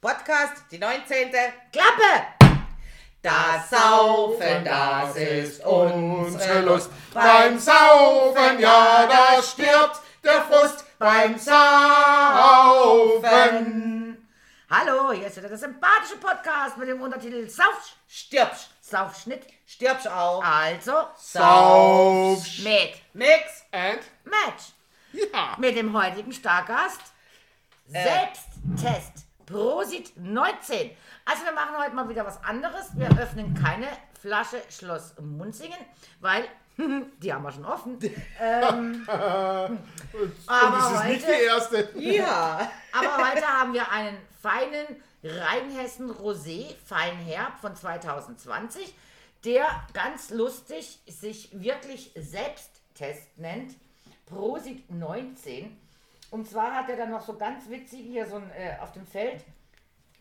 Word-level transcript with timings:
Podcast, 0.00 0.62
die 0.70 0.78
19. 0.78 1.32
Klappe! 1.72 2.28
Das 3.20 3.68
Saufen, 3.68 4.64
das 4.64 5.16
ist 5.16 5.66
unsere 5.66 6.60
Lust. 6.60 6.92
Beim 7.12 7.58
Saufen, 7.58 8.60
ja, 8.60 9.08
da 9.08 9.42
stirbt 9.42 10.00
der 10.22 10.42
Frust. 10.42 10.84
Beim 11.00 11.36
Saufen. 11.36 11.58
Hallo, 14.70 15.10
hier 15.10 15.26
ist 15.26 15.36
wieder 15.36 15.48
der 15.48 15.58
sympathische 15.58 16.16
Podcast 16.18 16.76
mit 16.76 16.88
dem 16.88 17.02
Untertitel 17.02 17.48
Sauf, 17.48 17.96
Stirbsch, 18.06 18.68
Saufschnitt. 18.80 19.48
stirbsch 19.66 20.06
auch. 20.06 20.44
Also 20.44 21.08
Sauf. 21.16 22.38
mit 22.62 22.94
Mix. 23.14 23.64
And? 23.72 23.98
Match. 24.22 24.74
Ja. 25.12 25.56
Mit 25.58 25.76
dem 25.76 25.92
heutigen 25.92 26.32
Stargast 26.32 27.00
Selbsttest 27.88 29.27
Prosit 29.48 30.12
19. 30.16 30.90
Also 31.24 31.44
wir 31.44 31.52
machen 31.52 31.76
heute 31.78 31.94
mal 31.94 32.08
wieder 32.08 32.24
was 32.26 32.42
anderes. 32.44 32.90
Wir 32.96 33.08
öffnen 33.18 33.54
keine 33.54 33.86
Flasche 34.20 34.60
Schloss 34.68 35.14
Munzingen, 35.20 35.78
weil 36.20 36.44
die 37.22 37.32
haben 37.32 37.42
wir 37.44 37.52
schon 37.52 37.64
offen. 37.64 37.98
Ähm, 38.40 39.06
Und 39.08 40.32
Aber 40.46 40.76
das 40.76 40.92
ist 40.92 41.04
nicht 41.06 41.26
heute- 41.26 41.36
die 41.36 41.44
erste. 41.44 41.88
Ja. 41.98 42.70
aber 42.92 43.30
heute 43.32 43.46
haben 43.46 43.72
wir 43.72 43.90
einen 43.90 44.18
feinen 44.42 44.86
Rheinhessen 45.24 46.10
Rosé 46.10 46.74
Feinherb 46.84 47.58
von 47.60 47.74
2020, 47.74 48.94
der 49.44 49.66
ganz 49.94 50.30
lustig 50.30 51.00
sich 51.06 51.48
wirklich 51.60 52.12
Selbsttest 52.14 53.36
nennt. 53.38 53.74
Prosit 54.26 54.90
19. 54.90 55.76
Und 56.30 56.46
zwar 56.46 56.74
hat 56.74 56.90
er 56.90 56.96
dann 56.96 57.10
noch 57.10 57.22
so 57.22 57.36
ganz 57.36 57.68
witzig 57.70 58.00
hier 58.00 58.26
so 58.26 58.36
ein, 58.36 58.50
äh, 58.50 58.76
auf 58.80 58.92
dem 58.92 59.06
Feld 59.06 59.44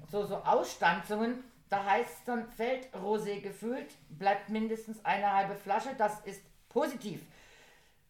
so, 0.09 0.25
so 0.25 0.37
Ausstanzungen. 0.37 1.43
Da 1.69 1.83
heißt 1.83 2.19
es 2.19 2.23
dann 2.23 2.49
Feld 2.51 2.87
Rosé 2.93 3.41
gefüllt, 3.41 3.93
bleibt 4.09 4.49
mindestens 4.49 5.03
eine 5.03 5.33
halbe 5.33 5.55
Flasche. 5.55 5.89
Das 5.97 6.21
ist 6.21 6.41
positiv. 6.69 7.21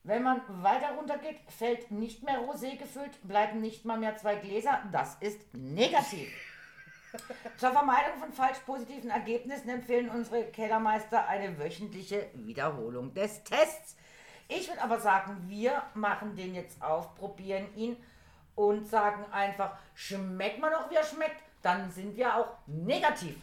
Wenn 0.04 0.24
man 0.24 0.42
weiter 0.64 0.92
runter 0.96 1.18
geht, 1.18 1.40
fällt 1.50 1.92
nicht 1.92 2.24
mehr 2.24 2.40
Rosé 2.40 2.78
gefüllt, 2.78 3.18
bleiben 3.24 3.60
nicht 3.60 3.84
mal 3.84 3.98
mehr 3.98 4.16
zwei 4.16 4.36
Gläser. 4.36 4.82
Das 4.92 5.16
ist 5.20 5.40
negativ. 5.54 6.30
Zur 7.58 7.72
Vermeidung 7.72 8.20
von 8.20 8.32
falsch 8.32 8.60
positiven 8.60 9.10
Ergebnissen 9.10 9.70
empfehlen 9.70 10.10
unsere 10.10 10.44
Kellermeister 10.46 11.28
eine 11.28 11.58
wöchentliche 11.58 12.30
Wiederholung 12.36 13.14
des 13.14 13.44
Tests. 13.44 13.98
Ich 14.48 14.68
würde 14.70 14.82
aber 14.82 15.00
sagen, 15.00 15.44
wir 15.48 15.82
machen 15.94 16.36
den 16.36 16.56
jetzt 16.56 16.82
auf, 16.82 17.16
probieren 17.16 17.68
ihn 17.76 17.98
und 18.56 18.88
sagen 18.90 19.26
einfach, 19.32 19.72
schmeckt 19.94 20.60
man 20.60 20.72
noch, 20.72 20.90
wie 20.90 20.96
er 20.96 21.04
schmeckt, 21.04 21.42
dann 21.62 21.92
sind 21.92 22.16
wir 22.16 22.36
auch 22.36 22.48
negativ. 22.66 23.36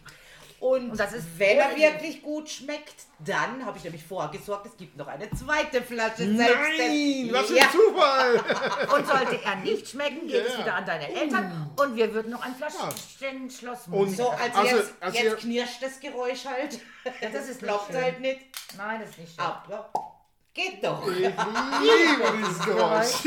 Und, 0.61 0.93
Und 0.93 0.99
das 0.99 1.13
ist 1.13 1.39
wenn 1.39 1.59
er 1.59 1.77
wirklich 1.77 2.23
gut 2.23 2.49
schmeckt, 2.49 2.95
dann 3.19 3.67
habe 3.67 3.77
ich 3.77 3.85
nämlich 3.85 4.03
vorgesorgt, 4.03 4.65
es 4.65 4.77
gibt 4.79 4.97
noch 4.97 5.09
eine 5.09 5.29
zweite 5.33 5.83
Flasche 5.83 6.25
Nein, 6.25 7.29
was 7.33 7.47
für 7.49 7.57
ja. 7.57 7.65
ein 7.65 7.71
Zufall. 7.71 8.37
Und 8.97 9.07
sollte 9.07 9.43
er 9.45 9.57
nicht 9.57 9.87
schmecken, 9.89 10.27
geht 10.27 10.47
es 10.47 10.55
Ja. 10.55 10.61
wieder 10.61 10.75
an 10.77 10.87
deine 10.87 11.09
Eltern 11.09 11.71
und 11.77 11.97
wir 11.97 12.15
würden 12.15 12.31
noch 12.31 12.43
ein 12.43 12.55
Flaschchen 12.55 13.51
Schloss 13.51 13.89
Und- 13.91 14.17
So, 14.17 14.31
also, 14.31 14.59
Also- 14.59 14.77
jetzt, 14.77 14.95
also 15.01 15.19
jetzt 15.19 15.39
knirscht 15.41 15.83
das 15.83 16.01
Geräusch 16.01 16.47
halt. 16.47 16.81
Ja, 17.21 17.29
das 17.31 17.49
ist 17.49 17.61
schön. 17.61 17.71
halt 18.01 18.21
nicht. 18.21 18.41
Nein, 18.79 19.01
das 19.01 19.11
ist 19.11 19.19
nicht 19.19 19.35
schön. 19.35 19.45
Aber 19.45 19.91
geht 20.55 20.83
doch. 20.85 21.07
Ich 21.09 21.19
liebe 21.19 21.33
dieses 22.39 22.59
Geräusch. 22.65 23.25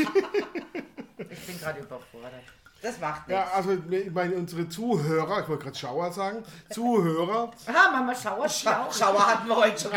Ich 1.30 1.46
bin 1.46 1.58
gerade 1.60 1.80
überfordert. 1.80 2.32
Das 2.80 2.96
macht 3.00 3.28
Ja, 3.28 3.40
nichts. 3.40 3.54
also 3.54 3.72
ich 3.90 4.10
meine, 4.12 4.36
unsere 4.36 4.68
Zuhörer, 4.68 5.42
ich 5.42 5.48
wollte 5.48 5.64
gerade 5.64 5.76
Schauer 5.76 6.12
sagen, 6.12 6.44
Zuhörer, 6.70 7.50
Aha, 7.66 7.90
Mama 7.90 8.14
schauert 8.14 8.52
Scha 8.52 8.84
auch. 8.86 8.94
Schauer 8.94 9.26
hatten 9.26 9.48
wir 9.48 9.56
heute 9.56 9.80
schon. 9.82 9.90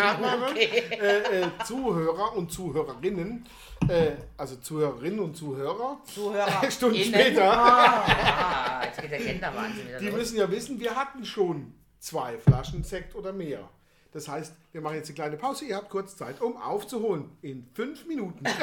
Okay. 0.50 0.66
äh, 0.90 1.42
äh, 1.44 1.48
Zuhörer 1.64 2.36
und 2.36 2.52
Zuhörerinnen, 2.52 3.46
äh, 3.88 4.14
also 4.36 4.56
Zuhörerinnen 4.56 5.20
und 5.20 5.38
Zuhörer, 5.38 6.00
Zuhörer. 6.12 6.72
Stunden 6.72 6.96
innen. 6.96 7.14
später, 7.14 7.54
Ah, 7.54 8.84
jetzt 8.84 9.00
geht 9.00 9.12
der 9.12 9.20
Genderwahnsinn 9.20 9.88
wieder 9.88 10.00
die 10.00 10.06
los. 10.08 10.16
müssen 10.18 10.38
ja 10.40 10.50
wissen, 10.50 10.80
wir 10.80 10.96
hatten 10.96 11.24
schon 11.24 11.76
zwei 12.00 12.40
Flaschen 12.40 12.84
Sekt 12.84 13.14
oder 13.14 13.32
mehr. 13.32 13.70
Das 14.12 14.28
heißt, 14.28 14.54
wir 14.74 14.82
machen 14.82 14.96
jetzt 14.96 15.08
eine 15.08 15.16
kleine 15.16 15.38
Pause. 15.38 15.66
Ihr 15.66 15.78
habt 15.78 15.90
kurz 15.90 16.18
Zeit, 16.18 16.42
um 16.42 16.58
aufzuholen. 16.58 17.38
In 17.42 17.66
fünf 17.74 18.06
Minuten. 18.06 18.44
Nein, 18.44 18.60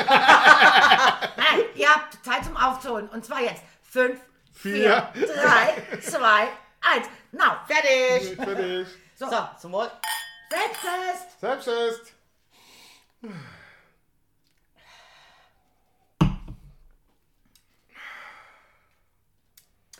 ihr 1.74 1.88
habt 1.88 2.22
Zeit 2.24 2.44
zum 2.44 2.56
Aufzuholen. 2.56 3.08
Und 3.08 3.24
zwar 3.24 3.40
jetzt. 3.40 3.62
Fünf, 3.82 4.20
Vier. 4.52 5.08
vier, 5.14 5.26
drei, 5.26 6.00
zwei, 6.00 6.48
eins. 6.82 7.06
Now. 7.32 7.56
Fertig. 7.66 8.36
Fertig. 8.36 8.88
So, 9.16 9.26
zum 9.58 9.72
Wohl. 9.72 9.90
Selbsttest. 10.50 11.40
Selbsttest. 11.40 12.14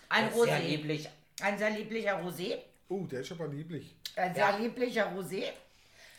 Ein 0.09 0.31
Sehr 0.33 0.37
Rosé. 0.43 0.59
lieblich. 0.61 1.09
Ein 1.41 1.59
sehr 1.59 1.71
lieblicher 1.71 2.21
Rosé. 2.23 2.59
Uh, 2.89 3.07
der 3.07 3.21
ist 3.21 3.31
aber 3.33 3.47
lieblich. 3.49 3.95
Ein 4.19 4.35
sehr 4.35 4.59
lieblicher 4.59 5.13
Rosé. 5.13 5.45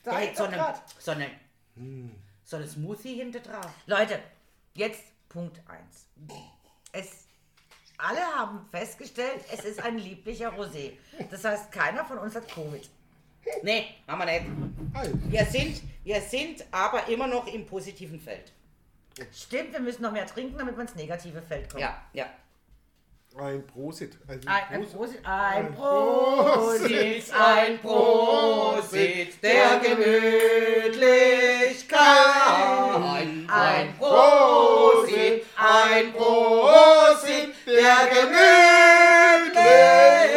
Der 0.05 0.21
ich 0.21 0.29
hat 0.29 0.37
so 0.37 0.43
eine, 0.43 0.73
so 0.99 1.11
eine, 1.11 1.29
so 2.43 2.55
eine 2.55 2.67
Smoothie 2.67 3.15
hinter 3.15 3.39
drauf. 3.39 3.71
Leute, 3.85 4.19
jetzt 4.75 5.03
Punkt 5.27 5.61
1. 5.67 6.07
Es, 6.91 7.27
alle 7.97 8.21
haben 8.21 8.65
festgestellt, 8.71 9.43
es 9.51 9.65
ist 9.65 9.83
ein 9.83 9.97
lieblicher 9.97 10.49
Rosé. 10.53 10.93
Das 11.29 11.43
heißt, 11.43 11.71
keiner 11.71 12.05
von 12.05 12.17
uns 12.17 12.35
hat 12.35 12.47
Covid. 12.47 12.89
Nee, 13.63 13.87
haben 14.07 14.19
wir 14.19 14.25
nicht. 14.25 15.31
Wir 15.31 15.45
sind, 15.45 15.81
wir 16.03 16.21
sind 16.21 16.65
aber 16.71 17.07
immer 17.07 17.27
noch 17.27 17.47
im 17.47 17.65
positiven 17.65 18.19
Feld. 18.19 18.51
Stimmt, 19.33 19.73
wir 19.73 19.79
müssen 19.79 20.01
noch 20.01 20.11
mehr 20.11 20.25
trinken, 20.25 20.57
damit 20.57 20.75
wir 20.75 20.81
ins 20.81 20.95
negative 20.95 21.41
Feld 21.41 21.69
kommen. 21.69 21.81
Ja, 21.81 22.01
ja. 22.13 22.25
Ein 23.37 23.65
Prosit. 23.67 24.17
Also 24.27 24.41
Ein, 24.47 24.83
Prosit. 24.85 25.19
Ein 25.23 25.73
Prosit. 25.73 26.55
Prosit. 26.55 27.33
Ein 27.33 27.79
Prosit 27.79 29.43
der 29.43 29.79
Gemütlichkeit. 29.79 31.99
Ein 33.47 33.95
Prosit, 33.97 35.45
ein 35.55 36.11
Prosit 36.13 37.53
der 37.65 38.07
Gemütlichkeit. 38.09 40.28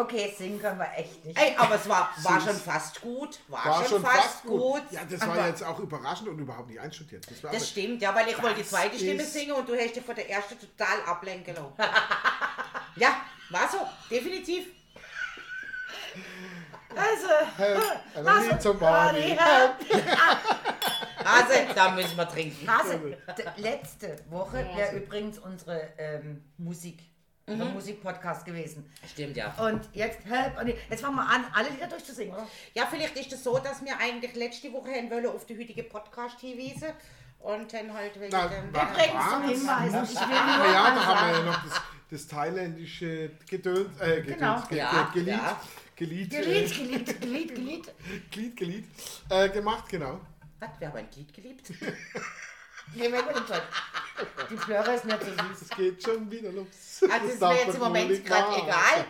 Okay, 0.00 0.32
singen 0.36 0.60
können 0.60 0.78
wir 0.78 0.90
echt 0.96 1.24
nicht. 1.24 1.36
Ey, 1.36 1.56
aber 1.56 1.74
es 1.74 1.88
war, 1.88 2.10
war 2.22 2.40
schon 2.40 2.54
fast 2.54 3.00
gut. 3.00 3.40
War, 3.48 3.84
schon, 3.84 4.00
fast, 4.02 4.44
gut. 4.44 4.82
Ja, 4.90 5.00
das 5.08 5.26
war 5.26 5.48
jetzt 5.48 5.64
auch 5.64 5.78
überraschend 5.80 6.28
und 6.28 6.38
überhaupt 6.38 6.68
nicht 6.68 6.78
einstudiert. 6.80 7.28
Das 7.28 7.42
war 7.42 7.50
Das 7.50 7.68
stimmt, 7.68 8.00
ja, 8.00 8.14
weil 8.14 8.28
ich 8.28 8.40
wollte 8.40 8.60
die 8.62 8.66
zweite 8.66 8.96
Stimme 8.96 9.24
singen 9.24 9.52
und 9.52 9.68
du 9.68 9.74
hast 9.76 9.96
dich 9.96 10.04
von 10.04 10.14
der 10.14 10.30
ersten 10.30 10.56
total 10.58 11.02
ablenken 11.06 11.54
lassen. 11.54 11.72
ja, 12.96 13.22
war 13.50 13.68
so, 13.68 13.78
definitiv. 14.10 14.66
Also, 16.94 17.28
and 18.16 18.16
I 18.16 18.20
lass 18.20 18.42
need 18.44 18.52
uns 18.52 18.62
somebody 18.62 19.34
Party 19.34 20.02
Also, 21.24 21.74
da 21.74 21.90
müssen 21.90 22.16
wir 22.16 22.28
trinken. 22.28 22.68
Hase, 22.68 22.98
d- 22.98 23.44
letzte 23.56 24.16
Woche 24.30 24.66
wäre 24.74 24.96
übrigens 24.96 25.38
unsere 25.38 25.92
ähm, 25.98 26.42
Musik, 26.56 27.00
unser 27.48 27.64
Musikpodcast 27.66 28.44
gewesen. 28.44 28.84
Stimmt, 29.10 29.36
ja. 29.36 29.54
Und 29.58 29.88
jetzt, 29.92 30.24
help, 30.24 30.60
und 30.60 30.68
jetzt 30.68 31.00
fangen 31.00 31.16
wir 31.16 31.28
an, 31.28 31.44
alle 31.54 31.70
Lieder 31.70 31.86
durchzusingen, 31.86 32.34
oder? 32.34 32.46
Ja, 32.74 32.86
vielleicht 32.90 33.16
ist 33.16 33.32
es 33.32 33.42
so, 33.44 33.58
dass 33.58 33.84
wir 33.84 33.96
eigentlich 33.98 34.34
letzte 34.34 34.72
Woche 34.72 34.90
hin 34.90 35.10
wollen 35.10 35.26
auf 35.26 35.46
die 35.46 35.58
heutige 35.58 35.82
Podcast 35.84 36.38
hinweisen 36.40 36.88
und 37.40 37.72
dann 37.72 37.92
halt 37.92 38.18
wegen 38.20 38.30
Na, 38.32 38.48
dem... 38.48 38.68
Übrigens 38.68 39.30
zum 39.30 39.42
Hinweis, 39.48 40.12
ich 40.12 40.20
will 40.20 40.34
ja, 40.36 40.94
da 40.94 41.06
haben 41.06 41.30
wir 41.32 41.38
ja 41.38 41.44
noch 41.44 41.64
das, 41.64 41.80
das 42.10 42.26
thailändische 42.26 43.30
Gedöns, 43.48 44.00
äh, 44.00 44.22
Gedöns, 44.22 44.38
Genau. 44.38 44.62
ge, 44.68 44.78
Ja, 44.78 45.10
ge, 45.12 45.22
Gelied, 45.22 45.34
ja. 45.42 45.60
Gelied, 45.96 46.30
Gelied, 46.30 46.68
äh, 46.68 46.72
Gelied, 46.72 47.20
Gelied, 47.20 47.54
Gelied. 47.54 47.92
Glied, 48.30 48.56
Gelied, 48.56 48.84
äh, 49.30 49.48
gemacht, 49.48 49.88
genau. 49.88 50.20
Was, 50.60 50.70
wir 50.78 50.88
haben 50.88 50.96
ein 50.98 51.10
Glied 51.10 51.32
geliebt? 51.32 51.72
Wir 52.94 53.10
den 53.10 53.46
Zeug. 53.46 53.62
Die 54.50 54.56
Flöre 54.56 54.92
ist 54.94 55.04
nicht 55.04 55.20
so 55.22 55.30
süß. 55.30 55.62
Es 55.62 55.68
geht 55.70 56.02
schon 56.02 56.30
wieder 56.30 56.50
los. 56.50 56.66
Also 57.02 57.12
das 57.12 57.34
ist 57.34 57.40
mir 57.40 57.54
jetzt 57.54 57.74
im 57.74 57.80
Moment 57.80 58.26
gerade 58.26 58.56
egal. 58.56 59.04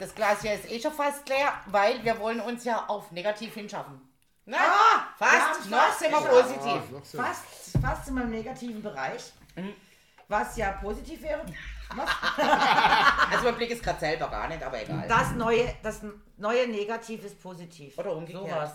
Das 0.00 0.14
Glas 0.14 0.42
hier 0.42 0.54
ist 0.54 0.70
eh 0.70 0.80
schon 0.80 0.92
fast 0.92 1.28
leer, 1.28 1.52
weil 1.66 2.02
wir 2.04 2.18
wollen 2.18 2.40
uns 2.40 2.64
ja 2.64 2.84
auf 2.86 3.10
negativ 3.12 3.54
hinschaffen. 3.54 4.00
Na, 4.44 4.58
Ah, 4.58 5.06
wir 5.18 5.26
fast, 5.26 5.70
noch 5.70 5.78
fast 5.78 5.98
sind 6.00 6.10
wir 6.12 6.20
positiv. 6.20 6.64
Ah, 6.66 7.00
so. 7.02 7.18
Fast, 7.18 7.44
fast 7.80 8.08
in 8.08 8.14
meinem 8.14 8.30
negativen 8.30 8.82
Bereich. 8.82 9.32
Was 10.28 10.56
ja 10.56 10.72
positiv 10.72 11.22
wäre. 11.22 11.44
Was? 11.94 12.10
Also 13.30 13.44
mein 13.44 13.56
Blick 13.56 13.70
ist 13.70 13.82
gerade 13.82 13.98
selber 14.00 14.28
gar 14.28 14.48
nicht, 14.48 14.62
aber 14.62 14.80
egal. 14.82 15.06
Das 15.08 15.32
neue, 15.32 15.74
das 15.82 16.00
neue 16.36 16.66
Negativ 16.68 17.24
ist 17.24 17.40
positiv. 17.42 17.96
Oder 17.98 18.12
umgekehrt. 18.12 18.44
Sowas. 18.48 18.70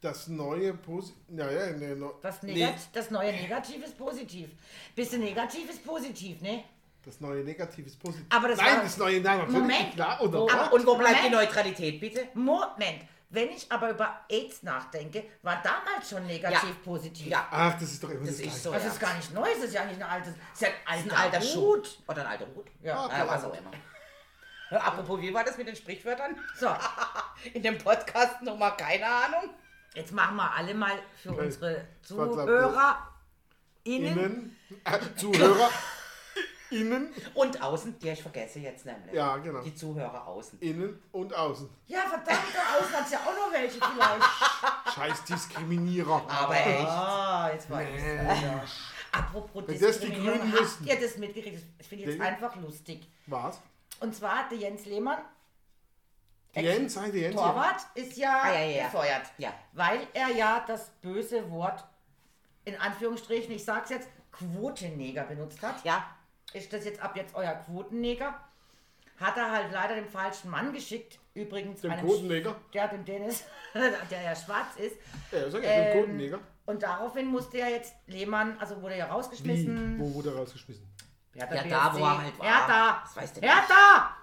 Das 0.00 0.28
neue 0.28 0.74
Posi 0.74 1.14
naja, 1.28 1.72
ne, 1.72 1.96
no 1.96 2.18
Das, 2.22 2.42
nee, 2.42 2.52
Negat 2.52 2.74
das 2.92 3.10
neue 3.10 3.32
Negativ 3.32 3.82
ist 3.84 3.96
positiv. 3.96 4.50
Bisschen 4.94 5.20
negativ 5.22 5.70
ist 5.70 5.84
positiv, 5.84 6.40
ne? 6.42 6.64
Das 7.04 7.20
neue 7.20 7.42
Negativ 7.42 7.86
ist 7.86 7.98
positiv. 7.98 8.26
Aber 8.30 8.48
das 8.48 8.58
nein, 8.58 8.76
war- 8.76 8.82
das 8.82 8.96
neue 8.98 9.20
Nein, 9.20 9.50
Moment. 9.50 9.94
klar. 9.94 10.20
Oder 10.20 10.38
aber- 10.52 10.72
Und 10.74 10.86
wo 10.86 10.96
bleibt 10.96 11.18
die 11.24 11.30
Moment. 11.30 11.34
Neutralität, 11.50 12.00
bitte? 12.00 12.28
Moment, 12.34 13.02
wenn 13.30 13.48
ich 13.50 13.70
aber 13.72 13.90
über 13.90 14.20
AIDS 14.28 14.62
nachdenke, 14.64 15.24
war 15.42 15.62
damals 15.62 16.10
schon 16.10 16.26
negativ 16.26 16.68
Ja. 16.68 16.76
positiv. 16.84 17.26
Ja, 17.28 17.48
Ach, 17.50 17.72
das 17.74 17.84
ist 17.92 18.02
doch 18.02 18.10
immer 18.10 18.26
das 18.26 18.36
das, 18.36 18.46
ist 18.46 18.62
so. 18.62 18.72
Das 18.72 18.82
ja. 18.84 18.88
ist 18.90 19.00
gar 19.00 19.14
nicht 19.14 19.32
neu, 19.32 19.48
das 19.54 19.64
ist 19.64 19.74
ja 19.74 19.82
eigentlich 19.82 20.02
ein 20.02 20.10
altes, 20.10 20.34
das 20.34 20.52
ist 20.54 20.60
ja 20.62 20.68
ein 20.86 21.10
alter, 21.10 21.18
alter 21.36 21.40
Schuh. 21.42 21.76
Hut. 21.76 21.98
Oder 22.06 22.20
ein 22.22 22.26
alter 22.26 22.46
Hut. 22.54 22.66
Ja, 22.82 23.06
Ah, 23.06 23.18
Ja, 23.18 23.28
was 23.28 23.44
auch 23.44 23.54
immer. 23.54 23.70
Apropos, 24.70 25.20
wie 25.20 25.32
war 25.32 25.44
das 25.44 25.56
mit 25.56 25.68
den 25.68 25.76
Sprichwörtern? 25.76 26.36
So, 26.58 26.68
In 27.54 27.62
dem 27.62 27.78
Podcast 27.78 28.42
nochmal 28.42 28.76
keine 28.76 29.06
Ahnung. 29.06 29.50
Jetzt 29.96 30.12
machen 30.12 30.36
wir 30.36 30.52
alle 30.52 30.74
mal 30.74 30.92
für 31.22 31.30
Okay. 31.30 31.46
unsere 31.46 31.88
ich, 32.02 32.06
Zuhörer 32.08 32.98
innen. 33.84 34.18
Innen, 34.18 34.56
äh, 34.84 34.98
Zuhörer, 35.16 35.70
innen, 36.70 37.12
Und 37.34 37.62
außen, 37.62 37.98
die 37.98 38.08
ich 38.10 38.20
vergesse 38.22 38.58
jetzt 38.58 38.84
nämlich. 38.86 39.14
ja, 39.14 39.36
genau. 39.38 39.60
Die 39.62 39.74
Zuhörer 39.74 40.26
außen. 40.26 40.58
Innen 40.60 41.00
und 41.12 41.34
außen. 41.34 41.68
Ja, 41.86 42.00
verdammt, 42.00 42.42
da 42.54 42.78
außen 42.78 42.94
hat 42.96 43.10
ja 43.10 43.18
auch 43.20 43.34
noch 43.36 43.52
welche 43.52 43.78
vielleicht. 43.78 44.94
Scheiß 44.94 45.24
Diskriminierer. 45.24 46.22
Aber 46.28 46.54
echt. 46.56 46.86
Ah, 46.86 47.50
jetzt 47.52 47.70
war 47.70 47.82
ich 47.82 48.02
ja. 48.02 48.64
Apropos 49.12 49.62
Wenn 49.66 49.80
das 49.80 50.00
die 50.00 50.12
Grünen 50.12 50.52
habt 50.52 50.76
ihr 50.84 51.00
das 51.00 51.16
mitgekriegt? 51.16 51.62
Das 51.78 51.86
finde 51.86 52.04
ich 52.04 52.10
jetzt 52.10 52.18
Den- 52.20 52.26
einfach 52.26 52.54
lustig. 52.56 53.08
Was? 53.26 53.60
Und 54.00 54.14
zwar 54.14 54.40
hat 54.40 54.50
der 54.50 54.58
Jens 54.58 54.84
Lehmann, 54.84 55.18
Jens, 56.62 56.94
sei 56.94 57.10
die 57.10 57.18
Jens. 57.20 57.34
ja. 57.36 57.40
Torwart, 57.42 57.80
ist 57.94 58.16
ja, 58.16 58.40
Ah, 58.44 58.52
ja, 58.52 58.60
ja, 58.60 58.76
ja. 58.78 58.84
gefeuert. 58.84 59.22
Ja. 59.38 59.52
Weil 59.72 60.00
er 60.14 60.28
ja 60.30 60.64
das 60.66 60.90
böse 61.02 61.50
Wort, 61.50 61.84
in 62.64 62.76
Anführungsstrichen, 62.80 63.52
ich 63.54 63.64
sag's 63.64 63.90
jetzt, 63.90 64.08
Quotenneger 64.32 65.24
benutzt 65.24 65.62
hat. 65.62 65.84
Ja, 65.84 66.04
Ist 66.52 66.72
das 66.72 66.84
jetzt 66.84 67.00
ab 67.02 67.16
jetzt 67.16 67.34
euer 67.34 67.54
Quotenneger? 67.54 68.34
Hat 69.18 69.36
er 69.36 69.50
halt 69.50 69.72
leider 69.72 69.94
den 69.94 70.08
falschen 70.08 70.50
Mann 70.50 70.72
geschickt. 70.72 71.18
Übrigens 71.34 71.80
Dem 71.80 71.90
einem 71.90 72.06
Quotenneger? 72.06 72.54
Der 72.72 72.88
dem 72.88 73.04
Dennis, 73.04 73.44
der 73.74 74.22
ja 74.22 74.34
schwarz 74.36 74.76
ist. 74.76 74.96
Ja, 75.32 75.50
sag 75.50 75.62
ja, 75.64 75.70
Ähm, 75.70 75.84
dem 75.92 76.00
Quotenneger. 76.00 76.38
Und 76.66 76.82
daraufhin 76.82 77.26
musste 77.26 77.58
er 77.58 77.70
jetzt 77.70 77.94
Lehmann, 78.06 78.58
also 78.58 78.80
wurde 78.82 78.94
er 78.94 79.06
Wie? 79.06 79.10
rausgeschmissen. 79.12 79.98
Wo 79.98 80.14
wurde 80.14 80.30
er 80.30 80.36
rausgeschmissen? 80.36 80.86
Ja, 81.34 81.46
da, 81.46 81.92
wo 81.94 81.98
er 82.04 82.22
halt 82.22 82.38
war. 82.38 82.46
Hertha! 82.46 83.00
Das 83.04 83.16
weißt 83.16 83.36
du 83.36 83.40
Hertha! 83.42 84.15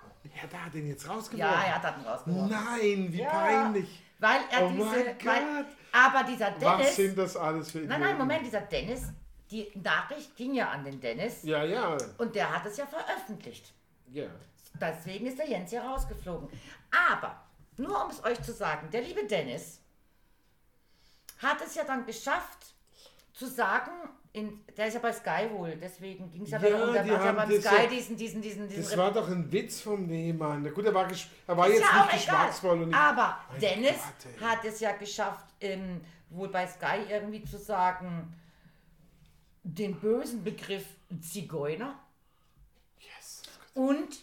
Hat 0.51 0.74
den 0.74 0.88
jetzt 0.88 1.07
rausgeworfen? 1.07 1.38
Ja, 1.40 1.63
er 1.63 1.81
hat 1.84 1.98
ihn 1.98 2.06
rausgeworfen. 2.06 2.50
Nein, 2.50 3.07
wie 3.13 3.22
Ja, 3.22 3.30
peinlich. 3.30 4.01
Weil 4.19 4.40
er 4.51 4.66
Oh 4.66 4.69
diese. 4.69 4.84
mein 4.86 5.06
Weil, 5.06 5.63
Gott. 5.63 5.66
aber 5.92 6.24
dieser 6.24 6.54
Was 6.62 6.78
Dennis. 6.78 6.95
sind 6.95 7.18
das 7.18 7.36
alles 7.38 7.72
für 7.72 7.80
Nein, 7.80 8.00
nein, 8.01 8.18
Moment, 8.18 8.45
dieser 8.45 8.62
Dennis, 8.62 9.04
die 9.51 9.72
Nachricht 9.75 10.36
ging 10.36 10.54
ja 10.54 10.69
an 10.69 10.84
den 10.84 11.00
Dennis 11.01 11.44
Ja, 11.44 11.63
ja. 11.63 11.98
und 12.18 12.34
der 12.36 12.50
hat 12.54 12.66
es 12.66 12.78
ja 12.78 12.86
veröffentlicht. 12.86 13.74
ja. 14.12 14.25
Deswegen 14.81 15.28
ist 15.28 15.38
der 15.38 15.48
Jens 15.48 15.69
hier 15.69 15.84
rausgeflogen. 15.84 16.50
Aber, 17.12 17.40
nur 17.78 18.04
um 18.06 18.10
es 18.10 18.24
euch 18.24 18.42
zu 18.42 18.51
sagen, 18.51 18.90
der 18.90 19.01
liebe 19.04 19.24
Dennis 19.28 19.80
hat 21.38 21.62
es 21.62 21.75
ja 21.75 21.84
dann 21.84 22.06
geschafft 22.07 22.74
zu 23.34 23.45
sagen, 23.45 23.92
in, 24.33 24.65
der 24.75 24.88
ist 24.88 24.95
ja 24.95 25.00
bei 25.00 25.13
Sky 25.13 25.47
wohl, 25.51 25.75
deswegen 25.75 26.31
ging 26.31 26.41
es 26.41 26.50
ja, 26.50 26.59
Ja, 26.59 26.83
um, 26.85 26.94
der 26.94 27.03
die 27.03 27.09
ja 27.09 27.31
beim 27.31 27.51
Sky 27.51 27.75
ja- 27.83 27.85
diesen, 27.88 28.18
diesen, 28.18 28.41
diesen, 28.41 28.68
diesen 28.68 28.83
Das 28.83 28.97
war 28.97 29.12
doch 29.12 29.30
ein 29.30 29.51
Witz 29.51 29.81
vom 29.81 30.09
Lehmann. 30.09 30.63
Na 30.63 30.71
Gut, 30.71 30.85
er 30.85 30.94
war, 30.94 31.07
er 31.47 31.57
war 31.57 31.68
Ist 31.68 31.75
jetzt 31.80 31.83
ja 31.91 32.03
nicht 32.06 32.13
geschmacksvoll. 32.13 32.81
Und 32.81 32.88
nicht, 32.88 32.97
Aber 32.97 33.38
Dennis 33.62 33.95
Gott, 34.39 34.50
hat 34.50 34.65
es 34.65 34.80
ja 34.80 34.94
geschafft, 34.94 35.45
ähm, 35.62 36.01
wohl 36.30 36.50
bei 36.50 36.65
Sky 36.65 37.06
irgendwie 37.09 37.44
zu 37.44 37.59
sagen, 37.59 38.35
den 39.62 40.00
bösen 40.00 40.44
Begriff 40.44 40.85
Zigeuner. 41.21 42.00
Yes. 43.00 43.44
Und 43.75 44.18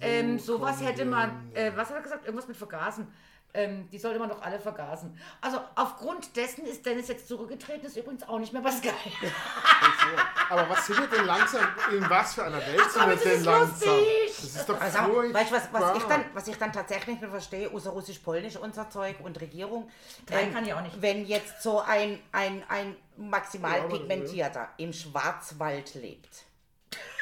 ähm, 0.00 0.38
sowas 0.38 0.82
hätte 0.82 1.06
man, 1.06 1.50
äh, 1.54 1.72
was 1.74 1.88
hat 1.88 1.96
er 1.96 2.02
gesagt? 2.02 2.26
Irgendwas 2.26 2.48
mit 2.48 2.56
vergasen. 2.56 3.08
Ähm, 3.54 3.88
die 3.90 3.98
sollte 3.98 4.18
man 4.18 4.28
doch 4.28 4.42
alle 4.42 4.60
vergasen. 4.60 5.18
Also 5.40 5.58
aufgrund 5.74 6.36
dessen 6.36 6.66
ist 6.66 6.84
Dennis 6.84 7.08
jetzt 7.08 7.26
zurückgetreten, 7.28 7.86
ist 7.86 7.96
übrigens 7.96 8.22
auch 8.28 8.38
nicht 8.38 8.52
mehr 8.52 8.60
bei 8.60 8.70
Sky. 8.70 8.90
Aber 10.50 10.68
was 10.68 10.86
sind 10.86 10.98
wir 11.00 11.06
denn 11.06 11.24
langsam? 11.26 11.66
In 11.90 12.08
was 12.10 12.34
für 12.34 12.44
einer 12.44 12.58
Welt 12.58 12.80
Ach 12.84 12.90
sind 12.90 13.08
wir 13.08 13.16
denn 13.16 13.38
ist 13.38 13.44
langsam? 13.46 13.88
lustig. 13.96 14.36
Das 14.36 14.44
ist 14.44 14.68
doch 14.68 14.80
Also, 14.80 14.98
weißt 14.98 15.50
du, 15.50 15.54
was, 15.56 15.72
was, 15.72 15.96
ich 15.96 16.02
dann, 16.04 16.24
was 16.34 16.46
ich 16.46 16.56
dann 16.58 16.72
tatsächlich 16.74 17.20
nicht 17.20 17.30
verstehe, 17.30 17.70
außer 17.72 17.90
Russisch-Polnisch, 17.90 18.56
unser 18.56 18.90
Zeug 18.90 19.16
und 19.22 19.40
Regierung, 19.40 19.90
Drei 20.26 20.46
kann 20.46 20.66
ich 20.66 20.74
auch 20.74 20.82
nicht. 20.82 21.00
wenn 21.00 21.24
jetzt 21.26 21.62
so 21.62 21.80
ein, 21.80 22.20
ein, 22.32 22.62
ein 22.68 22.96
maximal 23.16 23.78
Ja, 23.78 23.84
pigmentierter 23.86 24.68
im 24.76 24.92
Schwarzwald 24.92 25.94
lebt. 25.94 26.44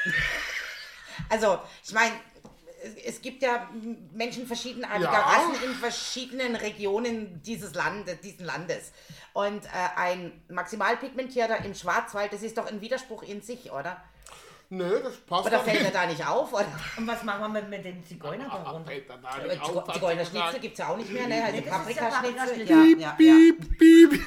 also, 1.29 1.59
ich 1.83 1.93
meine, 1.93 2.13
es- 2.95 3.21
gibt 3.21 3.41
ja 3.41 3.69
Menschen 4.13 4.47
verschiedenartiger 4.47 5.11
Ja. 5.11 5.19
Rassen 5.19 5.63
in 5.63 5.73
verschiedenen 5.75 6.55
Regionen 6.55 7.41
dieses 7.43 7.73
Landes, 7.73 8.19
diesen 8.21 8.45
Landes. 8.45 8.91
Und 9.33 9.65
äh, 9.65 9.69
ein 9.95 10.41
maximal 10.49 10.97
pigmentierter 10.97 11.63
im 11.65 11.73
Schwarzwald, 11.75 12.31
das 12.33 12.41
ist 12.43 12.57
doch 12.57 12.67
ein 12.67 12.81
Widerspruch 12.81 13.23
in 13.23 13.41
sich, 13.41 13.71
oder? 13.71 14.01
Nö, 14.69 14.99
das 15.01 15.15
passt 15.17 15.45
Oder 15.47 15.59
fällt 15.61 15.81
er 15.85 15.91
da 15.91 16.05
nicht 16.07 16.25
auf? 16.27 16.51
Oder? 16.51 16.65
Und 16.97 17.07
was 17.07 17.23
machen 17.23 17.53
wir 17.53 17.61
mit, 17.61 17.69
mit 17.69 17.85
Zigo- 18.05 18.31
hat 18.33 19.87
sie 19.87 19.93
Zigeunerschnitzel 19.93 20.59
gibt 20.59 20.73
es 20.73 20.79
ja 20.79 20.89
auch 20.89 20.97
nicht 20.97 21.11
mehr, 21.11 21.27
ne? 21.27 21.37
Ja 21.39 21.61
Paprikaschnitzel. 21.61 22.69
Ja, 22.69 22.83
ja, 22.83 22.97
ja. 22.97 23.09
Piep. 23.11 23.77
piep, 23.77 24.11
piep. 24.11 24.21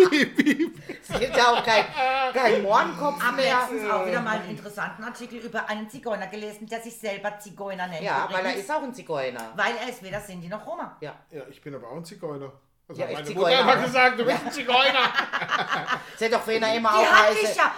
Es 0.00 1.18
gibt 1.20 1.36
ja 1.36 1.52
auch 1.52 1.64
kein, 1.64 1.84
kein 2.32 2.62
Mohrenkopf 2.62 3.22
Hab 3.22 3.36
mehr. 3.36 3.58
letztens 3.60 3.90
auch 3.90 4.06
wieder 4.06 4.20
mal 4.20 4.38
einen 4.38 4.50
interessanten 4.50 5.04
Artikel 5.04 5.38
über 5.40 5.68
einen 5.68 5.88
Zigeuner 5.90 6.26
gelesen, 6.26 6.66
der 6.66 6.80
sich 6.80 6.96
selber 6.96 7.38
Zigeuner 7.38 7.86
nennt. 7.86 8.02
Ja, 8.02 8.26
weil 8.28 8.36
er 8.36 8.40
übrigens. 8.42 8.60
ist 8.64 8.70
auch 8.70 8.82
ein 8.82 8.94
Zigeuner. 8.94 9.52
Weil 9.56 9.72
er 9.82 9.88
ist 9.88 10.02
weder 10.02 10.20
Sinti 10.20 10.48
noch 10.48 10.66
Roma. 10.66 10.96
Ja. 11.00 11.14
Ja, 11.30 11.42
ich 11.50 11.60
bin 11.60 11.74
aber 11.74 11.88
auch 11.88 11.96
ein 11.96 12.04
Zigeuner. 12.04 12.52
Also 12.88 13.00
Ja, 13.02 13.08
ich 13.08 13.14
meine 13.14 13.26
Zigeuner, 13.26 13.48
Mutter 13.48 13.58
hat 13.58 13.66
mal 13.66 13.72
aber- 13.76 13.86
gesagt, 13.86 14.20
du 14.20 14.24
bist 14.24 14.44
ein 14.46 14.52
Zigeuner. 14.52 15.12
Sie 16.16 16.24
hat 16.24 16.32
doch 16.32 16.42
früher 16.42 16.56
immer 16.56 16.72
Die 16.74 16.86
auch 16.86 17.06
hat 17.12 17.26
heiße. 17.30 17.46
dich 17.46 17.56
ja 17.56 17.74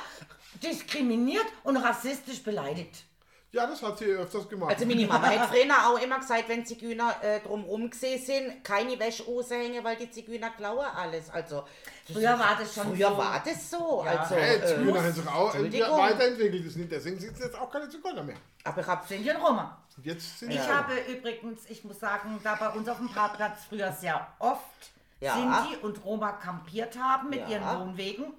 diskriminiert 0.62 1.46
und 1.64 1.76
rassistisch 1.78 2.42
beleidigt. 2.42 3.04
Ja, 3.52 3.66
das 3.66 3.82
hat 3.82 3.98
sie 3.98 4.04
öfters 4.06 4.48
gemacht. 4.48 4.70
Also 4.70 4.86
meine 4.86 5.04
Mama 5.06 5.26
hat 5.28 5.48
früher 5.48 5.64
auch 5.88 5.98
immer 6.00 6.20
gesagt, 6.20 6.48
wenn 6.48 6.64
Zigeuner 6.64 7.16
äh, 7.20 7.40
drumrum 7.40 7.90
gesehen 7.90 8.22
sind, 8.24 8.62
keine 8.62 8.96
Wäsche 8.98 9.24
raushängen, 9.24 9.82
weil 9.82 9.96
die 9.96 10.08
Zigeuner 10.08 10.50
klauen 10.50 10.86
alles. 10.96 11.28
Also 11.30 11.64
Früher 12.12 12.38
war 12.38 12.56
das 12.60 12.72
schon 12.74 12.94
früher 12.94 13.08
so. 13.10 13.18
war 13.18 13.42
das 13.44 13.70
so. 13.70 14.02
Ja. 14.04 14.20
Also, 14.20 14.34
Hey, 14.36 14.56
äh, 14.56 14.66
Zigeuner 14.66 15.02
haben 15.02 15.12
sich 15.70 15.84
auch 15.84 15.98
weiterentwickelt. 15.98 16.64
Das 16.66 16.74
sind- 16.74 16.92
Deswegen 16.92 17.18
sind 17.18 17.32
es 17.34 17.40
jetzt 17.40 17.58
auch 17.58 17.70
keine 17.70 17.88
Zigeuner 17.88 18.22
mehr. 18.22 18.36
aber 18.64 18.80
ich 18.82 18.86
hab 18.86 19.08
Sinti 19.08 19.30
und 19.30 19.36
Roma. 19.42 19.76
Jetzt 20.02 20.38
sind 20.38 20.52
Ich 20.52 20.60
habe 20.68 20.92
übrigens, 21.08 21.68
ich 21.68 21.82
muss 21.84 21.98
sagen, 21.98 22.38
da 22.44 22.54
bei 22.54 22.68
uns 22.68 22.88
auf 22.88 22.98
dem 22.98 23.08
Parkplatz 23.08 23.64
früher 23.68 23.90
sehr 23.92 24.26
oft 24.38 24.60
Ja. 25.18 25.34
Sinti 25.34 25.76
und 25.82 26.04
Roma 26.04 26.32
kampiert 26.32 26.96
haben 26.96 27.30
mit 27.30 27.40
Ja. 27.40 27.48
ihren 27.58 27.80
Wohnwegen. 27.80 28.32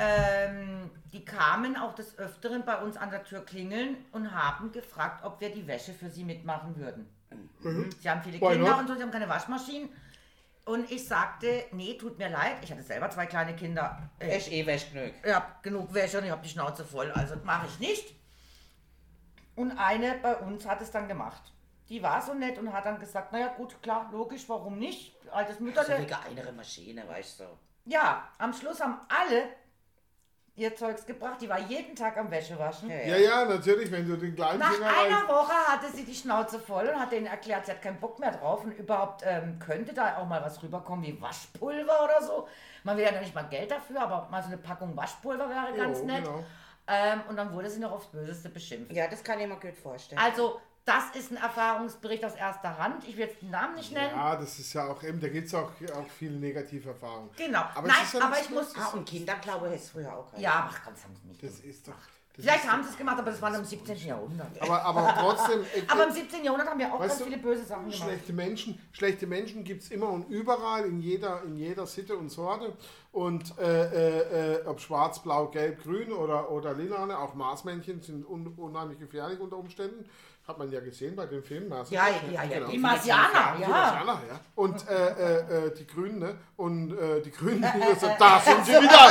Ähm, 0.00 0.90
die 1.12 1.24
kamen 1.24 1.76
auch 1.76 1.94
des 1.94 2.16
Öfteren 2.18 2.64
bei 2.64 2.76
uns 2.80 2.96
an 2.96 3.10
der 3.10 3.24
Tür 3.24 3.44
klingeln 3.44 3.96
und 4.12 4.32
haben 4.32 4.70
gefragt, 4.70 5.24
ob 5.24 5.40
wir 5.40 5.50
die 5.50 5.66
Wäsche 5.66 5.92
für 5.92 6.08
sie 6.08 6.22
mitmachen 6.24 6.76
würden. 6.76 7.08
Sie 8.00 8.08
haben 8.08 8.22
viele 8.22 8.40
Why 8.40 8.52
Kinder 8.52 8.70
not? 8.70 8.78
und 8.80 8.86
so, 8.88 8.94
sie 8.94 9.02
haben 9.02 9.10
keine 9.10 9.28
Waschmaschinen. 9.28 9.88
Und 10.64 10.90
ich 10.90 11.08
sagte, 11.08 11.64
nee, 11.72 11.94
tut 11.96 12.18
mir 12.18 12.28
leid, 12.28 12.56
ich 12.62 12.70
hatte 12.70 12.82
selber 12.82 13.10
zwei 13.10 13.26
kleine 13.26 13.56
Kinder. 13.56 14.08
Äh, 14.18 14.28
echt 14.28 14.52
eh 14.52 14.64
Wäsche 14.66 14.90
genug. 14.92 15.14
ich 15.24 15.34
habe 15.34 15.46
genug 15.62 15.92
Wäsche 15.94 16.18
und 16.18 16.24
ich 16.26 16.30
habe 16.30 16.42
die 16.42 16.48
Schnauze 16.50 16.84
voll, 16.84 17.10
also 17.12 17.34
mache 17.42 17.66
ich 17.66 17.78
nicht. 17.80 18.14
Und 19.56 19.72
eine 19.78 20.14
bei 20.22 20.36
uns 20.36 20.66
hat 20.68 20.80
es 20.80 20.90
dann 20.90 21.08
gemacht. 21.08 21.42
Die 21.88 22.02
war 22.02 22.20
so 22.22 22.34
nett 22.34 22.58
und 22.58 22.72
hat 22.72 22.84
dann 22.84 23.00
gesagt, 23.00 23.32
naja 23.32 23.48
gut, 23.56 23.82
klar, 23.82 24.08
logisch, 24.12 24.44
warum 24.48 24.78
nicht? 24.78 25.16
Altes 25.32 25.56
So 25.56 25.64
Mütterle. 25.64 26.06
wie 26.06 26.40
eine 26.40 26.52
Maschine, 26.52 27.08
weißt 27.08 27.40
du. 27.40 27.44
Ja, 27.86 28.28
am 28.36 28.52
Schluss 28.52 28.78
haben 28.80 28.98
alle 29.08 29.48
ihr 30.58 30.74
Zeugs 30.74 31.06
gebracht. 31.06 31.40
Die 31.40 31.48
war 31.48 31.58
jeden 31.60 31.94
Tag 31.94 32.16
am 32.18 32.30
Wäschewaschen. 32.30 32.90
Ja, 32.90 33.16
ja, 33.16 33.44
natürlich, 33.44 33.90
wenn 33.92 34.06
du 34.08 34.16
den 34.16 34.34
kleinen 34.34 34.58
Nach 34.58 34.72
Finger 34.72 34.88
einer 34.88 35.16
reißt. 35.18 35.28
Woche 35.28 35.52
hatte 35.52 35.86
sie 35.94 36.04
die 36.04 36.14
Schnauze 36.14 36.58
voll 36.58 36.88
und 36.88 36.98
hat 37.00 37.12
denen 37.12 37.26
erklärt, 37.26 37.66
sie 37.66 37.72
hat 37.72 37.80
keinen 37.82 38.00
Bock 38.00 38.18
mehr 38.18 38.32
drauf 38.32 38.64
und 38.64 38.72
überhaupt 38.72 39.22
ähm, 39.24 39.58
könnte 39.58 39.94
da 39.94 40.16
auch 40.18 40.26
mal 40.26 40.42
was 40.42 40.62
rüberkommen 40.62 41.04
wie 41.06 41.20
Waschpulver 41.20 42.04
oder 42.04 42.20
so. 42.22 42.48
Man 42.84 42.96
will 42.96 43.04
ja 43.04 43.12
noch 43.12 43.20
nicht 43.20 43.34
mal 43.34 43.42
Geld 43.48 43.70
dafür, 43.70 44.02
aber 44.02 44.28
mal 44.30 44.42
so 44.42 44.48
eine 44.48 44.58
Packung 44.58 44.96
Waschpulver 44.96 45.48
wäre 45.48 45.72
ganz 45.76 46.00
Jo, 46.00 46.06
nett. 46.06 46.24
genau. 46.24 46.44
Ähm, 46.90 47.20
und 47.28 47.36
dann 47.36 47.52
wurde 47.52 47.68
sie 47.70 47.80
noch 47.80 47.92
aufs 47.92 48.06
Böseste 48.06 48.48
beschimpft. 48.48 48.92
Ja, 48.92 49.06
das 49.08 49.22
kann 49.22 49.38
ich 49.38 49.46
mir 49.46 49.56
gut 49.56 49.76
vorstellen. 49.76 50.20
Also, 50.20 50.60
das 50.88 51.14
ist 51.14 51.30
ein 51.30 51.36
Erfahrungsbericht 51.36 52.24
aus 52.24 52.34
erster 52.34 52.76
Hand. 52.78 53.06
Ich 53.06 53.16
will 53.16 53.26
jetzt 53.26 53.42
den 53.42 53.50
Namen 53.50 53.74
nicht 53.74 53.92
nennen. 53.92 54.10
Ja, 54.16 54.36
das 54.36 54.58
ist 54.58 54.72
ja 54.72 54.86
auch 54.88 55.02
eben, 55.02 55.20
da 55.20 55.28
gibt 55.28 55.46
es 55.48 55.54
auch, 55.54 55.70
auch 55.94 56.08
viele 56.18 56.38
negative 56.38 56.88
Erfahrungen. 56.88 57.30
Genau. 57.36 57.60
Aber 57.74 57.86
es 57.88 57.94
Nein, 57.94 58.02
ist 58.04 58.14
ja 58.14 58.20
aber 58.24 58.40
ich 58.40 58.50
muss. 58.50 58.74
ah, 58.76 58.88
und 58.94 59.04
Kinderklaue 59.06 59.74
ist 59.74 59.90
früher 59.90 60.12
auch 60.12 60.30
kein. 60.32 60.40
Ja, 60.40 60.70
ach 60.70 60.90
das 60.90 61.04
haben 61.04 61.14
sie 61.14 61.28
nicht. 61.28 61.42
Das 61.42 61.60
ist 61.60 61.86
doch, 61.86 61.92
Vielleicht 62.40 62.70
haben 62.70 62.84
sie 62.84 62.90
es 62.90 62.96
gemacht, 62.96 63.18
aber 63.18 63.32
das 63.32 63.42
war 63.42 63.52
im 63.52 63.64
17. 63.64 63.96
Jahrhundert. 63.96 64.62
Aber, 64.62 64.80
aber 64.84 65.14
trotzdem. 65.18 65.60
ich- 65.74 65.90
Aber 65.90 66.06
im 66.06 66.12
17. 66.12 66.44
Jahrhundert 66.44 66.70
haben 66.70 66.78
wir 66.78 66.94
auch 66.94 67.00
ganz 67.00 67.18
du, 67.18 67.24
viele 67.24 67.38
böse 67.38 67.64
Sachen 67.64 67.90
gemacht. 67.90 67.98
Schlechte 67.98 68.32
Menschen, 68.32 68.80
schlechte 68.92 69.26
Menschen 69.26 69.64
gibt 69.64 69.82
es 69.82 69.90
immer 69.90 70.08
und 70.08 70.28
überall, 70.30 70.84
in 70.86 71.00
jeder, 71.00 71.42
in 71.42 71.56
jeder 71.56 71.84
Sitte 71.88 72.16
und 72.16 72.28
Sorte. 72.28 72.76
Und 73.10 73.58
äh, 73.58 73.64
äh, 73.64 74.54
äh, 74.60 74.66
ob 74.66 74.80
schwarz, 74.80 75.20
blau, 75.20 75.48
gelb, 75.48 75.82
grün 75.82 76.12
oder, 76.12 76.48
oder 76.52 76.74
lilane, 76.74 77.18
auch 77.18 77.34
Marsmännchen 77.34 78.02
sind 78.02 78.24
un, 78.24 78.46
unheimlich 78.56 79.00
gefährlich 79.00 79.40
unter 79.40 79.56
Umständen. 79.56 80.08
Hat 80.48 80.56
man 80.56 80.70
ja 80.72 80.80
gesehen 80.80 81.14
bei 81.14 81.26
dem 81.26 81.42
Film. 81.44 81.68
Mars 81.68 81.90
Ja, 81.90 82.06
ja, 82.08 82.42
ja. 82.42 82.44
Genau. 82.46 82.70
Die 82.70 82.78
Marsianer, 82.78 83.54
Die 83.58 83.62
ja. 83.62 83.68
Marsianer, 83.68 84.20
ja. 84.30 84.40
Und 84.54 84.88
äh, 84.88 84.94
äh, 84.94 85.66
äh, 85.66 85.74
die 85.74 85.86
Grünen, 85.86 86.18
ne? 86.20 86.38
Und 86.56 86.92
äh, 86.98 87.20
die 87.20 87.30
Grünen, 87.30 87.60
die 87.60 88.00
so, 88.00 88.10
da 88.18 88.40
sind 88.40 88.64
sie 88.64 88.72
wieder. 88.72 89.10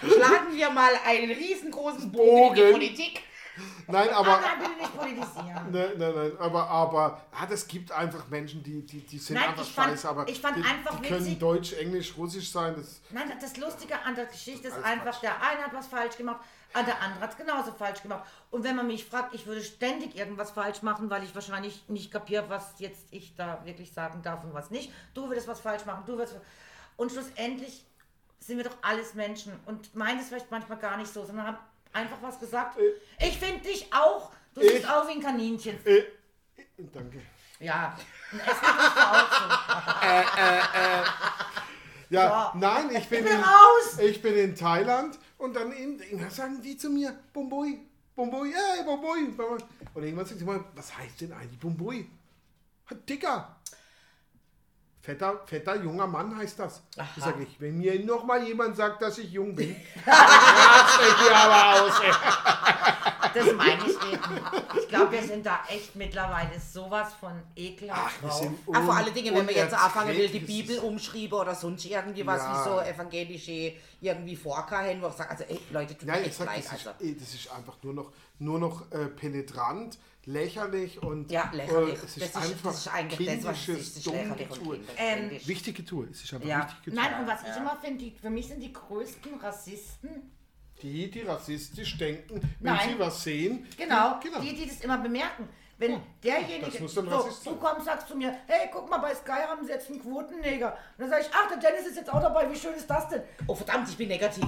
Schlagen 0.00 0.54
wir 0.56 0.70
mal 0.70 0.92
einen 1.04 1.30
riesengroßen 1.32 2.10
Bogen 2.10 2.46
in 2.48 2.54
die 2.54 2.60
Bogen. 2.62 2.72
Politik. 2.72 3.20
Nein, 3.88 4.08
aber. 4.08 4.40
Nein. 4.40 5.20
Nein, 5.70 5.90
nein, 5.98 6.32
aber, 6.38 6.66
aber 6.70 7.20
ja, 7.38 7.46
das 7.46 7.66
gibt 7.68 7.92
einfach 7.92 8.26
Menschen, 8.28 8.62
die, 8.62 8.80
die, 8.86 9.00
die 9.00 9.18
sind 9.18 9.34
Nein, 9.36 9.50
einfach 9.50 9.62
ich 9.64 9.72
fand- 9.72 9.90
scheiße, 9.90 10.08
aber 10.08 10.26
ich 10.28 10.40
fand 10.40 10.56
die, 10.56 10.62
einfach 10.62 10.98
die 10.98 11.08
können 11.08 11.26
witzig- 11.26 11.38
Deutsch, 11.38 11.72
Englisch, 11.74 12.14
Russisch 12.16 12.50
sein. 12.50 12.74
Das, 12.76 13.02
Nein, 13.10 13.30
das 13.38 13.56
Lustige 13.58 13.94
an 14.02 14.14
der 14.14 14.24
Geschichte 14.26 14.68
ist 14.68 14.74
Alles 14.74 14.86
einfach, 14.86 15.04
Quatsch. 15.10 15.22
der 15.22 15.42
eine 15.42 15.62
hat 15.64 15.74
was 15.74 15.86
falsch 15.88 16.16
gemacht, 16.16 16.40
ah, 16.74 16.82
der 16.82 17.00
andere 17.00 17.20
hat 17.22 17.30
es 17.32 17.36
genauso 17.36 17.72
falsch 17.72 18.02
gemacht. 18.02 18.24
Und 18.50 18.64
wenn 18.64 18.76
man 18.76 18.86
mich 18.86 19.04
fragt, 19.04 19.34
ich 19.34 19.46
würde 19.46 19.62
ständig 19.62 20.16
irgendwas 20.16 20.50
falsch 20.50 20.82
machen, 20.82 21.10
weil 21.10 21.22
ich 21.24 21.34
wahrscheinlich 21.34 21.88
nicht 21.88 22.10
kapiere, 22.10 22.48
was 22.48 22.74
jetzt 22.78 23.06
ich 23.10 23.34
da 23.36 23.64
wirklich 23.64 23.92
sagen 23.92 24.22
darf 24.22 24.42
und 24.44 24.54
was 24.54 24.70
nicht. 24.70 24.92
Du 25.14 25.28
würdest 25.28 25.48
was 25.48 25.60
falsch 25.60 25.84
machen, 25.84 26.04
du 26.06 26.16
würdest... 26.16 26.36
Und 26.96 27.10
schlussendlich 27.10 27.84
sind 28.38 28.58
wir 28.58 28.64
doch 28.64 28.76
alles 28.82 29.14
Menschen 29.14 29.58
und 29.66 29.94
meinen 29.94 30.20
es 30.20 30.28
vielleicht 30.28 30.50
manchmal 30.50 30.78
gar 30.78 30.96
nicht 30.96 31.12
so, 31.12 31.24
sondern 31.24 31.46
haben 31.46 31.58
einfach 31.92 32.18
was 32.20 32.38
gesagt. 32.38 32.76
Ich 33.20 33.38
finde 33.38 33.60
dich 33.60 33.92
auch, 33.94 34.30
du 34.54 34.60
Ich- 34.60 34.72
siehst 34.72 34.88
auch 34.90 35.06
wie 35.08 35.12
ein 35.12 35.20
Kaninchen. 35.22 35.78
äh, 35.86 35.98
äh, 35.98 36.04
danke. 36.92 37.22
Ja, 37.60 37.96
ein 38.32 38.40
Essen 38.40 38.76
bist 38.76 38.96
du 38.96 39.00
auch 39.00 39.30
so. 39.30 39.44
Ja, 42.12 42.50
So. 42.52 42.58
nein, 42.58 42.90
ich 42.94 43.08
bin, 43.08 43.20
Ich 43.20 43.24
bin 43.24 43.38
in, 43.38 43.40
raus. 43.42 43.98
ich 44.00 44.22
bin 44.22 44.34
in 44.36 44.54
Thailand 44.54 45.18
und 45.38 45.56
dann 45.56 45.72
in, 45.72 45.98
in, 46.00 46.30
sagen 46.30 46.60
die 46.62 46.76
zu 46.76 46.90
mir, 46.90 47.14
Bomboi, 47.32 47.78
Bomboi, 48.14 48.52
hey, 48.52 48.84
Bomboi. 48.84 49.32
Und 49.94 50.02
irgendwann 50.02 50.26
sagt 50.26 50.38
sie 50.38 50.44
mal, 50.44 50.62
was 50.74 50.96
heißt 50.96 51.22
denn 51.22 51.32
eigentlich 51.32 51.58
Bomboi? 51.58 52.06
Dicker. 53.08 53.56
Fetter, 55.00 55.40
fetter 55.46 55.74
junger 55.82 56.06
Mann 56.06 56.36
heißt 56.36 56.58
das. 56.60 56.82
Ich 57.16 57.24
sage 57.24 57.42
ich, 57.42 57.60
wenn 57.60 57.78
mir 57.78 57.98
noch 58.04 58.22
mal 58.24 58.40
jemand 58.46 58.76
sagt, 58.76 59.02
dass 59.02 59.18
ich 59.18 59.32
jung 59.32 59.54
bin, 59.54 59.74
dann 60.04 60.14
rastet 60.14 61.26
ihr 61.26 61.36
aber 61.36 61.82
aus. 61.86 61.92
Das 63.34 63.52
meine 63.54 63.82
ich 63.86 64.12
eben. 64.12 64.40
Ich 64.80 64.88
glaube, 64.88 65.12
wir 65.12 65.22
sind 65.22 65.44
da 65.46 65.60
echt 65.68 65.94
mittlerweile 65.96 66.58
sowas 66.60 67.12
von 67.14 67.32
ekelhaft 67.56 68.22
Wir 68.22 68.28
drauf. 68.28 68.46
Ach, 68.74 68.84
vor 68.84 68.94
allen 68.96 69.14
Dingen, 69.14 69.34
wenn 69.34 69.44
man 69.46 69.54
jetzt 69.54 69.74
anfangen 69.74 70.16
will, 70.16 70.28
die. 70.28 70.38
Bibel 70.40 70.78
umschreiben 70.78 71.32
oder 71.38 71.54
sonst 71.54 71.84
irgendwie 71.84 72.26
was, 72.26 72.38
Ja. 72.42 72.52
wie 72.64 72.68
so 72.68 72.80
evangelische 72.80 73.72
irgendwie 74.00 74.36
Vorkahen, 74.36 75.00
wo 75.00 75.08
ich 75.08 75.14
sage, 75.14 75.30
also 75.30 75.44
ey, 75.44 75.58
Leute, 75.70 75.96
tut 75.96 76.08
Ja, 76.08 76.14
mir 76.16 76.22
echt 76.22 76.34
sag, 76.34 76.46
leid. 76.46 76.64
das, 76.64 76.72
Also. 76.72 76.90
ist, 76.90 77.00
eh, 77.02 77.14
das 77.18 77.34
ist 77.34 77.50
einfach 77.52 77.76
nur 77.82 77.94
noch, 77.94 78.12
nur 78.38 78.58
noch 78.58 78.90
äh, 78.92 79.06
penetrant, 79.06 79.98
lächerlich 80.24 81.02
und 81.02 81.30
Ja, 81.30 81.50
lächerlich. 81.52 81.90
Äh, 81.90 81.92
es 81.94 82.00
das, 82.02 82.16
ist 82.16 82.22
ist, 82.24 82.36
einfach 82.36 82.70
das 82.70 82.78
ist 82.86 82.88
eigentlich 82.94 83.28
das, 83.28 83.44
was 83.44 83.56
es 83.58 83.64
kindisches, 83.66 83.86
ist, 83.96 84.06
das 84.06 84.14
ist 84.14 84.52
und 84.52 84.64
Tour. 84.64 84.78
kindisch. 84.96 85.46
Wichtige 85.48 85.84
Tour, 85.84 86.06
es 86.10 86.22
ist 86.22 86.34
einfach 86.34 86.48
Ja. 86.48 86.66
wichtige 86.66 86.96
Tour. 86.96 87.02
Nein, 87.04 87.20
und 87.20 87.26
was 87.28 87.40
ich 87.42 87.56
immer 87.56 87.76
finde, 87.82 88.12
für 88.20 88.30
mich 88.30 88.48
sind 88.48 88.60
die 88.60 88.72
größten 88.72 89.34
Rassisten, 89.40 90.32
Die, 90.82 91.10
die 91.10 91.20
rassistisch 91.22 91.96
denken, 91.96 92.40
wenn 92.60 92.74
Nein. 92.74 92.88
sie 92.90 92.98
was 92.98 93.22
sehen. 93.22 93.66
genau, 93.76 94.18
die, 94.20 94.28
genau. 94.28 94.40
die, 94.40 94.54
die 94.54 94.66
das 94.66 94.80
immer 94.80 94.98
bemerken. 94.98 95.48
Wenn 95.78 96.00
derjenige, 96.22 96.80
das 96.80 96.92
so, 96.92 97.02
du 97.02 97.10
sein. 97.10 97.58
kommst, 97.60 97.86
sagst 97.86 98.08
zu 98.08 98.16
mir, 98.16 98.36
hey, 98.46 98.68
guck 98.72 98.88
mal, 98.88 98.98
bei 98.98 99.14
Sky 99.14 99.42
haben 99.48 99.64
sie 99.64 99.72
jetzt 99.72 99.90
einen 99.90 100.00
Quotenneger. 100.00 100.68
Und 100.72 100.76
dann 100.98 101.10
sage 101.10 101.22
ich, 101.22 101.30
ach, 101.32 101.48
der 101.48 101.58
Dennis 101.58 101.86
ist 101.86 101.96
jetzt 101.96 102.12
auch 102.12 102.20
dabei, 102.20 102.50
wie 102.50 102.56
schön 102.56 102.74
ist 102.74 102.88
das 102.88 103.08
denn? 103.08 103.22
Oh 103.46 103.54
verdammt, 103.54 103.88
ich 103.88 103.96
bin 103.96 104.08
negativ. 104.08 104.44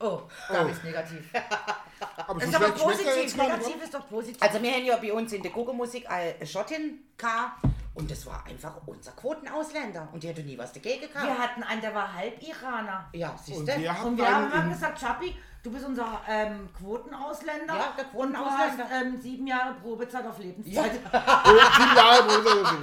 Oh, 0.00 0.22
da 0.48 0.68
ist 0.68 0.82
negativ. 0.82 1.32
aber 2.26 2.40
Das 2.40 2.48
ist 2.48 2.54
aber 2.56 2.66
er 2.66 2.72
positiv, 2.72 3.36
negativ 3.36 3.82
ist 3.84 3.94
doch 3.94 4.08
positiv. 4.08 4.42
Also 4.42 4.60
wir 4.60 4.72
haben 4.72 4.84
ja 4.84 4.96
bei 4.96 5.12
uns 5.12 5.32
in 5.32 5.42
der 5.42 5.52
Guckermusik 5.52 6.10
eine 6.10 6.44
Schottin 6.44 7.04
gehabt 7.16 7.62
und 7.94 8.10
das 8.10 8.24
war 8.26 8.44
einfach 8.46 8.74
unser 8.86 9.12
Quotenausländer 9.12 10.08
und 10.12 10.22
die 10.22 10.28
hatte 10.28 10.42
nie 10.42 10.56
was 10.56 10.72
dagegen 10.72 11.02
Wir 11.02 11.08
gehabt. 11.08 11.38
habt 11.38 11.70
einen, 11.70 11.80
der 11.80 11.94
war 11.94 12.12
halb 12.14 12.42
Iraner. 12.42 13.08
Ja, 13.12 13.34
siehst 13.42 13.60
Und 13.60 13.68
du? 13.68 13.76
wir 13.78 13.92
haben 13.98 14.06
Und 14.08 14.16
wir 14.18 14.28
haben 14.34 14.62
in- 14.66 14.72
gesagt, 14.72 14.98
Chappi, 15.00 15.36
du 15.62 15.70
bist 15.70 15.84
unser 15.84 16.20
ähm, 16.26 16.68
Quotenausländer. 16.78 17.74
Ja, 17.74 17.92
der 17.96 18.04
Und 18.14 18.32
du 18.32 18.38
Quotenausländer. 18.38 18.84
hast 18.84 19.02
ähm, 19.02 19.20
sieben 19.20 19.46
Jahre 19.46 19.74
Probezeit 19.74 20.26
auf 20.26 20.38
Lebenszeit. 20.38 20.92
Oh, 21.04 21.08
die 21.12 21.96
Jahre, 21.96 22.28
wir 22.28 22.66
sind. 22.66 22.82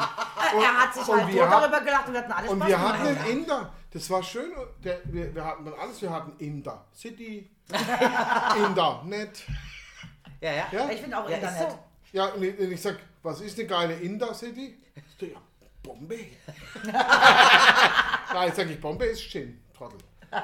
er 0.63 0.79
hat 0.79 0.93
sich 0.93 1.07
und 1.07 1.17
halt 1.23 1.33
wir 1.33 1.41
tot 1.43 1.49
haben- 1.51 1.61
darüber 1.61 1.81
gelacht 1.81 2.07
und 2.07 2.13
wir 2.13 2.19
hatten 2.21 2.31
alles 2.31 2.49
Und 2.51 2.57
Spaß 2.59 2.67
wir 2.69 2.79
hatten 2.79 3.07
einen 3.07 3.25
Inder. 3.25 3.73
Das 3.91 4.09
war 4.11 4.21
schön. 4.21 4.51
Der, 4.83 4.99
wir, 5.05 5.33
wir 5.33 5.43
hatten 5.43 5.65
dann 5.65 5.73
alles. 5.73 5.99
Wir 6.01 6.11
hatten 6.11 6.33
Inder. 6.37 6.85
City. 6.95 7.49
Inder. 8.67 9.01
Nett. 9.05 9.43
Ja, 10.41 10.51
ja. 10.51 10.63
Ja? 10.71 10.89
Ich 10.89 11.01
finde 11.01 11.17
auch 11.17 11.27
Ja, 11.27 11.35
Internet. 11.37 11.71
so. 11.71 11.79
Ja, 12.11 12.25
und 12.27 12.43
ich, 12.43 12.57
und 12.59 12.71
ich 12.71 12.81
sag, 12.81 12.97
was 13.23 13.41
ist 13.41 13.57
eine 13.59 13.67
geile 13.67 13.93
Inder-City? 13.95 14.77
Ich 14.95 15.03
sag, 15.19 15.29
Ja, 15.31 15.37
Bombay. 15.83 16.37
Nein, 18.33 18.51
sag 18.55 18.69
ich, 18.69 18.79
Bombay 18.81 19.11
ist 19.11 19.21
Gin, 19.29 19.61
Trottel. 19.75 19.97
Da 20.31 20.41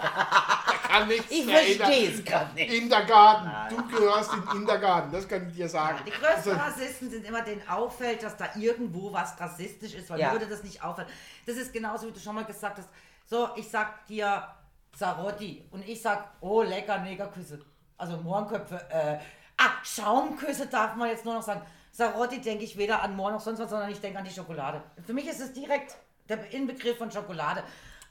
kann 0.87 1.07
nichts 1.07 1.29
Ich 1.29 1.45
mehr 1.45 1.57
verstehe 1.59 2.09
es 2.11 2.23
gerade 2.25 2.53
nicht. 2.55 2.73
Indergarten. 2.73 3.75
Du 3.75 3.87
gehörst 3.87 4.31
in 4.33 4.57
Indergarten, 4.61 5.11
das 5.11 5.27
kann 5.27 5.47
ich 5.47 5.55
dir 5.55 5.69
sagen. 5.69 5.99
Die 6.05 6.09
größten 6.11 6.33
Also, 6.35 6.51
Rassisten 6.53 7.09
sind 7.11 7.25
immer, 7.25 7.41
denen 7.43 7.67
auffällt, 7.69 8.23
dass 8.23 8.35
da 8.37 8.49
irgendwo 8.55 9.13
was 9.13 9.39
rassistisch 9.39 9.93
ist, 9.93 10.09
weil 10.09 10.19
Ja. 10.19 10.31
würde 10.31 10.47
das 10.47 10.63
nicht 10.63 10.83
auffallen. 10.83 11.07
Das 11.45 11.57
ist 11.57 11.71
genauso, 11.71 12.07
wie 12.07 12.11
du 12.13 12.19
schon 12.19 12.33
mal 12.35 12.45
gesagt 12.45 12.79
hast. 12.79 12.89
So, 13.27 13.49
ich 13.55 13.69
sag 13.69 14.07
dir 14.07 14.47
Sarotti 14.95 15.65
und 15.71 15.87
ich 15.87 16.01
sag, 16.01 16.29
oh, 16.41 16.61
lecker 16.63 16.97
Negerküsse. 16.99 17.59
Also 17.97 18.17
Mohrenköpfe. 18.17 18.81
Äh, 18.89 19.17
ah, 19.57 19.71
Schaumküsse 19.83 20.67
darf 20.67 20.95
man 20.95 21.09
jetzt 21.09 21.25
nur 21.25 21.33
noch 21.35 21.43
sagen. 21.43 21.61
Sarotti 21.91 22.41
denke 22.41 22.63
ich 22.65 22.77
weder 22.77 23.01
an 23.01 23.15
Mohr 23.15 23.31
noch 23.31 23.39
sonst 23.39 23.59
was, 23.59 23.69
sondern 23.69 23.89
ich 23.89 24.01
denke 24.01 24.19
an 24.19 24.25
die 24.25 24.31
Schokolade. 24.31 24.83
Für 25.05 25.13
mich 25.13 25.27
ist 25.27 25.39
es 25.39 25.53
direkt 25.53 25.95
der 26.27 26.51
Inbegriff 26.51 26.97
von 26.97 27.09
Schokolade. 27.11 27.63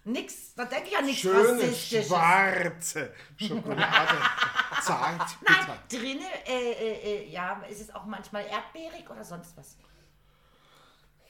Nix, 0.07 0.55
da 0.55 0.65
denke 0.67 0.89
ich 0.91 0.97
an 0.99 1.05
nichts 1.07 1.23
schöne, 1.23 1.63
Rassistisches. 1.63 2.09
schwarze 2.09 3.15
Schokolade. 3.39 4.17
Zart, 4.83 5.37
Nein, 5.41 5.79
drinnen, 5.89 6.27
äh, 6.47 6.73
äh, 6.73 6.93
äh, 7.25 7.29
ja, 7.31 7.63
ist 7.71 7.81
es 7.81 7.95
auch 7.95 8.05
manchmal 8.05 8.45
erdbeerig 8.47 9.09
oder 9.09 9.25
sonst 9.25 9.57
was? 9.57 9.79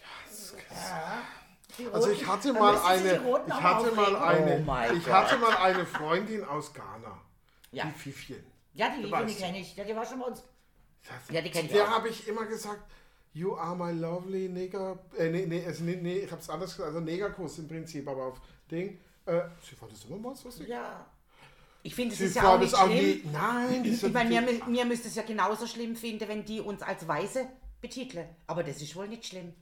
Ja, 0.00 1.22
die 1.78 1.86
Also 1.86 2.08
roten- 2.08 2.12
ich 2.20 2.26
hatte 2.26 2.52
mal 2.52 2.78
eine, 2.84 3.20
roten 3.20 3.50
ich 3.50 3.62
hatte 3.62 3.92
mal 3.92 4.16
eine, 4.16 4.64
Oh 4.66 4.92
ich 4.94 5.06
hatte 5.12 5.38
mal 5.38 5.56
eine 5.56 5.86
Freundin 5.86 6.44
aus 6.44 6.72
Ghana. 6.72 7.20
Ja. 7.70 7.84
Die 7.84 7.92
Fifchen. 7.92 8.44
Ja, 8.74 8.90
die 8.90 9.04
Vivian, 9.04 9.26
die 9.26 9.32
weißt. 9.32 9.40
kenne 9.40 9.58
ich. 9.60 9.76
Ja, 9.76 9.84
die 9.84 9.96
war 9.96 10.04
schon 10.04 10.20
bei 10.20 10.26
uns. 10.26 10.42
Ja, 11.30 11.40
die 11.40 11.50
kenn 11.50 11.66
ich 11.66 11.72
Der 11.72 11.88
habe 11.88 12.08
ich 12.08 12.26
immer 12.28 12.44
gesagt, 12.46 12.82
you 13.32 13.54
are 13.56 13.76
my 13.76 13.92
lovely 13.92 14.48
nigger. 14.48 14.98
Äh, 15.16 15.30
nee, 15.30 15.46
nee, 15.46 15.64
also, 15.64 15.84
nee, 15.84 15.96
nee 15.96 16.18
ich 16.18 16.30
habe 16.30 16.40
es 16.40 16.50
anders 16.50 16.70
gesagt, 16.70 16.88
also 16.88 17.00
Negerkuss 17.00 17.58
im 17.58 17.68
Prinzip, 17.68 18.06
aber 18.08 18.24
auf 18.26 18.40
Ding. 18.70 18.98
Äh, 19.26 19.42
sie 19.62 19.74
fand 19.74 19.92
das 19.92 20.04
immer 20.04 20.16
mal 20.16 20.34
so. 20.34 20.50
Ja. 20.64 21.06
Ich 21.82 21.94
finde, 21.94 22.14
es 22.14 22.20
ist 22.20 22.36
ja 22.36 22.54
auch 22.54 22.58
nicht 22.58 22.72
es 22.72 22.74
auch 22.74 22.86
schlimm. 22.86 22.96
nie. 22.96 23.22
Nein, 23.30 23.84
das 23.84 24.02
Ich 24.02 24.12
meine, 24.12 24.40
mir, 24.40 24.64
mir 24.66 24.84
müsste 24.86 25.08
es 25.08 25.14
ja 25.14 25.22
genauso 25.22 25.66
schlimm 25.66 25.94
finden, 25.94 26.26
wenn 26.28 26.44
die 26.44 26.60
uns 26.60 26.82
als 26.82 27.06
Weiße 27.06 27.46
betiteln. 27.80 28.26
Aber 28.46 28.64
das 28.64 28.80
ist 28.80 28.96
wohl 28.96 29.06
nicht 29.06 29.26
schlimm. 29.26 29.52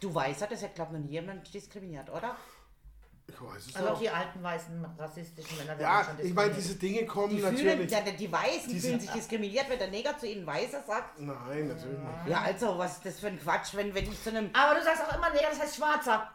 Du 0.00 0.14
Weißer, 0.14 0.46
das 0.46 0.62
hat, 0.62 0.74
glaube 0.74 0.94
ich, 0.94 1.00
noch 1.00 1.06
nie 1.06 1.14
jemand 1.14 1.52
diskriminiert, 1.52 2.10
oder? 2.10 2.36
Ich 3.26 3.40
weiß 3.40 3.66
es 3.68 3.74
Also 3.76 3.88
auch 3.88 3.94
auch. 3.94 3.98
die 4.00 4.10
alten 4.10 4.42
weißen 4.42 4.84
rassistischen 4.98 5.56
Männer 5.56 5.70
werden 5.78 5.80
Ja, 5.80 6.04
schon 6.04 6.26
ich 6.26 6.34
meine, 6.34 6.52
diese 6.52 6.74
Dinge 6.76 7.06
kommen 7.06 7.30
Die, 7.30 7.40
fühlen, 7.40 7.54
natürlich. 7.78 7.90
ja, 7.90 8.00
die 8.00 8.30
Weißen 8.32 8.68
Diese- 8.68 8.88
fühlen 8.88 9.00
sich 9.00 9.10
diskriminiert, 9.10 9.68
wenn 9.70 9.78
der 9.78 9.88
Neger 9.88 10.16
zu 10.18 10.26
ihnen 10.28 10.46
Weißer 10.46 10.82
sagt. 10.86 11.18
Nein, 11.20 11.68
natürlich 11.68 11.98
nicht. 11.98 12.26
Ja, 12.28 12.42
also, 12.42 12.76
was 12.78 12.92
ist 12.98 13.06
das 13.06 13.20
für 13.20 13.28
ein 13.28 13.40
Quatsch, 13.40 13.74
wenn, 13.74 13.94
wenn 13.94 14.04
ich 14.04 14.22
zu 14.22 14.28
einem... 14.30 14.50
Aber 14.52 14.78
du 14.78 14.84
sagst 14.84 15.02
auch 15.02 15.16
immer, 15.16 15.30
nee, 15.30 15.40
das 15.50 15.58
heißt 15.58 15.76
Schwarzer. 15.76 16.30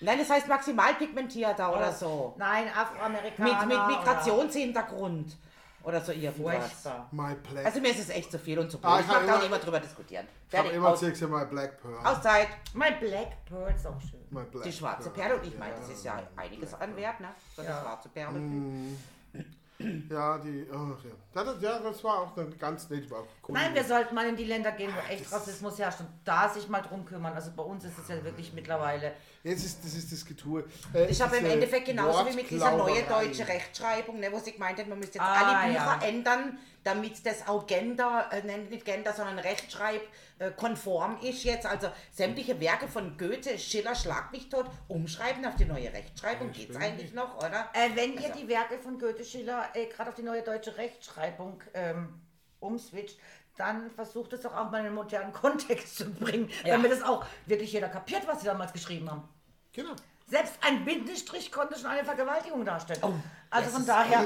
Nein, 0.00 0.18
das 0.18 0.30
heißt 0.30 0.48
maximal 0.48 0.94
pigmentierter 0.94 1.74
oder 1.76 1.92
so. 1.92 2.34
Nein, 2.38 2.66
Afroamerikaner. 2.68 3.66
Mit, 3.66 3.68
mit 3.68 3.86
Migrationshintergrund 3.98 5.26
oder 5.26 5.36
so 5.84 6.12
Oder 6.12 6.14
irgendwas. 6.14 6.54
Furchtbar. 6.72 7.08
My 7.12 7.34
black. 7.34 7.66
Also 7.66 7.80
mir 7.80 7.90
ist 7.90 8.00
es 8.00 8.08
echt 8.10 8.30
zu 8.32 8.38
viel 8.38 8.58
und 8.58 8.70
zu 8.70 8.78
blöd. 8.78 8.90
Ah, 8.92 9.00
ich 9.00 9.06
mag 9.06 9.16
da 9.16 9.22
auch 9.22 9.28
immer- 9.28 9.38
nicht 9.40 9.50
mehr 9.50 9.58
drüber 9.58 9.80
diskutieren. 9.80 10.26
ich 10.50 10.58
habe 10.58 10.68
immer 10.70 10.92
gesagt, 10.92 11.20
my 11.20 11.44
black 11.44 11.82
pearl. 11.82 12.06
Auszeit. 12.06 12.48
Mein 12.72 12.98
Black 13.00 13.44
Pearl 13.44 13.74
ist 13.74 13.86
auch 13.86 14.00
schön. 14.00 14.20
My 14.30 14.42
black 14.44 14.64
Die 14.64 14.72
schwarze 14.72 15.10
pearl. 15.10 15.28
Perle 15.28 15.40
und 15.40 15.46
ich 15.46 15.58
meine, 15.58 15.74
das 15.76 15.88
ist 15.90 16.04
ja 16.04 16.22
einiges 16.36 16.74
an 16.74 16.96
Wert, 16.96 17.20
ne? 17.20 17.28
So 17.54 17.62
eine 17.62 17.70
Ja. 17.70 17.80
schwarze 17.82 18.08
Perle. 18.08 18.38
Mm. 18.38 18.96
Ja, 20.08 20.38
die, 20.38 20.66
ach 20.72 21.04
ja. 21.04 21.10
Das, 21.44 21.60
ja, 21.60 21.78
das 21.80 22.02
war 22.04 22.20
auch 22.20 22.36
eine 22.36 22.48
ganz 22.50 22.88
nett. 22.90 23.10
War 23.10 23.22
cool. 23.48 23.54
Nein, 23.54 23.74
wir 23.74 23.82
sollten 23.84 24.14
mal 24.14 24.26
in 24.26 24.36
die 24.36 24.44
Länder 24.44 24.70
gehen, 24.72 24.92
wo 24.94 25.12
echt 25.12 25.30
Rassismus 25.32 25.78
herrscht 25.78 26.00
und 26.00 26.08
da 26.24 26.48
sich 26.48 26.68
mal 26.68 26.80
drum 26.80 27.04
kümmern. 27.04 27.34
Also 27.34 27.50
bei 27.54 27.62
uns 27.64 27.84
ist 27.84 27.98
es 27.98 28.08
ja 28.08 28.22
wirklich 28.22 28.52
mittlerweile. 28.52 29.12
Jetzt 29.44 29.62
ist, 29.66 29.84
das 29.84 29.92
ist 29.94 30.10
das 30.10 30.24
Getue. 30.24 30.64
Äh, 30.94 31.04
Ich 31.10 31.20
habe 31.20 31.36
im 31.36 31.42
diese 31.44 31.52
Endeffekt 31.54 31.84
genauso 31.86 32.26
wie 32.26 32.34
mit 32.34 32.50
dieser 32.50 32.74
neuen 32.76 33.06
deutschen 33.06 33.44
Rechtschreibung, 33.44 34.18
ne, 34.18 34.32
wo 34.32 34.38
sie 34.38 34.52
gemeint 34.52 34.78
hat, 34.78 34.88
man 34.88 34.98
müsste 34.98 35.18
jetzt 35.18 35.26
Ah, 35.26 35.34
alle 35.60 35.68
Bücher 35.68 35.84
ja. 36.00 36.08
ändern, 36.08 36.58
damit 36.82 37.24
das 37.26 37.46
auch 37.46 37.66
Gender, 37.66 38.30
äh, 38.32 38.42
nicht 38.56 38.86
Gender, 38.86 39.12
sondern 39.12 39.38
Rechtschreib 39.38 40.00
äh, 40.38 40.50
konform 40.52 41.18
ist 41.20 41.44
jetzt. 41.44 41.66
Also 41.66 41.88
sämtliche 42.10 42.58
Werke 42.58 42.88
von 42.88 43.18
Goethe, 43.18 43.58
Schiller, 43.58 43.94
Schlag 43.94 44.32
mich 44.32 44.48
tot, 44.48 44.64
umschreiben 44.88 45.44
auf 45.44 45.56
die 45.56 45.66
neue 45.66 45.92
Rechtschreibung. 45.92 46.50
Geht's 46.50 46.76
eigentlich 46.76 47.12
noch, 47.12 47.36
oder? 47.36 47.68
Äh, 47.74 47.90
wenn 47.94 48.14
ihr 48.14 48.30
die 48.32 48.48
Werke 48.48 48.78
von 48.78 48.98
Goethe 48.98 49.24
Schiller 49.26 49.68
äh, 49.74 49.86
gerade 49.88 50.08
auf 50.08 50.16
die 50.16 50.22
neue 50.22 50.40
deutsche 50.42 50.74
Rechtschreibung 50.78 51.62
ähm, 51.74 52.18
umswitcht, 52.60 53.18
dann 53.58 53.90
versucht 53.90 54.32
es 54.32 54.40
doch 54.40 54.52
auch 54.56 54.70
mal 54.70 54.80
in 54.80 54.86
einen 54.86 54.94
modernen 54.94 55.32
Kontext 55.34 55.98
zu 55.98 56.10
bringen, 56.12 56.48
Ja. 56.64 56.76
damit 56.76 56.90
es 56.92 57.02
auch 57.02 57.26
wirklich 57.44 57.72
jeder 57.72 57.88
kapiert, 57.88 58.26
was 58.26 58.40
sie 58.40 58.46
damals 58.46 58.72
geschrieben 58.72 59.10
haben. 59.10 59.28
Genau. 59.74 59.90
Selbst 60.26 60.54
ein 60.62 60.84
Bindestrich 60.84 61.52
konnte 61.52 61.78
schon 61.78 61.86
eine 61.90 62.02
Vergewaltigung 62.04 62.64
darstellen. 62.64 63.00
Oh, 63.02 63.12
also 63.50 63.64
das 63.66 63.72
von 63.72 63.82
ist- 63.82 63.88
daher, 63.88 64.24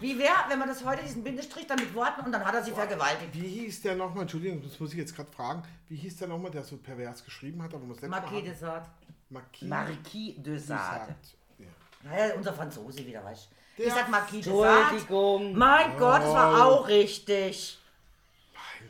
wie 0.00 0.16
wäre, 0.18 0.36
wenn 0.48 0.58
man 0.60 0.68
das 0.68 0.84
heute, 0.84 1.02
diesen 1.02 1.24
Bindestrich 1.24 1.66
dann 1.66 1.80
mit 1.80 1.92
Worten 1.94 2.20
und 2.20 2.30
dann 2.32 2.44
hat 2.44 2.54
er 2.54 2.62
sie 2.62 2.70
vergewaltigt. 2.70 3.30
Wie 3.34 3.48
hieß 3.48 3.82
der 3.82 3.96
nochmal, 3.96 4.22
Entschuldigung, 4.22 4.62
das 4.62 4.78
muss 4.78 4.92
ich 4.92 4.98
jetzt 4.98 5.16
gerade 5.16 5.30
fragen, 5.32 5.64
wie 5.88 5.96
hieß 5.96 6.18
der 6.18 6.28
nochmal, 6.28 6.52
der 6.52 6.62
so 6.62 6.76
pervers 6.76 7.24
geschrieben 7.24 7.60
hat, 7.62 7.70
aber 7.74 7.80
man 7.84 7.90
es 7.96 7.96
letzte 7.96 8.08
Mal 8.08 8.20
Marquis 8.20 8.42
de? 8.44 8.54
Sade. 8.54 8.86
Marquis 9.30 9.68
Marquis 9.68 10.34
de 10.36 10.42
de 10.44 10.58
Sade. 10.58 11.14
Ja. 11.58 11.66
Naja, 12.04 12.34
unser 12.36 12.52
Franzose 12.52 13.04
wieder, 13.04 13.24
weißt 13.24 13.48
du. 13.50 13.54
Der- 13.78 13.86
Ich 13.88 13.92
sag 13.94 14.08
Marquis 14.10 14.44
de 14.44 14.54
Sade. 14.56 14.80
Entschuldigung. 14.80 15.58
Mein 15.58 15.98
Gott, 15.98 16.22
das 16.22 16.32
war 16.34 16.66
auch 16.66 16.86
richtig. 16.86 17.78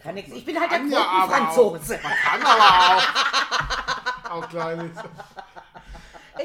Kann 0.03 0.15
nix. 0.17 0.29
Ich 0.33 0.45
bin 0.45 0.59
halt 0.61 0.71
der. 0.73 0.81
Auch, 0.81 1.29
man 1.29 1.49
kann 1.49 2.43
aber 2.43 2.97
auch. 2.97 4.43
auch 4.43 4.49
kleines. 4.49 4.91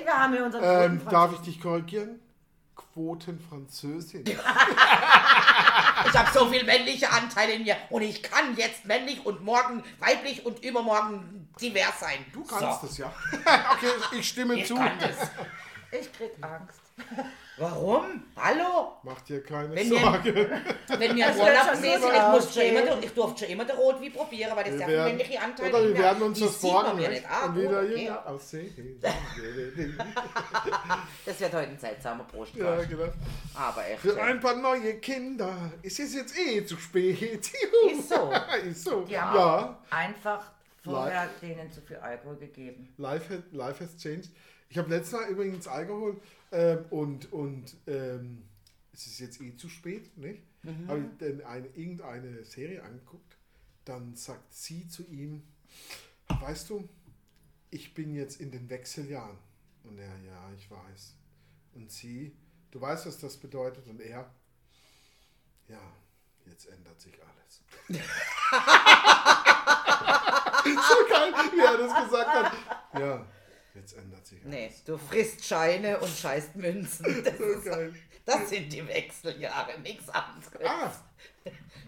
Wir 0.07 0.17
haben 0.17 0.31
hier 0.31 0.45
unseren 0.45 0.63
Ähm, 0.63 1.01
darf 1.09 1.33
ich 1.33 1.39
dich 1.39 1.59
korrigieren? 1.59 2.21
Quotenfranzösin. 2.77 4.23
Ich 4.25 4.37
habe 6.13 6.31
so 6.31 6.45
viel 6.47 6.63
männliche 6.63 7.11
Anteile 7.11 7.55
in 7.55 7.63
mir 7.63 7.75
und 7.89 8.03
ich 8.03 8.23
kann 8.23 8.55
jetzt 8.55 8.85
männlich 8.85 9.25
und 9.25 9.43
morgen 9.43 9.83
weiblich 9.99 10.45
und 10.45 10.63
übermorgen 10.63 11.49
divers 11.59 11.99
sein. 11.99 12.25
Du 12.31 12.45
kannst 12.45 12.81
so. 12.81 12.87
es 12.87 12.97
ja. 12.99 13.11
okay, 13.73 13.89
ich 14.17 14.29
stimme 14.29 14.55
Ich 14.55 14.67
zu. 14.67 14.75
kann 14.75 14.97
das. 14.97 15.29
Ich 15.91 16.13
krieg 16.13 16.31
Angst. 16.39 16.79
Warum? 17.59 18.23
Hallo? 18.35 18.93
Mach 19.01 19.19
dir 19.21 19.41
keine 19.43 19.73
Wenn 19.73 19.89
wir- 19.89 19.99
Sorge. 19.99 20.33
Wenn 20.99 21.15
wir 21.15 21.25
Das 21.25 21.35
im 21.37 21.41
wird 21.41 21.49
Urlaub 21.49 21.65
schon 21.73 21.81
sind, 21.81 22.01
gut 22.01 22.11
ich, 22.13 22.21
muss 22.21 22.53
schon 22.53 22.63
aussehen. 22.63 22.77
immer, 22.87 23.03
ich 23.03 23.13
durfte 23.13 23.39
schon 23.39 23.49
immer 23.53 23.65
den 23.65 23.75
Rotwein 23.77 24.13
probieren, 24.13 24.51
weil 24.55 24.63
das 24.65 24.73
Wir 24.73 24.77
sehr 24.77 24.87
viel 24.87 24.95
werden, 24.97 25.17
männliche 25.17 25.41
Anteile 25.41 25.69
oder 25.75 25.87
wir 25.87 25.97
werden 25.97 26.21
uns 26.23 26.37
Die 26.37 26.43
das 26.45 26.55
vornehmen. 26.57 27.23
Ah, 27.27 27.45
und 27.47 27.55
wieder 27.55 27.79
okay. 27.81 28.03
jünger 28.03 28.27
aussehen. 28.27 29.01
Das 31.25 31.39
wird 31.39 31.53
heute 31.53 31.69
ein 31.69 31.79
seltsamer 31.79 32.23
Prost. 32.25 32.55
ja, 32.55 32.75
genau. 32.83 33.07
Aber 33.55 33.87
echt. 33.87 33.99
Für 34.01 34.15
ja. 34.17 34.23
ein 34.25 34.39
paar 34.39 34.55
neue 34.55 34.95
Kinder 34.99 35.71
ist 35.81 35.99
es 35.99 36.13
jetzt 36.13 36.37
eh 36.37 36.63
zu 36.65 36.77
spät. 36.77 37.51
Ist 37.91 38.09
so. 38.09 38.31
ist 38.69 38.83
so. 38.83 39.01
Haben 39.01 39.09
Ja. 39.11 39.77
einfach 39.89 40.51
vorher 40.83 41.27
denen 41.41 41.71
zu 41.71 41.81
viel 41.81 41.97
Alkohol 41.97 42.37
gegeben. 42.37 42.93
Life, 42.97 43.33
has- 43.33 43.43
life 43.51 43.83
has 43.83 43.97
changed. 43.97 44.29
Ich 44.69 44.77
habe 44.77 44.89
letztes 44.89 45.13
Mal 45.19 45.29
übrigens 45.29 45.67
Alkohol 45.67 46.17
ähm, 46.51 46.85
und, 46.89 47.31
und 47.33 47.75
ähm, 47.87 48.43
es 48.93 49.07
ist 49.07 49.19
jetzt 49.19 49.41
eh 49.41 49.55
zu 49.55 49.69
spät, 49.69 50.17
nicht? 50.17 50.41
Mhm. 50.63 50.87
Habe 50.87 50.99
ich 51.01 51.17
denn 51.19 51.43
eine, 51.43 51.67
irgendeine 51.67 52.43
Serie 52.43 52.83
angeguckt, 52.83 53.37
dann 53.85 54.15
sagt 54.15 54.53
sie 54.53 54.87
zu 54.87 55.05
ihm, 55.07 55.43
weißt 56.27 56.69
du, 56.69 56.89
ich 57.69 57.93
bin 57.93 58.13
jetzt 58.13 58.41
in 58.41 58.51
den 58.51 58.69
Wechseljahren. 58.69 59.37
Und 59.83 59.99
er, 59.99 60.17
ja, 60.25 60.51
ich 60.57 60.69
weiß. 60.69 61.15
Und 61.75 61.91
sie, 61.91 62.35
du 62.71 62.81
weißt, 62.81 63.05
was 63.05 63.19
das 63.19 63.37
bedeutet? 63.37 63.87
Und 63.87 64.01
er, 64.01 64.29
ja, 65.67 65.93
jetzt 66.45 66.65
ändert 66.67 66.99
sich 66.99 67.13
alles. 67.21 67.61
so 70.67 71.05
geil, 71.09 71.33
wie 71.53 71.59
er 71.59 71.77
das 71.77 72.03
gesagt 72.03 72.27
hat. 72.27 72.53
Ja, 72.99 73.25
jetzt 73.77 73.93
ändert 73.97 74.25
sich 74.25 74.39
alles. 74.41 74.49
Nee, 74.53 74.71
du 74.85 74.97
frisst 74.97 75.43
Scheine 75.45 75.97
und 75.99 76.09
scheißt 76.09 76.55
Münzen. 76.55 77.05
Das, 77.23 77.37
So 77.37 77.79
ist, 77.79 77.95
das 78.25 78.49
sind 78.49 78.71
die 78.73 78.85
Wechseljahre, 78.87 79.79
nichts 79.79 80.09
anderes. 80.09 80.51
Ah, 80.65 80.91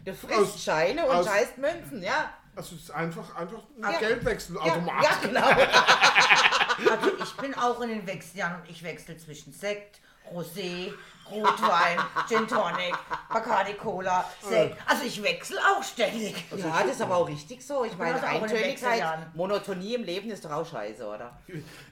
Du 0.06 0.14
frisst 0.14 0.40
Aus- 0.40 0.64
Scheine 0.64 1.06
und 1.06 1.16
aus- 1.18 1.26
scheißt 1.26 1.58
Münzen, 1.58 2.02
ja. 2.02 2.34
also 2.56 2.76
es 2.76 2.84
ist 2.84 2.92
einfach, 2.92 3.36
einfach 3.36 3.62
ein 3.82 3.92
Ja. 3.94 4.00
Geldwechsel, 4.00 4.56
Ja, 4.56 4.62
Automat. 4.62 5.04
ja, 5.04 5.18
genau. 5.22 5.50
Also 6.90 7.12
ich 7.22 7.34
bin 7.36 7.54
auch 7.56 7.82
in 7.82 7.90
den 7.90 8.08
Wechseljahren 8.08 8.62
und 8.62 8.70
ich 8.70 8.82
wechsle 8.84 9.18
zwischen 9.18 9.52
Sekt, 9.52 10.00
Rosé, 10.32 10.94
Rotwein, 11.32 11.98
Gin 12.28 12.48
Tonic, 12.48 12.94
Bacardi 13.32 13.74
Cola, 13.76 14.26
Sekt. 14.42 14.78
Also 14.88 15.04
ich 15.06 15.22
wechsle 15.24 15.58
auch 15.60 15.84
ständig. 15.84 16.36
Ja, 16.56 16.82
das 16.84 16.94
ist 16.94 17.02
aber 17.02 17.18
auch 17.18 17.28
richtig 17.28 17.66
so. 17.66 17.86
Ich 17.86 17.98
meine, 17.98 18.16
auch 18.16 18.24
in 18.24 18.48
den 18.48 18.58
Eintönigkeit. 18.58 19.36
Monotonie 19.36 19.96
im 19.96 20.04
Leben 20.04 20.30
ist 20.32 20.44
doch 20.46 20.52
auch 20.52 20.66
scheiße, 20.66 21.06
oder? 21.06 21.38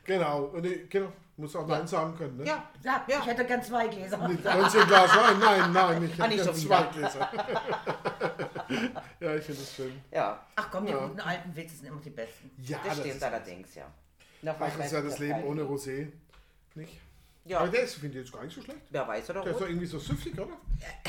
Genau, 0.04 0.43
und 0.45 0.65
ich, 0.65 0.89
genau, 0.89 1.12
muss 1.38 1.56
auch 1.56 1.67
Nein 1.67 1.86
sagen 1.88 2.15
können. 2.17 2.38
Ne? 2.38 2.45
Ja, 2.45 2.63
Ja, 2.84 3.04
Ja. 3.08 3.19
ich 3.19 3.26
hätte 3.28 3.45
gern 3.45 3.62
zwei 3.62 3.88
Gläser. 3.88 4.28
Nicht 4.28 4.43
Ganz 4.43 4.76
ein 4.76 4.88
Glas 4.88 5.15
Wein, 5.15 5.39
nein, 5.39 5.71
nein, 5.73 6.04
ich 6.04 6.19
Ah, 6.19 6.23
hätte 6.26 6.36
nicht 6.36 6.43
gerne 6.43 6.43
schon 6.43 6.56
zwei. 6.56 6.84
Gläser. 6.84 7.30
ja, 9.19 9.36
ich 9.36 9.43
finde 9.45 9.62
das 9.62 9.73
schön. 9.76 10.02
ja. 10.12 10.39
Ach 10.56 10.67
komm, 10.71 10.86
die 10.86 10.91
Ja. 10.93 11.00
guten 11.06 11.19
alten 11.19 11.56
Witze 11.56 11.76
sind 11.78 11.88
immer 11.88 12.02
die 12.02 12.10
besten. 12.10 12.52
Ja, 12.63 12.78
Das 12.80 12.88
das, 12.88 12.97
stimmt 13.00 13.15
ist, 13.15 13.23
allerdings, 13.23 13.76
ja. 13.76 13.86
Noch 14.41 14.56
ach, 14.60 14.71
das 14.78 14.86
ist 14.88 14.91
ja 14.91 15.02
das 15.02 15.19
Leben 15.19 15.43
ohne 15.43 15.62
Rosé. 15.63 16.12
Nicht? 16.76 17.00
Ja, 17.48 17.60
Aber 17.60 17.70
der 17.70 17.82
ist, 17.84 17.96
finde 17.96 18.20
ich 18.20 18.26
jetzt 18.26 18.34
gar 18.34 18.44
nicht 18.44 18.54
so 18.56 18.62
schlecht. 18.62 18.82
wer 18.90 19.08
weiß 19.08 19.30
oder 19.30 19.42
Der 19.42 19.52
ist 19.54 19.62
doch 19.62 19.68
irgendwie 19.68 19.86
so 19.86 20.00
süffig, 20.00 20.34
oder? 20.38 20.48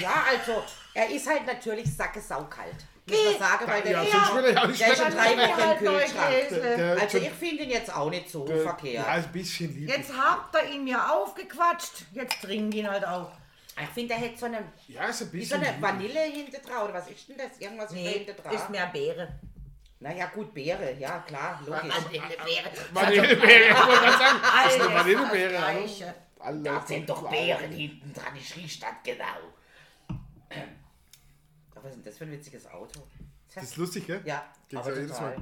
Ja, 0.01 0.24
also, 0.31 0.62
er 0.94 1.11
ist 1.11 1.27
halt 1.29 1.46
natürlich 1.46 1.92
sacke 1.94 2.20
saukalt. 2.20 2.77
Muss 3.07 3.18
man 3.24 3.38
sagen, 3.38 3.64
weil 3.66 3.83
der, 3.83 4.03
Ja, 4.03 4.05
sonst 4.05 4.35
würde 4.35 4.48
er 4.48 4.55
ja 4.55 4.66
nicht 4.66 4.81
der 4.81 4.88
ist 4.92 4.98
schon 4.98 5.11
schmecken. 5.12 5.38
drei 5.38 5.48
Wochen 5.48 5.61
im 5.61 5.66
Halt 5.66 5.79
Kühlschrank. 5.79 6.48
Der- 6.51 7.01
Also 7.01 7.18
ich 7.18 7.31
finde 7.31 7.62
ihn 7.64 7.70
jetzt 7.70 7.94
auch 7.94 8.11
nicht 8.11 8.31
so 8.31 8.44
der- 8.46 8.61
verkehrt. 8.62 9.07
Ja, 9.07 9.12
ein 9.14 9.33
bisschen 9.33 9.74
lieb. 9.74 9.88
Jetzt 9.88 10.12
habt 10.16 10.55
ihr 10.55 10.74
ihn 10.74 10.85
mir 10.85 11.11
aufgequatscht. 11.12 12.05
Jetzt 12.12 12.42
trinken 12.42 12.70
ihn 12.72 12.88
halt 12.90 13.07
auch. 13.07 13.33
Ich 13.81 13.88
finde, 13.88 14.09
der 14.09 14.18
hätte 14.18 14.38
so 14.38 14.46
eine, 14.46 14.59
Ja, 14.88 15.05
ist 15.05 15.22
ein 15.22 15.27
so 15.27 15.33
bisschen 15.33 15.61
eine 15.61 15.70
lieb. 15.72 15.81
Vanille 15.83 16.20
hinter 16.20 16.59
drauf. 16.59 16.85
Oder 16.85 16.94
was 16.94 17.09
ist 17.11 17.29
denn 17.29 17.37
das? 17.38 17.59
Irgendwas 17.59 17.87
ist 17.90 17.96
Nee, 17.96 18.12
hinter 18.24 18.33
drauf. 18.35 18.53
ist 18.53 18.68
mehr 18.70 18.87
Beere. 18.88 19.29
Naja, 20.01 20.27
gut, 20.35 20.53
Beere, 20.55 20.92
ja 20.98 21.18
klar, 21.27 21.61
logisch. 21.66 21.92
Vanillebeere. 21.94 22.70
Vanillebeere, 22.92 23.70
ich 23.70 23.77
wollte 23.87 24.01
gerade 24.01 24.18
sagen. 24.18 24.38
Das 24.42 24.74
ist 24.77 24.81
eine 24.81 24.94
Vanillebeere. 24.94 25.66
hallo? 25.66 25.79
Gleiche. 25.81 26.14
Alles 26.40 26.62
Da 26.62 26.87
sind 26.87 27.09
doch 27.09 27.29
Beeren 27.31 27.72
hinten 27.72 28.12
dran, 28.12 28.35
ich 28.37 28.55
riech 28.57 28.79
das 28.81 28.90
genau. 29.05 29.24
Aber 31.74 31.85
was 31.85 31.90
ist 31.90 31.96
denn 31.96 32.05
das 32.05 32.18
für 32.18 32.24
ein 32.24 32.33
witziges 32.33 32.66
Auto? 32.70 33.01
Das 33.55 33.64
ist 33.64 33.77
lustig, 33.77 34.07
gell? 34.07 34.20
Ja, 34.24 34.44
Geht's 34.68 34.83
aber 34.83 34.94
ja 34.94 35.01
jedes. 35.01 35.20
Mal. 35.20 35.37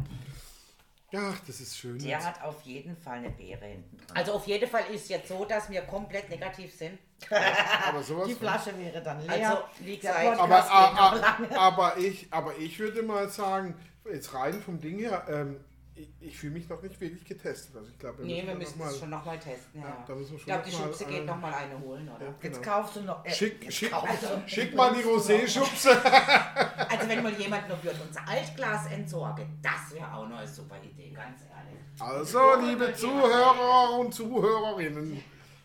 Ja, 1.12 1.34
das 1.46 1.60
ist 1.60 1.76
schön. 1.78 1.98
Der 1.98 2.08
jetzt. 2.08 2.26
hat 2.26 2.42
auf 2.42 2.60
jeden 2.62 2.96
Fall 2.96 3.18
eine 3.18 3.30
Beere 3.30 3.64
hinten 3.64 3.96
dran. 3.96 4.16
Also 4.16 4.32
auf 4.32 4.46
jeden 4.46 4.68
Fall 4.68 4.84
ist 4.92 5.08
jetzt 5.08 5.28
so, 5.28 5.44
dass 5.44 5.70
wir 5.70 5.82
komplett 5.82 6.28
negativ 6.28 6.74
sind. 6.74 6.98
aber 7.30 8.02
sowas 8.02 8.26
Die 8.26 8.32
von- 8.34 8.40
Flasche 8.40 8.76
wäre 8.78 9.02
dann 9.02 9.20
leer. 9.26 9.50
Also, 9.50 9.96
gesagt, 9.96 10.38
aber, 10.38 10.70
aber, 10.70 11.18
lange. 11.18 11.58
aber, 11.58 11.96
ich, 11.98 12.26
aber 12.32 12.56
ich 12.58 12.78
würde 12.78 13.02
mal 13.02 13.28
sagen, 13.28 13.74
jetzt 14.12 14.34
rein 14.34 14.60
vom 14.60 14.80
Ding 14.80 14.98
her, 14.98 15.24
ähm, 15.28 15.64
ich, 15.96 16.08
ich 16.20 16.36
fühle 16.38 16.52
mich 16.54 16.68
noch 16.68 16.82
nicht 16.82 17.00
wirklich 17.00 17.24
getestet. 17.24 17.74
Also 17.76 17.88
ich 17.88 17.98
glaube, 17.98 18.22
Nee, 18.24 18.42
wir 18.44 18.52
da 18.52 18.58
müssen 18.58 18.78
noch 18.78 18.86
es 18.86 18.92
mal- 18.92 18.98
schon 19.00 19.10
nochmal 19.10 19.38
testen. 19.38 19.80
Ja. 19.80 20.04
Ja, 20.08 20.14
müssen 20.14 20.30
wir 20.32 20.38
ich 20.38 20.44
glaube, 20.44 20.62
die 20.68 20.72
mal, 20.76 20.82
Schubse 20.84 21.04
äh, 21.04 21.08
geht 21.10 21.26
nochmal 21.26 21.54
eine 21.54 21.78
holen, 21.80 22.08
oder? 22.08 22.26
Ja, 22.26 22.34
Jetzt 22.42 22.62
genau. 22.62 22.74
kaufst 22.76 22.96
du 22.96 23.00
noch. 23.02 23.24
Äh, 23.24 23.30
Schick, 23.34 23.64
jetzt 23.64 23.74
schick, 23.74 23.90
du- 23.92 24.48
schick 24.48 24.74
mal 24.74 24.94
die 24.94 25.02
Rosé-Schubse. 25.02 26.02
Also 26.88 27.08
wenn 27.08 27.22
mal 27.22 27.32
jemand 27.34 27.68
noch 27.68 27.82
wird 27.82 27.96
unser 28.00 28.26
Altglas 28.28 28.86
entsorgen, 28.90 29.58
das 29.62 29.92
wäre 29.94 30.12
auch 30.14 30.26
noch 30.28 30.38
eine 30.38 30.46
super 30.48 30.76
Idee, 30.82 31.10
ganz 31.10 31.40
ehrlich. 31.42 31.82
Also, 32.00 32.60
liebe 32.60 32.94
Zuhörer 32.94 33.98
und 33.98 34.12
Zuhörerinnen, 34.14 35.22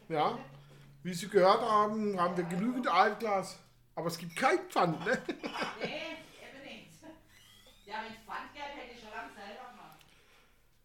ja, 0.09 0.37
wie 1.03 1.13
Sie 1.13 1.27
gehört 1.29 1.61
haben, 1.61 2.19
haben 2.19 2.35
wir 2.37 2.43
genügend 2.45 2.87
Altglas. 2.87 3.57
Aber 3.95 4.07
es 4.07 4.17
gibt 4.17 4.35
kein 4.35 4.57
Pfand, 4.69 5.03
ne? 5.05 5.17
Nee, 5.27 5.85
eben 5.85 6.63
nicht. 6.63 6.91
Ja, 7.85 8.01
mit 8.01 8.17
Pfandgeld 8.25 8.73
hätte 8.75 8.93
ich 8.95 8.99
schon 8.99 9.09
lange 9.11 9.31
selber 9.33 9.69
gemacht. 9.71 9.99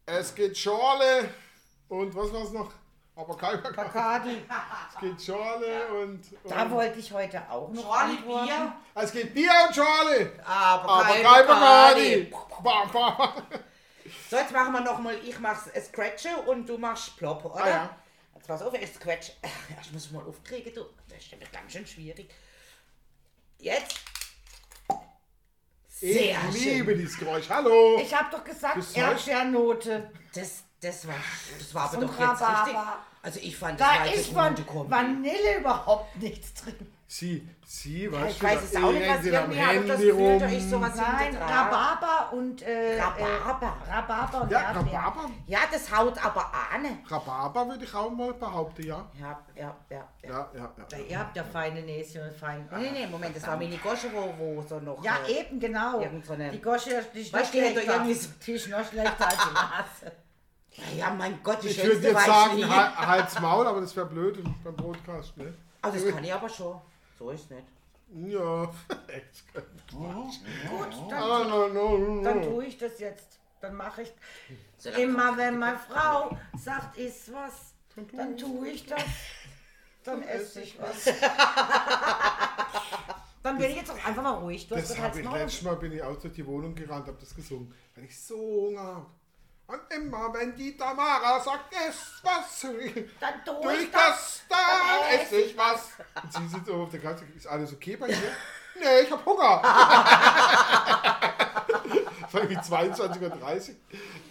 Es 0.08 0.32
geht 0.34 0.56
Schorle 0.56 1.28
und 1.88 2.14
was 2.14 2.32
war's 2.32 2.52
noch? 2.52 2.72
Aber 3.16 3.36
kein 3.36 3.60
Bacardi. 3.60 4.44
Es 4.94 5.00
geht 5.00 5.20
Schorle 5.20 5.88
und, 5.88 6.20
und 6.44 6.50
Da 6.50 6.70
wollte 6.70 7.00
ich 7.00 7.10
heute 7.12 7.42
auch 7.50 7.68
noch 7.72 7.82
Schorle 7.82 8.10
antworten. 8.12 8.46
Bier, 8.46 8.76
es 8.94 9.12
geht 9.12 9.34
Bier 9.34 9.50
und 9.66 9.74
Schorle. 9.74 10.32
aber, 10.44 10.88
Aber 10.88 11.02
kein 11.02 11.46
Bacardi. 11.46 12.32
So, 14.30 14.36
jetzt 14.36 14.52
machen 14.52 14.72
wir 14.74 14.80
nochmal, 14.80 15.16
ich 15.24 15.40
mach's 15.40 15.68
Scratche 15.86 16.36
und 16.46 16.68
du 16.68 16.78
machst 16.78 17.16
Plop, 17.16 17.44
oder? 17.44 17.64
Ah, 17.64 17.68
ja. 17.68 17.96
Jetzt 18.36 18.46
pass 18.46 18.62
auf, 18.62 18.74
ich 18.74 18.92
Scratch. 18.94 19.32
Ja, 19.42 19.76
ich 19.82 19.92
muss 19.92 20.12
mal 20.12 20.22
aufkriegen, 20.22 20.72
du. 20.72 20.84
Das 21.08 21.18
ist 21.18 21.32
nämlich 21.32 21.50
ganz 21.50 21.72
schön 21.72 21.84
schwierig. 21.86 22.32
Jetzt. 23.58 23.98
Ich 25.98 26.12
Sehr 26.12 26.38
liebe 26.52 26.90
schön. 26.90 26.98
dieses 26.98 27.18
Geräusch. 27.18 27.48
Hallo. 27.48 27.98
Ich 28.02 28.14
habe 28.14 28.28
doch 28.30 28.44
gesagt, 28.44 28.76
Erdbeernote. 28.94 30.10
Das, 30.34 30.62
das 30.80 31.06
war, 31.06 31.14
das 31.58 31.74
war 31.74 31.84
aber 31.84 32.06
doch 32.06 32.20
jetzt 32.20 32.42
richtig. 32.42 32.76
Also 33.22 33.40
ich 33.42 33.56
fand, 33.56 33.80
das 33.80 33.88
Da 33.88 33.98
war 34.00 34.06
jetzt 34.06 34.28
ist 34.28 34.34
Kombi. 34.66 34.90
Vanille 34.90 35.58
überhaupt 35.58 36.16
nichts 36.20 36.52
drin. 36.54 36.74
Sie, 37.08 37.48
sie, 37.64 38.04
Ja, 38.06 38.12
weißt 38.12 38.36
ich 38.36 38.42
weiß 38.42 38.62
es 38.64 38.76
auch 38.82 38.90
nicht, 38.90 39.08
was 39.08 39.24
irgendwie 39.24 39.60
habe 39.62 39.76
ich 39.78 39.86
das 39.86 40.00
Gefühl, 40.00 40.38
da 40.40 40.46
ist 40.46 40.70
sowas 40.70 40.96
Nein. 40.96 41.36
Rhabarber 41.36 42.32
und 42.32 42.62
äh, 42.62 43.00
Rhabarber. 43.00 43.76
Äh, 43.86 43.92
Rhabarber 43.92 44.42
und 44.42 44.50
Ja. 44.50 44.70
Rhabarber. 44.72 45.30
Ja, 45.46 45.58
das 45.70 45.96
haut 45.96 46.24
aber 46.24 46.46
an. 46.46 46.98
Rhabarber 47.08 47.68
würde 47.68 47.84
ich 47.84 47.94
auch 47.94 48.10
mal 48.10 48.34
behaupten, 48.34 48.86
ja. 48.86 49.06
Ja, 49.20 49.38
ja, 49.54 49.76
ja. 49.88 49.96
ja. 50.24 50.28
Ja, 50.28 50.50
ja, 50.52 50.70
Ja, 50.90 50.98
ja. 50.98 51.04
Ihr 51.04 51.18
habt 51.20 51.36
ja 51.36 51.44
feine 51.44 51.82
Näschen 51.82 52.22
und 52.22 52.34
fein. 52.34 52.68
Nee, 52.76 52.90
nee, 52.90 53.06
Moment, 53.06 53.36
das 53.36 53.46
war 53.46 53.56
Mini 53.56 53.76
Gosche, 53.76 54.08
wo, 54.12 54.34
wo 54.36 54.62
so 54.68 54.80
noch. 54.80 55.02
Ja, 55.04 55.18
äh, 55.28 55.42
eben, 55.42 55.60
genau. 55.60 56.00
Irgend 56.00 56.26
so 56.26 56.32
eine- 56.32 56.50
die 56.50 56.60
Gosche 56.60 57.04
die 57.14 57.20
ist 57.20 57.32
noch 57.32 57.38
Weißt 57.40 57.54
du, 57.54 57.58
die 57.58 57.64
hätte 57.64 57.72
schlechter. 57.82 57.92
irgendwie 57.94 58.14
so- 58.14 58.28
Die 58.44 58.52
ist 58.52 58.68
noch 58.68 58.84
schlechter 58.90 59.26
als 59.28 59.38
die 59.48 59.54
Nase. 59.54 60.12
Ja, 60.98 61.08
mein 61.16 61.38
Gott, 61.42 61.62
die 61.62 61.68
Ich 61.68 61.82
würde 61.82 62.06
jetzt 62.08 62.26
sagen, 62.26 62.56
nie. 62.56 62.64
Hal- 62.66 62.94
Hals 62.96 63.40
Maul, 63.40 63.66
aber 63.66 63.80
das 63.80 63.96
wäre 63.96 64.04
blöd 64.06 64.44
beim 64.62 64.76
Broadcast, 64.76 65.34
ne? 65.38 65.54
Also 65.80 66.04
das 66.04 66.14
kann 66.14 66.22
ich 66.24 66.34
aber 66.34 66.48
schon. 66.50 66.78
So 67.18 67.30
ist 67.30 67.50
nicht. 67.50 67.66
Ja, 68.28 68.62
echt. 69.08 69.44
Gut, 69.90 71.10
dann, 71.10 71.22
Ah, 71.22 71.44
no, 71.44 71.68
no, 71.68 71.98
no. 71.98 72.22
dann 72.22 72.42
tue 72.42 72.66
ich 72.66 72.78
das 72.78 72.98
jetzt. 73.00 73.38
Dann 73.60 73.74
mache 73.74 74.02
ich 74.02 74.12
immer, 74.96 75.36
wenn 75.36 75.58
meine 75.58 75.78
Frau 75.78 76.36
sagt, 76.56 76.98
iss 76.98 77.32
was, 77.32 77.72
dann 78.12 78.36
tue 78.36 78.68
ich 78.68 78.86
das. 78.86 79.02
Dann 80.04 80.22
esse 80.22 80.60
ich 80.62 80.78
was. 80.80 81.06
Dann 83.42 83.58
bin 83.58 83.70
ich 83.70 83.76
jetzt 83.76 83.90
auch 83.92 84.04
einfach 84.04 84.22
mal 84.24 84.38
ruhig. 84.38 84.66
Du 84.66 84.74
hast 84.74 84.90
Das 84.90 84.98
habe 84.98 85.20
ich 85.20 85.30
letztes 85.30 85.62
Mal 85.62 85.76
bin 85.76 85.92
ich 85.92 86.02
aus 86.02 86.18
durch 86.18 86.34
die 86.34 86.44
Wohnung 86.44 86.74
gerannt, 86.74 87.06
habe 87.06 87.16
das 87.20 87.32
gesungen, 87.32 87.72
weil 87.94 88.04
ich 88.04 88.20
so 88.20 88.36
Hunger 88.36 88.82
habe. 88.82 89.06
Und 89.66 89.80
immer 89.90 90.32
wenn 90.32 90.54
die 90.54 90.76
Tamara 90.76 91.40
sagt, 91.40 91.74
ess 91.74 92.20
was, 92.22 92.60
Dann 93.20 93.44
tue 93.44 93.60
durch 93.62 93.82
ich 93.82 93.90
das. 93.90 94.42
das, 94.48 94.58
dann 94.60 95.20
esse 95.20 95.40
ich 95.40 95.56
was. 95.56 95.90
Und 96.22 96.32
sie 96.32 96.48
sitzt 96.48 96.70
auf 96.70 96.90
der 96.90 97.00
Couch, 97.00 97.22
ist 97.36 97.46
alles 97.46 97.72
okay 97.72 97.96
bei 97.96 98.08
dir? 98.08 98.16
Nee, 98.78 99.00
ich 99.04 99.10
habe 99.10 99.24
Hunger. 99.24 99.62
Es 102.26 102.34
war 102.34 102.42
irgendwie 102.42 102.58
22.30 102.58 103.22
Uhr. 103.22 103.76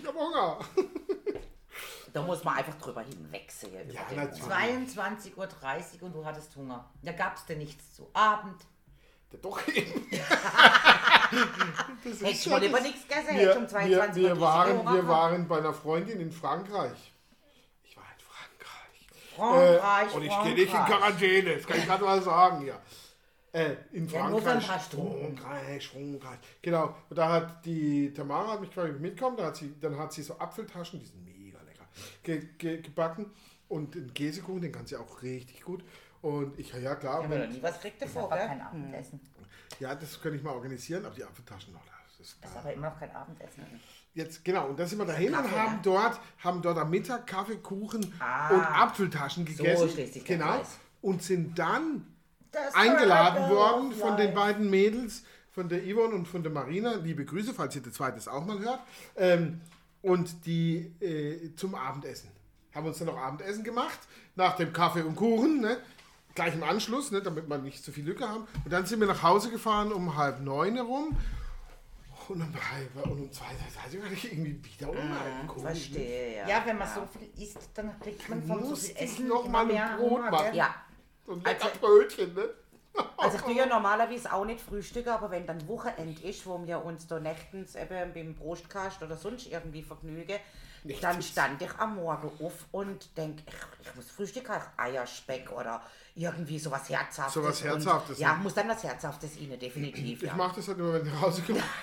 Ich 0.02 0.08
habe 0.08 0.20
Hunger. 0.20 0.60
Da 2.14 2.22
muss 2.22 2.44
man 2.46 2.56
einfach 2.58 2.76
drüber 2.76 3.02
hinwegsehen. 3.02 3.92
Ja, 3.92 4.04
über 4.04 4.10
den 4.10 4.18
natürlich. 4.20 4.44
Hunger. 4.44 5.48
22.30 5.66 6.00
Uhr 6.00 6.04
und 6.04 6.14
du 6.14 6.24
hattest 6.24 6.56
Hunger. 6.56 6.90
Da 7.02 7.12
gab 7.12 7.36
es 7.36 7.46
denn 7.46 7.58
nichts 7.58 7.94
zu 7.94 8.10
Abend. 8.14 8.56
Doch 9.42 9.68
eben. 9.68 10.08
Das 12.04 12.22
Hättest 12.22 12.46
du 12.46 12.50
ja 12.52 12.58
lieber 12.58 12.80
nichts 12.82 13.08
gegessen, 13.08 13.36
Wir, 13.36 13.56
um 13.58 13.62
wir, 13.64 13.68
22 13.68 14.24
wir, 14.24 14.32
Uhr 14.32 14.40
waren, 14.42 14.94
wir 14.94 15.08
waren 15.08 15.48
bei 15.48 15.58
einer 15.58 15.74
Freundin 15.74 16.20
in 16.20 16.32
Frankreich. 16.32 17.14
Ich 17.84 17.98
war 17.98 18.04
in 18.04 18.20
Frankreich. 19.36 19.80
Frankreich, 19.82 20.14
Äh, 20.14 20.16
und 20.16 20.24
ich 20.24 20.44
gehe 20.44 20.54
nicht 20.54 20.74
in. 20.74 20.86
Quarantäne, 20.86 21.56
das 21.56 21.66
kann 21.68 21.78
ich 21.80 21.86
gerade 21.86 22.04
mal 22.04 22.22
sagen 22.22 22.62
hier. 22.62 22.80
Äh, 23.52 23.76
in 23.92 24.08
Ja, 24.08 24.20
Frankreich. 24.30 24.82
Stunden. 24.86 25.36
Frankreich, 25.38 25.88
Frankreich. 25.88 26.40
Genau. 26.62 26.96
Und 27.10 27.18
da 27.18 27.30
hat 27.30 27.66
die 27.66 28.14
Tamara 28.14 28.52
hat 28.54 28.62
mich 28.62 28.72
quasi 28.72 28.92
mitgekommen, 28.94 29.38
da 29.38 29.46
hat 29.48 29.56
sie, 29.56 29.74
dann 29.82 29.98
hat 29.98 30.14
sie 30.14 30.22
so 30.24 30.38
Apfeltaschen, 30.38 31.00
die 31.00 31.06
sind 31.06 31.26
mega 31.26 31.58
lecker, 31.64 31.88
ge, 32.24 32.48
ge, 32.58 32.82
gebacken. 32.82 33.32
Und 33.68 33.96
den 33.96 34.14
Käsekuchen, 34.14 34.62
den 34.62 34.72
kann 34.72 34.86
sie 34.86 34.96
auch 34.96 35.24
richtig 35.24 35.62
gut. 35.64 35.84
Und 36.26 36.58
ich, 36.60 36.74
ja 36.74 36.96
klar, 36.96 37.20
Ich 37.20 37.26
habe 37.26 37.38
noch 37.38 37.46
und, 37.46 37.54
nie 37.54 37.62
was 37.62 37.76
ist 37.86 38.02
davor, 38.02 38.30
gell? 38.32 38.48
kein 38.48 38.60
Abendessen. 38.62 39.20
ja, 39.80 39.94
das 39.94 40.20
kann 40.20 40.34
ich 40.34 40.42
mal 40.42 40.54
organisieren, 40.54 41.06
aber 41.06 41.14
die 41.14 41.24
Apfeltaschen 41.24 41.72
noch, 41.72 41.82
das 41.86 42.20
ist 42.28 42.38
Das 42.42 42.50
ist 42.50 42.58
aber 42.58 42.74
immer 42.74 42.90
noch 42.90 43.00
kein 43.00 43.16
Abendessen. 43.16 43.64
Jetzt, 44.16 44.44
genau, 44.44 44.70
und 44.70 44.80
da 44.80 44.88
sind 44.88 44.98
wir 44.98 45.06
dahin 45.06 45.36
und 45.36 45.44
Kaffee, 45.44 45.56
haben 45.56 45.74
ja? 45.76 45.80
dort, 45.84 46.20
haben 46.40 46.62
dort 46.64 46.78
am 46.80 46.90
Mittag 46.90 47.28
Kaffee, 47.28 47.58
Kuchen 47.58 48.12
Ah. 48.20 48.50
und 48.56 48.62
Apfeltaschen 48.64 49.46
gegessen. 49.46 49.96
der 49.96 50.08
genau. 50.24 50.62
Und 51.04 51.22
sind 51.22 51.60
dann 51.60 52.08
Das 52.52 52.74
eingeladen 52.74 53.48
worden 53.52 53.92
von 53.92 54.18
den 54.18 54.34
beiden 54.34 54.68
Mädels, 54.70 55.24
von 55.52 55.70
der 55.70 55.84
Yvonne 55.84 56.16
und 56.16 56.28
von 56.28 56.42
der 56.42 56.52
Marina. 56.52 56.96
Liebe 56.96 57.24
Grüße, 57.24 57.54
falls 57.54 57.76
ihr 57.76 57.84
das 57.84 57.94
zweites 57.94 58.28
auch 58.28 58.44
mal 58.46 58.58
hört. 58.58 58.80
Ähm, 59.16 59.62
und 60.02 60.44
die 60.48 60.92
äh, 61.02 61.54
zum 61.56 61.76
Abendessen. 61.76 62.32
Haben 62.74 62.88
uns 62.88 62.98
dann 62.98 63.08
noch 63.08 63.18
Abendessen 63.18 63.64
gemacht, 63.64 64.00
nach 64.36 64.56
dem 64.56 64.74
Kaffee 64.74 65.04
und 65.04 65.16
Kuchen, 65.16 65.62
ne? 65.62 65.78
Gleich 66.36 66.54
im 66.54 66.64
Anschluss, 66.64 67.12
ne? 67.12 67.22
damit 67.22 67.50
wir 67.50 67.58
nicht 67.58 67.84
zu 67.84 67.92
viel 67.92 68.06
Lücke 68.06 68.28
haben. 68.28 68.48
Und 68.64 68.72
dann 68.72 68.86
sind 68.86 69.00
wir 69.00 69.08
nach 69.08 69.24
Hause 69.24 69.50
gefahren 69.50 69.92
um 69.92 70.16
halb 70.16 70.42
neun 70.42 70.76
herum. 70.76 71.18
Und 72.28 72.42
um, 72.42 72.54
halb, 72.54 73.06
und 73.06 73.22
um 73.22 73.32
zwei, 73.32 73.46
also 73.84 74.02
hatte 74.04 74.14
ich 74.14 74.32
irgendwie 74.32 74.60
wieder 74.64 74.90
um 74.90 74.98
halb 74.98 75.48
Komisch, 75.48 75.64
ne? 75.64 75.76
Verstehe, 75.76 76.38
ja. 76.38 76.48
Ja, 76.48 76.64
wenn 76.66 76.78
man 76.78 76.88
so 76.88 77.08
viel 77.08 77.30
isst, 77.44 77.70
dann 77.76 78.00
kriegt 78.00 78.28
man 78.30 78.44
von 78.44 78.64
so 78.64 78.74
Essen 78.96 79.28
noch 79.28 79.48
mal 79.48 79.62
ein 79.62 79.68
mehr 79.68 79.96
Brot 79.98 80.12
Hunger, 80.12 80.32
machen. 80.32 80.56
Ja. 80.56 80.76
So 81.26 81.34
ein 81.34 81.44
lecker 81.44 81.66
Also- 81.66 81.80
Brötchen, 81.80 82.34
ne? 82.34 82.50
Also 83.18 83.38
ich 83.38 83.44
tue 83.44 83.54
ja 83.54 83.66
normalerweise 83.66 84.32
auch 84.32 84.46
nicht 84.46 84.62
frühstücken, 84.62 85.10
aber 85.10 85.30
wenn 85.30 85.46
dann 85.46 85.68
Wochenend 85.68 86.24
ist, 86.24 86.46
wo 86.48 86.66
wir 86.66 86.84
uns 86.84 87.06
da 87.08 87.20
nächtens 87.20 87.76
eben 87.76 88.14
beim 88.14 88.34
Brustkast 88.36 89.04
oder 89.04 89.18
sonst 89.18 89.48
irgendwie 89.48 89.84
vergnügen, 89.84 90.38
dann 91.02 91.22
stand 91.22 91.62
ich 91.62 91.74
am 91.78 91.96
Morgen 91.96 92.30
auf 92.44 92.54
und 92.72 93.18
denke, 93.18 93.44
ich, 93.48 93.88
ich 93.88 93.96
muss 93.96 94.12
frühstücken, 94.12 94.54
ich 94.56 94.84
Eierspeck 94.84 95.52
oder 95.52 95.82
irgendwie 96.16 96.60
sowas 96.60 96.90
Herzhaftes. 96.90 97.34
Sowas 97.34 97.64
Herzhaftes, 97.64 98.18
Und, 98.18 98.22
ja, 98.22 98.36
ne? 98.36 98.44
muss 98.44 98.54
dann 98.54 98.70
was 98.70 98.84
Herzhaftes 98.84 99.32
rein, 99.38 99.60
definitiv. 99.60 100.22
Ich 100.22 100.30
ja. 100.30 100.36
mache 100.36 100.58
das 100.58 100.68
halt 100.68 100.78
immer, 100.78 100.94
wenn 100.94 101.06
ich 101.06 101.14
nach 101.14 101.22
Hause 101.22 101.42
komme. 101.42 101.62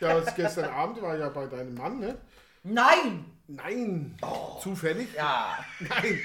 Ja, 0.00 0.18
gestern 0.20 0.68
Abend 0.70 1.00
war 1.00 1.16
ja 1.16 1.28
bei 1.28 1.46
deinem 1.46 1.72
Mann, 1.76 2.00
ne? 2.00 2.18
Nein! 2.64 3.24
Nein. 3.46 4.18
Zufällig? 4.60 5.14
Ja. 5.14 5.64
Nein. 5.78 6.20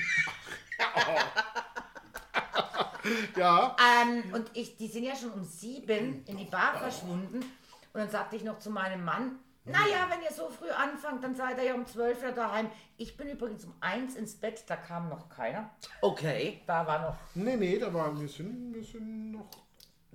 ja. 3.38 3.76
Ähm, 4.02 4.34
und 4.34 4.50
ich, 4.56 4.76
die 4.76 4.88
sind 4.88 5.04
ja 5.04 5.16
schon 5.16 5.32
um 5.32 5.44
sieben 5.44 6.26
in 6.26 6.38
die 6.38 6.46
Bar 6.46 6.80
verschwunden. 6.80 7.38
Und 7.38 7.94
dann 7.94 8.10
sagte 8.10 8.36
ich 8.36 8.44
noch 8.44 8.60
zu 8.60 8.72
meinem 8.72 9.06
Mann, 9.06 9.38
naja, 9.66 10.08
wenn 10.10 10.22
ihr 10.24 10.32
so 10.32 10.50
früh 10.50 10.70
anfangt, 10.72 11.24
dann 11.24 11.36
seid 11.36 11.58
ihr 11.58 11.66
ja 11.66 11.74
um 11.76 11.86
zwölf 11.86 12.20
wieder 12.22 12.32
daheim. 12.32 12.70
Ich 12.98 13.16
bin 13.18 13.30
übrigens 13.30 13.66
um 13.66 13.74
eins 13.82 14.16
ins 14.16 14.36
Bett, 14.36 14.64
da 14.68 14.76
kam 14.76 15.10
noch 15.10 15.30
keiner. 15.30 15.70
Okay, 16.02 16.62
Da 16.66 16.86
war 16.88 17.00
noch 17.02 17.18
Nee, 17.36 17.56
nee, 17.56 17.78
da 17.78 17.94
waren 17.94 18.20
wir 18.20 18.28
sind, 18.28 18.74
wir 18.74 18.84
sind 18.84 19.32
noch. 19.32 19.50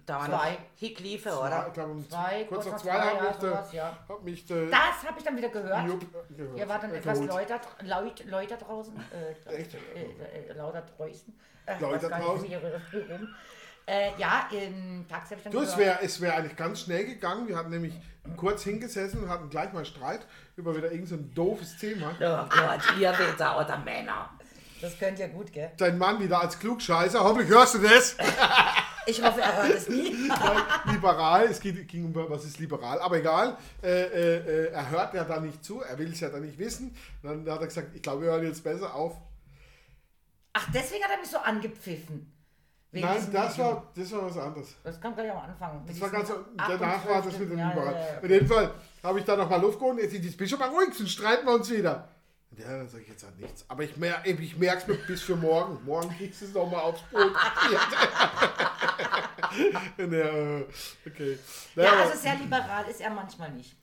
da 0.06 0.18
war 0.18 0.26
Zwei. 0.26 0.58
Zwei, 1.20 1.46
oder? 1.46 1.66
ich 1.68 1.72
glaube, 1.74 1.92
um 1.92 2.08
Zwei, 2.10 2.44
kurz 2.44 2.66
nach 2.66 2.76
zwei 2.78 2.90
zwei, 2.90 3.00
hat 3.00 3.20
mich, 3.22 3.38
der, 3.38 3.50
sowas, 3.50 3.72
ja. 3.72 3.98
hat 4.08 4.22
mich 4.24 4.46
der 4.46 4.66
Das 4.66 5.04
habe 5.08 5.18
ich 5.18 5.24
dann 5.24 5.36
wieder 5.36 5.48
gehört. 5.50 5.86
Jupp 5.86 6.02
äh, 6.02 6.34
gehört. 6.34 6.58
Ihr 6.58 6.68
war 6.68 6.78
dann 6.80 6.90
Äh, 6.92 6.96
etwas 6.98 7.20
geholt. 7.20 7.48
lauter, 7.48 7.60
laut, 7.82 8.24
lauter 8.26 8.56
draußen. 8.56 8.94
Äh, 9.46 9.54
Echt? 9.54 9.74
Äh, 9.74 10.48
äh, 10.48 10.52
lauter 10.52 10.82
draußen. 10.82 11.38
Äh, 11.66 11.78
Lauter 11.80 12.08
gar 12.10 12.36
nicht, 12.38 12.52
Äh, 13.86 14.10
ja, 14.18 14.48
im 14.50 15.06
Taxi 15.08 15.30
habe 15.30 15.38
ich 15.38 15.44
dann 15.44 15.52
Du, 15.52 15.60
es 15.60 15.76
wäre 15.76 15.98
es 16.02 16.20
wär 16.20 16.36
eigentlich 16.36 16.56
ganz 16.56 16.80
schnell 16.80 17.04
gegangen. 17.04 17.46
Wir 17.48 17.56
hatten 17.56 17.70
nämlich 17.70 17.94
kurz 18.36 18.62
hingesessen 18.62 19.22
und 19.22 19.28
hatten 19.28 19.50
gleich 19.50 19.72
mal 19.72 19.84
Streit 19.84 20.26
über 20.56 20.74
wieder 20.76 20.90
irgend 20.90 21.08
so 21.08 21.16
ein 21.16 21.34
doofes 21.34 21.76
Thema. 21.76 22.12
Oh 22.18 22.48
Gott, 22.48 22.80
ihr 22.98 23.10
Wetter 23.10 23.60
oder 23.60 23.78
Männer. 23.78 24.30
Das 24.80 24.98
könnt 24.98 25.18
ihr 25.18 25.28
gut, 25.28 25.52
gell? 25.52 25.70
Dein 25.76 25.98
Mann 25.98 26.20
wieder 26.20 26.40
als 26.40 26.58
Klugscheißer. 26.58 27.22
Hoffentlich 27.22 27.48
hörst 27.48 27.74
du 27.74 27.78
das. 27.78 28.16
Ich 29.06 29.22
hoffe, 29.22 29.42
er 29.42 29.62
hört 29.62 29.74
es 29.74 29.88
nie. 29.88 30.30
liberal, 30.90 31.44
es 31.44 31.60
ging 31.60 32.06
um 32.06 32.14
was 32.30 32.44
ist 32.46 32.58
liberal, 32.58 32.98
aber 33.00 33.18
egal. 33.18 33.56
Äh, 33.82 33.88
äh, 33.88 34.36
äh, 34.36 34.72
er 34.72 34.90
hört 34.90 35.12
ja 35.12 35.24
da 35.24 35.40
nicht 35.40 35.62
zu, 35.62 35.82
er 35.82 35.98
will 35.98 36.10
es 36.10 36.20
ja 36.20 36.30
da 36.30 36.38
nicht 36.38 36.58
wissen. 36.58 36.96
Dann 37.22 37.46
hat 37.50 37.60
er 37.60 37.66
gesagt, 37.66 37.94
ich 37.94 38.00
glaube, 38.00 38.22
wir 38.22 38.30
hören 38.30 38.46
jetzt 38.46 38.64
besser 38.64 38.94
auf. 38.94 39.16
Ach, 40.54 40.66
deswegen 40.72 41.04
hat 41.04 41.10
er 41.10 41.18
mich 41.18 41.28
so 41.28 41.38
angepfiffen. 41.38 42.33
Nein, 43.02 43.28
das 43.32 43.52
Video. 43.54 43.64
war, 43.64 43.92
das 43.94 44.12
war 44.12 44.24
was 44.26 44.38
anderes. 44.38 44.74
Das 44.84 45.00
kam 45.00 45.14
gleich 45.14 45.30
am 45.30 45.38
Anfang. 45.38 45.84
Das 45.86 46.00
war 46.00 46.10
ganz, 46.10 46.32
danach 46.56 47.06
war 47.08 47.22
das 47.22 47.38
mit 47.38 47.50
dem 47.50 47.58
ja, 47.58 47.68
Liberal. 47.70 47.94
ja, 47.94 48.00
ja. 48.14 48.18
In 48.20 48.28
dem 48.28 48.46
Fall 48.46 48.70
habe 49.02 49.18
ich 49.18 49.24
da 49.24 49.36
nochmal 49.36 49.60
Luft 49.60 49.78
geholt, 49.78 50.00
jetzt 50.00 50.14
ist 50.14 50.36
Bischof 50.36 50.58
mal 50.58 50.68
ruhig, 50.68 50.94
sonst 50.94 51.12
streiten 51.12 51.46
wir 51.46 51.54
uns 51.54 51.70
wieder. 51.70 52.08
Ja, 52.56 52.68
dann 52.68 52.88
sage 52.88 53.02
ich 53.02 53.08
jetzt 53.08 53.24
halt 53.24 53.36
nichts. 53.40 53.64
Aber 53.68 53.82
ich, 53.82 53.96
mer 53.96 54.22
ich 54.24 54.56
merke 54.56 54.82
es 54.82 54.86
mir 54.86 54.94
bis 55.06 55.22
für 55.22 55.34
morgen. 55.34 55.84
Morgen 55.84 56.08
kriegst 56.16 56.40
du 56.42 56.44
es 56.46 56.54
nochmal 56.54 56.82
aufs 56.82 57.02
Brot. 57.10 57.32
ja, 59.98 60.60
okay. 61.06 61.38
Naja, 61.74 61.94
Ja, 61.94 62.02
also 62.04 62.18
sehr 62.18 62.36
liberal 62.36 62.84
ist 62.88 63.00
er 63.00 63.10
manchmal 63.10 63.50
nicht. 63.52 63.76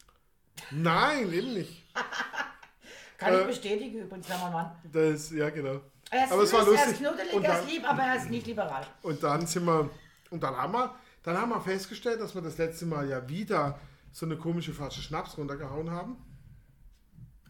nein, 0.71 1.31
eben 1.33 1.53
nicht. 1.53 1.83
Kann 3.17 3.33
Äh, 3.33 3.41
ich 3.41 3.47
bestätigen 3.47 3.99
übrigens, 3.99 4.29
wenn 4.29 4.39
man 4.39 4.51
Mann. 4.53 4.71
Das, 4.91 5.31
ja, 5.31 5.49
genau. 5.49 5.81
Er 6.11 6.25
ist 6.25 6.31
Aber 6.33 6.43
es 6.43 6.53
war 6.53 6.65
süß, 6.65 6.73
er 6.75 6.79
ist 6.81 6.87
lustig. 6.87 7.07
knuddelig, 7.07 7.33
Und 7.33 7.43
er 7.45 7.51
dann- 7.53 7.63
ist 7.65 7.71
lieb, 7.71 7.89
aber 7.89 8.01
er 8.03 8.15
ist 8.17 8.29
nicht 8.29 8.45
liberal. 8.47 8.85
Und 9.01 9.23
dann 9.23 9.47
sind 9.47 9.65
wir, 9.65 9.89
und 10.29 10.43
dann 10.43 10.55
haben 10.57 10.73
wir, 10.73 10.93
dann 11.23 11.37
haben 11.37 11.49
wir 11.49 11.61
festgestellt, 11.61 12.19
dass 12.21 12.35
wir 12.35 12.41
das 12.41 12.57
letzte 12.57 12.85
Mal 12.85 13.07
ja 13.09 13.27
wieder 13.29 13.79
so 14.11 14.25
eine 14.25 14.35
komische 14.37 14.73
Flasche 14.73 15.01
Schnaps 15.01 15.37
runtergehauen 15.37 15.89
haben. 15.89 16.17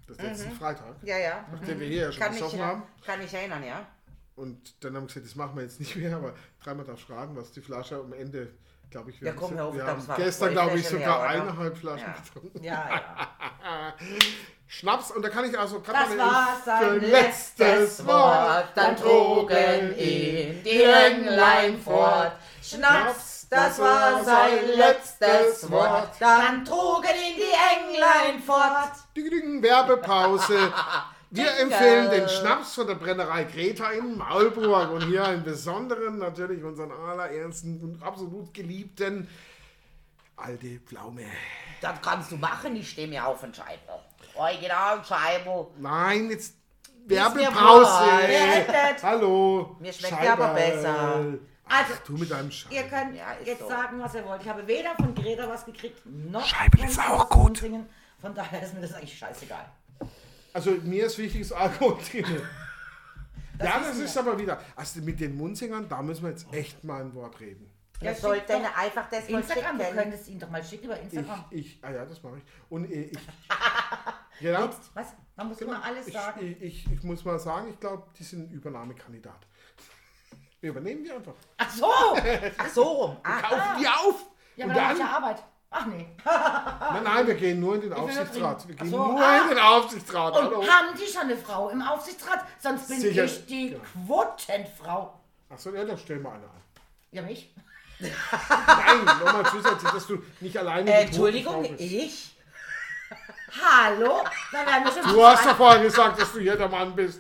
Das 0.08 0.18
letzten 0.18 0.52
Freitag, 0.52 0.96
Ja, 1.04 1.18
ja. 1.18 1.46
nachdem 1.52 1.80
wir 1.80 1.88
hier 1.88 2.02
ja 2.02 2.12
schon 2.12 2.22
Kann 2.22 2.34
gesoffen 2.34 2.62
haben. 2.62 2.84
kann 3.06 3.22
ich 3.22 3.34
erinnern, 3.34 3.64
ja. 3.64 3.88
und 4.36 4.84
dann 4.84 4.96
haben 4.96 5.04
wir 5.04 5.08
gesagt, 5.08 5.26
das 5.26 5.36
machen 5.36 5.56
wir 5.56 5.64
jetzt 5.64 5.80
nicht 5.80 5.96
mehr, 5.96 6.16
aber 6.16 6.34
dreimal 6.64 6.86
darf 6.86 7.00
fragen, 7.00 7.36
was 7.36 7.52
die 7.54 7.62
Flasche 7.62 7.96
am 7.98 8.12
Ende, 8.14 8.54
glaube 8.90 9.10
ich, 9.12 9.22
wir, 9.22 9.30
Ja, 9.30 9.34
komm, 9.34 9.58
auf, 9.58 9.74
wir 9.74 9.86
dann 9.86 10.06
haben 10.08 10.16
gestern, 10.22 10.52
glaube 10.52 10.78
ich, 10.78 10.88
sogar 10.88 11.22
mehr, 11.22 11.30
eineinhalb 11.30 11.78
Flaschen 11.78 12.08
Ja. 12.08 12.14
getrunken. 12.22 12.64
Ja, 12.64 12.90
ja. 12.90 13.94
Schnaps, 14.74 15.12
und 15.12 15.22
da 15.22 15.28
kann 15.28 15.44
ich 15.44 15.60
also 15.60 15.82
grad 15.82 16.10
Das 16.10 16.18
war 16.18 16.62
sein 16.64 17.02
letztes 17.02 18.06
Wort, 18.06 18.70
dann 18.74 18.96
trugen 18.96 19.98
ihn 19.98 20.64
die 20.64 20.84
Englein 20.84 21.78
fort. 21.78 22.32
Schnaps, 22.64 23.48
das 23.50 23.78
war 23.80 24.24
sein 24.24 24.66
letztes 24.74 25.70
Wort, 25.70 26.12
dann 26.22 26.64
trugen 26.64 27.04
ihn 27.04 27.36
die 27.36 27.92
Englein 27.92 28.42
fort. 28.42 28.94
Ding, 29.14 29.30
ding, 29.30 29.62
Werbepause. 29.62 30.58
Wir 31.32 31.50
empfehlen 31.60 32.10
den 32.10 32.30
Schnaps 32.30 32.76
von 32.76 32.88
der 32.88 32.96
Brennerei 32.96 33.44
Greta 33.44 33.92
in 33.92 34.18
Maulburg 34.18 34.92
und 34.92 35.06
hier 35.06 35.26
einen 35.26 35.44
besonderen, 35.44 36.18
natürlich 36.18 36.64
unseren 36.64 36.92
allerersten 36.92 37.82
und 37.82 38.02
absolut 38.04 38.54
geliebten 38.54 39.28
Alte 40.42 40.80
Pflaume. 40.80 41.26
Das 41.82 42.02
kannst 42.02 42.32
du 42.32 42.38
machen, 42.38 42.76
ich 42.76 42.90
stehe 42.90 43.08
mir 43.08 43.26
auf 43.26 43.42
den 43.42 43.54
Scheibe. 43.54 43.82
Original 44.36 45.04
Scheibe. 45.04 45.68
Nein, 45.78 46.30
jetzt 46.30 46.56
Werbepause. 47.06 49.04
Hallo. 49.04 49.76
Mir 49.80 49.92
schmeckt 49.94 50.22
der 50.24 50.34
aber 50.34 50.54
besser. 50.54 51.16
Also, 51.74 51.94
Ach, 51.94 52.00
du 52.06 52.14
mit 52.14 52.30
deinem 52.30 52.52
Scheibe. 52.52 52.76
Ihr 52.76 52.84
könnt 52.84 53.16
Ja, 53.16 53.36
jetzt 53.46 53.62
so. 53.62 53.68
sagen, 53.70 54.00
was 54.00 54.14
ihr 54.14 54.26
wollt. 54.26 54.42
Ich 54.42 54.50
habe 54.50 54.66
weder 54.68 54.96
von 54.96 55.16
Greta 55.16 55.48
was 55.48 55.66
gekriegt, 55.66 56.02
noch 56.06 56.46
Scheibel 56.46 56.80
von 56.82 56.90
ist 56.90 57.00
auch 57.00 57.30
gut. 57.30 57.44
Münzingen. 57.62 57.88
Von 58.20 58.36
daher 58.36 58.62
ist 58.62 58.74
mir 58.74 58.82
das 58.82 58.94
eigentlich 58.94 59.18
scheißegal. 59.18 59.66
Also 60.54 60.72
mir 60.84 61.06
ist 61.06 61.18
wichtig, 61.18 61.42
das 61.48 61.54
Alkohol 61.58 61.98
drin. 62.12 62.26
Ja, 63.64 63.80
das 63.80 63.98
ist 63.98 64.18
aber 64.18 64.38
wieder. 64.38 64.60
Also 64.76 65.02
mit 65.02 65.20
den 65.20 65.36
Munzingern, 65.38 65.88
da 65.88 66.02
müssen 66.02 66.24
wir 66.24 66.32
jetzt 66.32 66.46
echt 66.52 66.84
mal 66.84 67.02
ein 67.02 67.14
Wort 67.16 67.40
reden. 67.40 67.70
Ja, 68.02 68.12
schick 68.12 68.22
sollte 68.22 68.48
doch 68.48 68.56
eine 68.56 68.76
einfach 68.76 69.10
das 69.10 69.30
mal 69.30 69.40
Instagram, 69.40 69.78
du 69.78 69.84
schicken. 69.84 69.98
könntest 69.98 70.28
ihn 70.28 70.40
doch 70.40 70.50
mal 70.50 70.64
schicken 70.64 70.86
über 70.86 70.98
Ich, 70.98 71.04
Instagram. 71.04 71.46
ich, 71.52 71.80
ah 71.84 71.92
ja, 71.92 72.06
das 72.06 72.22
mache 72.24 72.38
ich. 72.38 72.44
Und 72.70 72.86
äh, 72.92 73.04
ich. 73.04 73.20
Genau. 74.40 74.66
Jetzt, 74.66 74.90
was? 74.96 75.14
Man 75.36 75.50
muss 75.50 75.62
immer 75.62 75.84
alles 75.84 76.08
ich, 76.08 76.14
sagen. 76.14 76.40
Ich, 76.44 76.62
ich, 76.64 76.92
ich 76.92 77.04
muss 77.04 77.24
mal 77.24 77.38
sagen, 77.38 77.70
ich 77.70 77.80
glaube, 77.80 78.04
die 78.18 78.24
sind 78.24 78.50
ein 78.50 78.52
Übernahmekandidat. 78.52 79.38
Wir 80.60 80.72
übernehmen 80.72 81.04
die 81.04 81.12
einfach. 81.12 81.34
Ach 81.58 81.70
so! 81.70 81.92
Ach 82.58 82.70
so 82.70 82.84
rum. 82.84 83.18
Ah, 83.22 83.40
Kaufen 83.42 83.80
die 83.80 83.88
auf! 83.88 84.26
Ja, 84.56 84.66
und 84.66 84.72
aber 84.72 84.80
dann 84.80 84.90
hab 84.90 84.90
dann. 84.90 84.96
ich 84.96 85.00
ja 85.00 85.16
Arbeit. 85.18 85.44
Ach 85.70 85.86
nee. 85.86 86.08
Nein, 86.26 87.04
nein, 87.04 87.28
wir 87.28 87.36
gehen 87.36 87.60
nur 87.60 87.76
in 87.76 87.82
den 87.82 87.94
Aufsichtsrat. 87.94 88.68
Wir 88.68 88.76
gehen 88.76 88.90
so, 88.90 88.98
nur 88.98 89.22
ah. 89.22 89.42
in 89.44 89.50
den 89.50 89.60
Aufsichtsrat. 89.60 90.36
Und 90.36 90.44
Hallo. 90.44 90.68
haben 90.68 90.98
die 90.98 91.06
schon 91.06 91.22
eine 91.22 91.38
Frau 91.38 91.70
im 91.70 91.82
Aufsichtsrat? 91.82 92.44
Sonst 92.60 92.88
bin 92.90 93.00
Sicher. 93.00 93.24
ich 93.26 93.46
die 93.46 93.70
Genau. 93.70 93.84
Quotenfrau. 94.08 95.20
Achso, 95.50 95.70
ja, 95.72 95.86
dann 95.86 95.98
stellen 95.98 96.24
wir 96.24 96.32
eine 96.32 96.44
an. 96.44 96.62
Ja, 97.12 97.22
mich? 97.22 97.54
Nein, 98.02 99.06
nochmal 99.06 99.46
zusätzlich, 99.46 99.92
dass 99.92 100.08
du 100.08 100.24
nicht 100.40 100.58
alleine. 100.58 100.84
die 100.86 100.92
äh, 100.92 101.02
Entschuldigung, 101.04 101.64
ich? 101.78 102.36
Hallo? 103.62 104.24
Da 104.52 104.66
werden 104.66 104.84
wir 104.86 104.92
schon 105.04 105.14
Du 105.14 105.26
hast 105.26 105.46
doch 105.46 105.58
vorher 105.58 105.82
gesagt, 105.82 106.22
dass 106.22 106.32
du 106.32 106.40
hier 106.40 106.56
der 106.56 106.70
Mann 106.70 106.96
bist. 106.96 107.20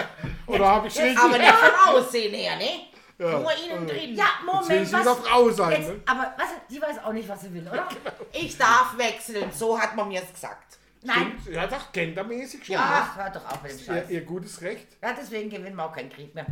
Oder 0.46 0.66
habe 0.66 0.88
ich 0.88 0.98
richtig? 0.98 1.18
Aber 1.18 1.36
nicht 1.38 1.52
vom 1.52 1.94
Aussehen 1.94 2.34
her, 2.34 2.56
ne? 2.56 2.70
Ja. 3.18 3.38
Nur 3.38 3.50
innen 3.52 3.86
drin. 3.86 4.14
Ja, 4.14 4.24
Jetzt 4.24 4.68
will 4.68 4.78
Moment, 4.78 4.88
sie 4.88 4.92
was? 4.94 5.18
Frau 5.18 5.50
sein, 5.50 5.70
Jetzt, 5.80 5.88
ne? 5.88 6.00
aber 6.06 6.34
was, 6.36 6.48
die 6.70 6.80
weiß 6.82 6.98
auch 7.04 7.12
nicht, 7.12 7.28
was 7.28 7.40
sie 7.40 7.52
will, 7.54 7.66
oder? 7.66 7.88
Ich 8.32 8.56
darf 8.58 8.96
wechseln, 8.98 9.50
so 9.52 9.78
hat 9.80 9.96
man 9.96 10.08
mir 10.08 10.22
es 10.22 10.32
gesagt. 10.32 10.78
Nein. 11.02 11.38
Stimmt, 11.40 11.56
Ja, 11.56 11.66
doch, 11.66 11.92
gendermäßig 11.92 12.66
schon. 12.66 12.76
Ach, 12.78 13.16
hör 13.16 13.30
doch 13.30 13.44
auf 13.46 13.62
mit 13.62 13.72
dem 13.72 13.78
Ihr, 13.78 13.84
Scheiß. 13.84 14.10
ihr 14.10 14.20
gutes 14.22 14.60
Recht. 14.60 14.86
Ja, 15.02 15.14
deswegen 15.18 15.48
gewinnen 15.48 15.76
wir 15.76 15.84
auch 15.84 15.94
keinen 15.94 16.10
Krieg 16.10 16.34
mehr. 16.34 16.46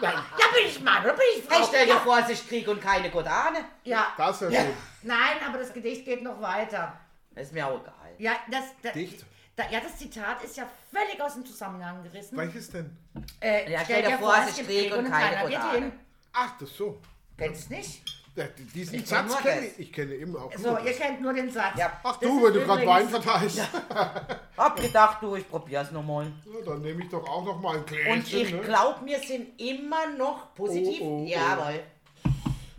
Nein, 0.00 0.12
Ja, 0.12 0.46
bin 0.54 0.66
ich 0.66 0.80
Mann 0.80 1.02
oder 1.04 1.14
bin 1.14 1.24
ich 1.36 1.44
Frau? 1.44 1.56
Hey, 1.56 1.64
stell 1.66 1.86
dir 1.86 1.94
ja. 1.94 2.00
vor, 2.00 2.22
sich 2.22 2.46
Krieg 2.48 2.68
und 2.68 2.80
keine 2.80 3.10
Godane. 3.10 3.64
Ja. 3.84 4.08
das 4.16 4.42
ist 4.42 4.52
ja 4.52 4.62
schön. 4.62 4.72
Nein, 5.02 5.36
aber 5.46 5.58
das 5.58 5.72
Gedicht 5.72 6.04
geht 6.04 6.22
noch 6.22 6.40
weiter. 6.40 6.98
Ist 7.34 7.52
mir 7.52 7.66
auch 7.66 7.80
egal. 7.80 7.94
Ja, 8.18 8.32
das, 8.50 8.64
das, 8.82 8.92
Dicht. 8.92 9.24
Da, 9.54 9.64
ja, 9.70 9.80
das 9.80 9.96
Zitat 9.96 10.42
ist 10.42 10.56
ja 10.56 10.68
völlig 10.90 11.20
aus 11.20 11.34
dem 11.34 11.46
Zusammenhang 11.46 12.02
gerissen. 12.02 12.36
Welches 12.36 12.70
denn? 12.70 12.96
Äh, 13.40 13.70
Ja, 13.72 13.80
stell 13.84 14.02
dir 14.02 14.18
vor, 14.18 14.34
es 14.42 14.58
ist 14.58 14.66
Krieg 14.66 14.92
und 14.94 15.08
keine 15.10 15.36
keiner 15.36 15.48
geht 15.48 15.58
Godane. 15.60 15.92
Ach, 16.32 16.58
das 16.58 16.76
so. 16.76 17.00
Kennst 17.38 17.70
nicht? 17.70 18.02
Ja, 18.36 18.44
diesen 18.74 18.96
Ich 18.96 19.06
kenn 19.06 19.28
Satz 19.28 19.38
kenne 19.42 19.62
das. 19.62 19.72
ich. 19.72 19.78
Ich 19.80 19.92
kenne 19.92 20.14
eben 20.14 20.36
auch 20.36 20.52
So, 20.56 20.68
nur 20.70 20.80
ihr 20.80 20.90
das. 20.90 20.96
kennt 20.98 21.20
nur 21.22 21.32
den 21.32 21.50
Satz. 21.50 21.78
Ja. 21.78 21.98
Ach 22.04 22.16
Das 22.18 22.28
du, 22.28 22.44
wenn 22.44 22.52
du 22.52 22.60
gerade 22.60 22.86
Wein 22.86 23.08
verteilst. 23.08 23.60
Hab 24.56 24.76
gedacht, 24.80 25.22
du, 25.22 25.36
ich 25.36 25.48
probier's 25.48 25.90
nochmal. 25.90 26.26
Ja, 26.44 26.64
dann 26.66 26.82
nehme 26.82 27.02
ich 27.02 27.08
doch 27.08 27.26
auch 27.26 27.44
noch 27.44 27.58
mal 27.60 27.76
ein 27.76 27.80
Und 27.80 27.86
Gläschen. 27.86 28.40
ich 28.40 28.52
ne? 28.52 28.60
glaube, 28.60 29.06
wir 29.06 29.18
sind 29.20 29.58
immer 29.60 30.06
noch 30.18 30.54
positiv. 30.54 30.98
Oh, 31.00 31.04
oh, 31.20 31.22
oh. 31.22 31.26
Jawohl. 31.26 31.80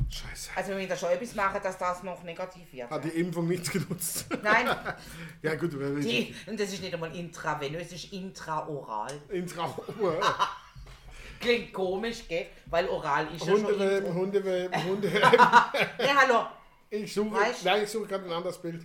Scheiße. 0.09 0.51
Also 0.55 0.71
wenn 0.71 0.79
ich 0.79 0.87
da 0.87 0.95
schon 0.95 1.09
etwas 1.09 1.35
mache, 1.35 1.59
dass 1.59 1.77
das 1.77 2.01
noch 2.03 2.23
negativ 2.23 2.71
wird. 2.71 2.89
Hat 2.89 3.03
die 3.03 3.09
Impfung 3.09 3.47
nichts 3.47 3.69
genutzt. 3.69 4.25
Nein, 4.43 4.67
ja 5.41 5.55
gut, 5.55 5.71
wer 5.73 5.95
will 5.95 6.03
die, 6.03 6.33
und 6.47 6.59
das 6.59 6.71
ist 6.71 6.81
nicht 6.81 6.93
einmal 6.93 7.13
intravenös, 7.15 7.83
das 7.89 8.03
ist 8.03 8.13
intraoral. 8.13 9.11
Intraober. 9.29 10.19
Klingt 11.39 11.73
komisch, 11.73 12.27
gell? 12.27 12.47
Weil 12.67 12.87
oral 12.89 13.27
ist 13.35 13.45
ja 13.45 13.51
schon 13.51 13.65
Hundewelpen. 13.65 14.13
Hundewelpen, 14.13 14.83
Hundewelpen. 14.85 15.39
Ja, 15.99 16.15
hallo. 16.15 16.45
Ich 16.89 17.13
suche, 17.13 17.35
Weißt- 17.35 17.65
nein, 17.65 17.83
ich 17.83 17.89
suche 17.89 18.07
gerade 18.07 18.25
ein 18.25 18.31
anderes 18.31 18.57
Bild. 18.59 18.83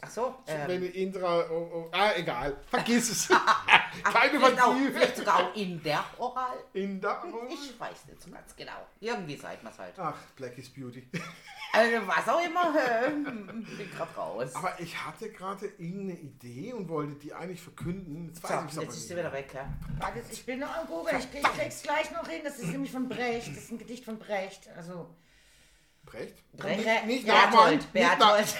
Ach 0.00 0.10
so. 0.10 0.34
Ähm, 0.46 0.60
Wenn 0.68 0.82
ich 0.84 0.94
Intra, 0.96 1.44
oh, 1.50 1.70
oh, 1.74 1.88
ah, 1.92 2.10
egal. 2.16 2.56
Vergiss 2.68 3.10
es. 3.10 3.28
Keine 4.02 4.30
vielleicht, 4.38 4.60
auch, 4.60 4.66
Fantasie. 4.72 4.90
vielleicht 4.92 5.16
sogar 5.16 5.36
auch 5.44 5.54
in 5.56 5.82
der 5.82 6.04
Oral. 6.18 6.56
In 6.72 7.00
der, 7.00 7.22
Ich 7.48 7.78
weiß 7.78 8.06
nicht 8.08 8.20
so 8.22 8.30
ganz 8.30 8.54
genau. 8.56 8.86
Irgendwie 9.00 9.36
sagt 9.36 9.62
man 9.62 9.72
es 9.72 9.78
halt. 9.78 9.94
Ach, 9.98 10.14
Black 10.36 10.56
is 10.58 10.68
Beauty. 10.70 11.06
Also 11.74 12.06
was 12.06 12.28
auch 12.28 12.44
immer. 12.44 12.74
ähm, 13.06 13.66
bin 13.78 13.90
grad 13.96 14.14
raus. 14.16 14.54
Aber 14.54 14.78
ich 14.78 14.94
hatte 15.04 15.30
gerade 15.30 15.66
irgendeine 15.78 16.18
Idee 16.20 16.72
und 16.74 16.88
wollte 16.88 17.14
die 17.14 17.32
eigentlich 17.32 17.62
verkünden. 17.62 18.28
Jetzt 18.28 18.42
So, 18.42 18.48
weiß 18.48 18.64
ich 18.66 18.70
es 18.72 18.76
aber 18.76 18.84
jetzt 18.86 18.94
ist 18.96 19.08
sie 19.08 19.14
nicht. 19.14 19.24
wieder 19.24 19.32
weg, 19.32 19.50
ja. 19.54 19.66
Warte, 19.98 20.22
ich 20.30 20.44
bin 20.46 20.58
noch 20.60 20.76
am 20.76 20.86
Google. 20.86 21.14
Ich 21.18 21.30
krieg, 21.30 21.42
krieg's 21.44 21.82
gleich 21.82 22.10
noch 22.12 22.28
hin. 22.28 22.42
Das 22.44 22.58
ist 22.58 22.68
nämlich 22.72 22.92
von 22.92 23.08
Brecht. 23.08 23.48
Das 23.48 23.64
ist 23.64 23.70
ein 23.72 23.78
Gedicht 23.78 24.04
von 24.04 24.18
Brecht. 24.18 24.68
Also, 24.76 25.08
Brecht? 26.04 26.34
Brecht? 26.52 26.86
Bre- 26.86 27.06
Nicht 27.06 27.26
nachmachen. 27.26 27.78
Berthold, 27.78 27.80
Nicht 27.80 27.92
Berthold. 27.92 28.54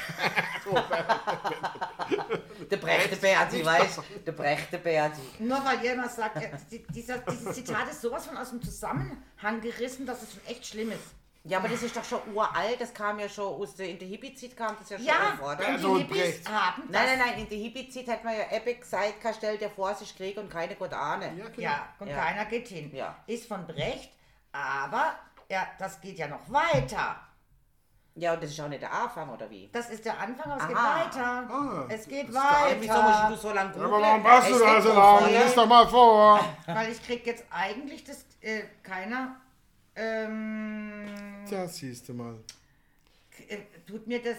Der 2.70 2.76
Brechte 2.76 3.16
Berti, 3.16 3.64
weißt 3.64 3.98
du? 3.98 4.02
Der 4.24 4.32
Brechte 4.32 4.78
Berti. 4.78 5.20
nur 5.40 5.64
weil 5.64 5.84
ihr 5.84 5.94
immer 5.94 6.08
sagt, 6.08 6.38
die- 6.70 6.82
dieser, 6.92 7.18
dieses 7.18 7.52
Zitat 7.54 7.90
ist 7.90 8.00
sowas 8.00 8.26
von 8.26 8.36
aus 8.36 8.50
dem 8.50 8.62
Zusammenhang 8.62 9.60
gerissen, 9.60 10.06
dass 10.06 10.22
es 10.22 10.32
schon 10.34 10.46
echt 10.46 10.66
schlimm 10.66 10.92
ist. 10.92 11.02
Ja, 11.44 11.58
aber 11.58 11.68
das 11.68 11.82
ist 11.82 11.96
doch 11.96 12.04
schon 12.04 12.20
uralt. 12.32 12.80
Das 12.80 12.94
kam 12.94 13.18
ja 13.18 13.28
schon 13.28 13.46
aus 13.60 13.74
der, 13.74 13.88
in 13.88 13.98
der 13.98 14.06
Hippie-Zeit 14.06 14.56
kam 14.56 14.76
das 14.78 14.90
ja 14.90 14.96
schon 14.96 15.06
Ja, 15.06 15.36
vor, 15.36 15.52
oder? 15.52 15.68
und 15.68 15.82
die 15.82 16.14
Hippies 16.14 16.48
haben 16.48 16.82
das. 16.88 17.02
Nein, 17.02 17.18
nein, 17.18 17.18
nein, 17.18 17.38
in 17.40 17.48
der 17.48 17.58
Hippie-Zeit 17.58 18.06
hat 18.08 18.22
man 18.24 18.34
ja 18.34 18.44
Epic 18.50 18.78
gesagt, 18.80 19.20
kein 19.20 19.34
stell 19.34 19.58
dir 19.58 19.68
vor, 19.70 19.90
es 19.90 20.00
ist 20.02 20.16
Krieg 20.16 20.36
und 20.38 20.48
keine 20.48 20.76
Godane. 20.76 21.26
Ja, 21.36 21.44
genau. 21.48 21.58
Ja, 21.58 21.88
und 21.98 22.08
Ja. 22.08 22.16
keiner 22.16 22.44
geht 22.44 22.68
hin. 22.68 22.94
Ja. 22.94 23.16
Ist 23.26 23.48
von 23.48 23.66
Brecht, 23.66 24.12
aber 24.52 25.14
ja, 25.50 25.66
das 25.80 26.00
geht 26.00 26.16
ja 26.18 26.28
noch 26.28 26.48
weiter. 26.48 27.16
Ja, 28.14 28.34
und 28.34 28.42
das 28.42 28.50
ist 28.50 28.60
auch 28.60 28.68
nicht 28.68 28.82
der 28.82 28.92
Anfang, 28.92 29.28
oder 29.30 29.48
wie? 29.50 29.68
Das 29.72 29.88
ist 29.90 30.04
der 30.04 30.18
Anfang, 30.20 30.52
aber 30.52 30.56
es 30.58 30.62
Aha. 30.62 30.68
geht 30.68 31.16
weiter. 31.16 31.48
Ah, 31.50 31.84
es 31.88 32.06
geht 32.06 32.28
der 32.28 32.76
Wieso 32.78 32.92
musst 33.02 33.06
weiter. 33.22 33.28
du 33.30 33.36
so 33.36 33.52
lange 33.52 33.68
Ja, 33.70 33.84
googeln? 33.84 33.92
aber 33.94 34.00
warum 34.02 34.24
warst 34.24 34.50
du 34.50 34.58
da 34.58 34.80
so 34.80 34.92
lange? 34.92 35.38
Lies 35.42 35.54
doch 35.54 35.66
mal 35.66 35.88
vor. 35.88 36.44
Weil 36.66 36.92
ich 36.92 37.02
krieg 37.02 37.26
jetzt 37.26 37.44
eigentlich 37.50 38.04
das 38.04 38.26
äh, 38.42 38.62
keiner. 38.82 39.36
Ähm, 39.96 41.06
Tja, 41.46 41.66
siehst 41.66 42.08
du 42.08 42.14
mal. 42.14 42.38
äh, 43.48 43.58
tut 43.86 44.06
mir 44.06 44.22
das. 44.22 44.36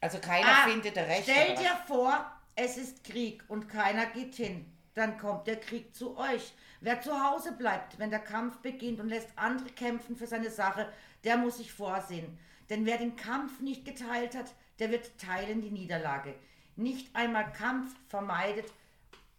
Also 0.00 0.18
keiner 0.18 0.48
Ah, 0.48 0.68
findet 0.68 0.96
der 0.96 1.06
Rechte. 1.08 1.30
Stell 1.32 1.56
dir 1.56 1.76
vor, 1.86 2.30
es 2.54 2.76
ist 2.76 3.04
Krieg 3.04 3.42
und 3.48 3.68
keiner 3.68 4.06
geht 4.06 4.34
hin. 4.34 4.70
Dann 4.94 5.18
kommt 5.18 5.46
der 5.46 5.56
Krieg 5.60 5.94
zu 5.94 6.16
euch. 6.16 6.52
Wer 6.80 7.00
zu 7.00 7.12
Hause 7.12 7.52
bleibt, 7.52 7.98
wenn 7.98 8.10
der 8.10 8.18
Kampf 8.20 8.58
beginnt 8.58 9.00
und 9.00 9.08
lässt 9.08 9.28
andere 9.36 9.68
kämpfen 9.70 10.16
für 10.16 10.26
seine 10.26 10.50
Sache, 10.50 10.90
der 11.24 11.36
muss 11.36 11.58
sich 11.58 11.72
vorsehen. 11.72 12.38
Denn 12.70 12.84
wer 12.86 12.98
den 12.98 13.16
Kampf 13.16 13.60
nicht 13.60 13.84
geteilt 13.84 14.34
hat, 14.34 14.52
der 14.78 14.90
wird 14.90 15.18
teilen 15.18 15.62
die 15.62 15.70
Niederlage. 15.70 16.34
Nicht 16.76 17.14
einmal 17.14 17.50
Kampf 17.52 17.94
vermeidet, 18.08 18.66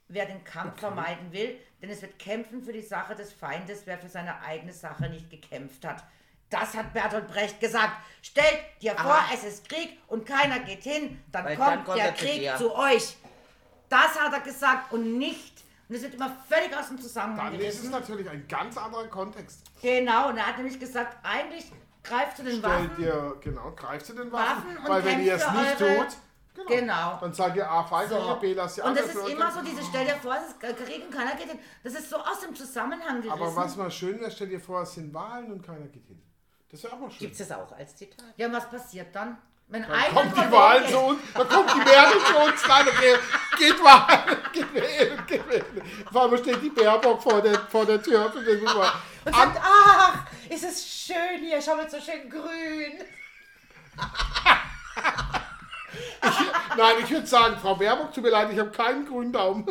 wer 0.08 0.26
den 0.26 0.44
Kampf 0.44 0.80
vermeiden 0.80 1.32
will, 1.32 1.60
denn 1.82 1.90
es 1.90 2.02
wird 2.02 2.18
kämpfen 2.20 2.64
für 2.64 2.74
die 2.74 2.82
Sache 2.82 3.16
des 3.16 3.34
Feindes, 3.34 3.82
wer 3.86 3.98
für 3.98 4.10
seine 4.10 4.42
eigene 4.42 4.74
Sache 4.74 5.10
nicht 5.10 5.30
gekämpft 5.30 5.86
hat. 5.86 6.04
Das 6.50 6.74
hat 6.76 6.94
Bertolt 6.94 7.28
Brecht 7.28 7.60
gesagt. 7.60 7.94
Stellt 8.22 8.60
dir 8.82 8.96
vor, 8.96 9.12
Aha. 9.12 9.34
es 9.34 9.44
ist 9.44 9.68
Krieg 9.68 9.98
und 10.08 10.26
keiner 10.26 10.60
geht 10.60 10.84
hin, 10.84 11.22
dann 11.32 11.46
Weil 11.46 11.58
kommt 11.58 11.70
dann 11.70 11.84
kommt 11.86 11.98
der 11.98 12.06
er 12.08 12.16
zu 12.16 12.26
Krieg 12.26 12.40
dir. 12.40 12.56
zu 12.58 12.74
euch. 12.76 13.18
Das 13.90 14.20
hat 14.20 14.34
er 14.34 14.40
gesagt 14.40 14.92
und 14.94 15.18
nicht. 15.18 15.64
Und 15.90 15.96
es 15.96 16.02
wird 16.02 16.16
immer 16.16 16.36
völlig 16.50 16.76
aus 16.76 16.88
dem 16.90 17.00
Zusammenhang 17.00 17.52
Dann 17.54 17.62
ist 17.62 17.84
es 17.84 17.90
natürlich 17.90 18.30
ein 18.30 18.46
ganz 18.48 18.78
anderer 18.78 19.08
Kontext. 19.08 19.62
Genau, 19.82 20.30
und 20.30 20.38
er 20.38 20.48
hat 20.48 20.58
nämlich 20.58 20.80
gesagt, 20.80 21.18
eigentlich 21.24 21.72
greift 22.04 22.38
zu 22.38 22.44
den 22.44 22.60
Stell 22.60 22.70
Waffen. 22.70 22.96
dir, 22.98 23.38
genau, 23.42 23.72
greif 23.72 24.04
zu 24.04 24.14
den 24.14 24.32
Waffen. 24.32 24.66
Waffen 24.66 24.78
und 24.78 24.90
weil 24.90 25.06
wenn 25.06 25.24
ihr 25.24 25.36
es 25.36 25.52
nicht 25.52 25.78
tut, 25.78 26.18
Genau. 26.66 27.18
Dann 27.20 27.34
sagt 27.34 27.56
ihr 27.58 27.70
A 27.70 27.84
Pfeife, 27.84 28.10
So. 28.10 28.20
A 28.20 28.34
B 28.36 28.54
lass 28.54 28.76
die 28.76 28.82
Und 28.82 28.98
das 28.98 29.08
ist 29.08 29.28
immer 29.28 29.52
so, 29.52 29.62
diese, 29.62 29.84
stell 29.84 30.06
dir 30.06 30.16
vor, 30.16 30.36
es 30.36 30.48
ist 30.50 30.60
Krieg 30.60 31.06
und 31.06 31.12
keiner 31.14 31.36
geht 31.36 31.50
hin. 31.50 31.60
Das 31.84 31.94
ist 31.94 32.10
so 32.10 32.18
aus 32.18 32.40
dem 32.42 32.56
Zusammenhang 32.56 33.22
gerissen. 33.22 33.32
Aber 33.32 33.56
was 33.56 33.76
mal 33.76 33.92
schön 33.92 34.20
wäre, 34.20 34.32
stell 34.32 34.48
dir 34.48 34.60
vor, 34.60 34.82
es 34.82 34.94
sind 34.94 35.14
Wahlen 35.14 35.52
und 35.52 35.66
keiner 35.66 35.88
geht 35.88 36.06
hin. 36.08 36.22
Das 36.70 36.84
wäre 36.84 36.94
auch 36.94 37.00
mal 37.00 37.10
schön. 37.10 37.20
Gibt 37.20 37.40
es 37.40 37.48
das 37.48 37.58
auch 37.58 37.72
als 37.72 37.96
Zitat? 37.96 38.24
Ja, 38.36 38.48
und 38.48 38.54
was 38.54 38.70
passiert 38.70 39.16
dann? 39.16 39.38
Wenn 39.70 39.82
Dann 39.82 39.92
einer 39.92 40.14
kommt 40.14 40.38
die 40.38 40.52
Wahl 40.52 40.88
zu 40.88 40.98
uns, 40.98 41.20
dann 41.34 41.50
kommt 41.50 41.74
die 41.74 41.78
Mehrheit 41.80 42.22
zu 42.26 42.38
uns 42.38 42.70
rein, 42.70 42.88
okay, 42.88 43.16
geht 43.58 43.84
Wahl, 43.84 44.38
geht 44.54 44.74
wählen, 44.74 45.26
geht 45.28 45.50
wählen. 45.50 45.82
Vor 46.10 46.22
allem 46.22 46.38
steht 46.38 46.62
die 46.62 46.70
Baerbock 46.70 47.22
vor 47.22 47.42
der, 47.42 47.60
vor 47.68 47.86
der 47.86 48.02
Tür. 48.02 48.34
Und 48.34 48.48
Und 49.26 49.36
sagt, 49.36 49.62
ach, 49.62 50.26
ist 50.50 50.64
es 50.64 50.88
schön 50.88 51.40
hier, 51.42 51.62
schau 51.62 51.76
mal 51.76 51.90
so 51.90 52.00
schön 52.00 52.30
grün. 52.30 53.04
Nein, 56.78 56.96
ich 57.04 57.10
würde 57.12 57.28
sagen, 57.28 57.58
Frau 57.62 57.76
Baerbock, 57.76 58.14
tut 58.14 58.24
mir 58.24 58.30
leid, 58.30 58.50
ich 58.52 58.60
habe 58.60 58.70
keinen 58.72 59.06
grünen 59.06 59.32
Daumen. 59.34 59.66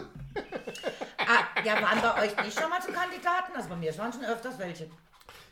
Ah, 1.18 1.62
ja, 1.64 1.74
waren 1.82 2.00
bei 2.02 2.24
euch 2.24 2.44
nicht 2.44 2.58
schon 2.60 2.68
mal 2.68 2.80
zu 2.80 2.92
Kandidaten? 2.92 3.52
Also 3.56 3.68
bei 3.68 3.76
mir 3.76 3.96
waren 3.98 4.12
schon 4.12 4.24
öfters 4.24 4.58
welche. 4.58 4.88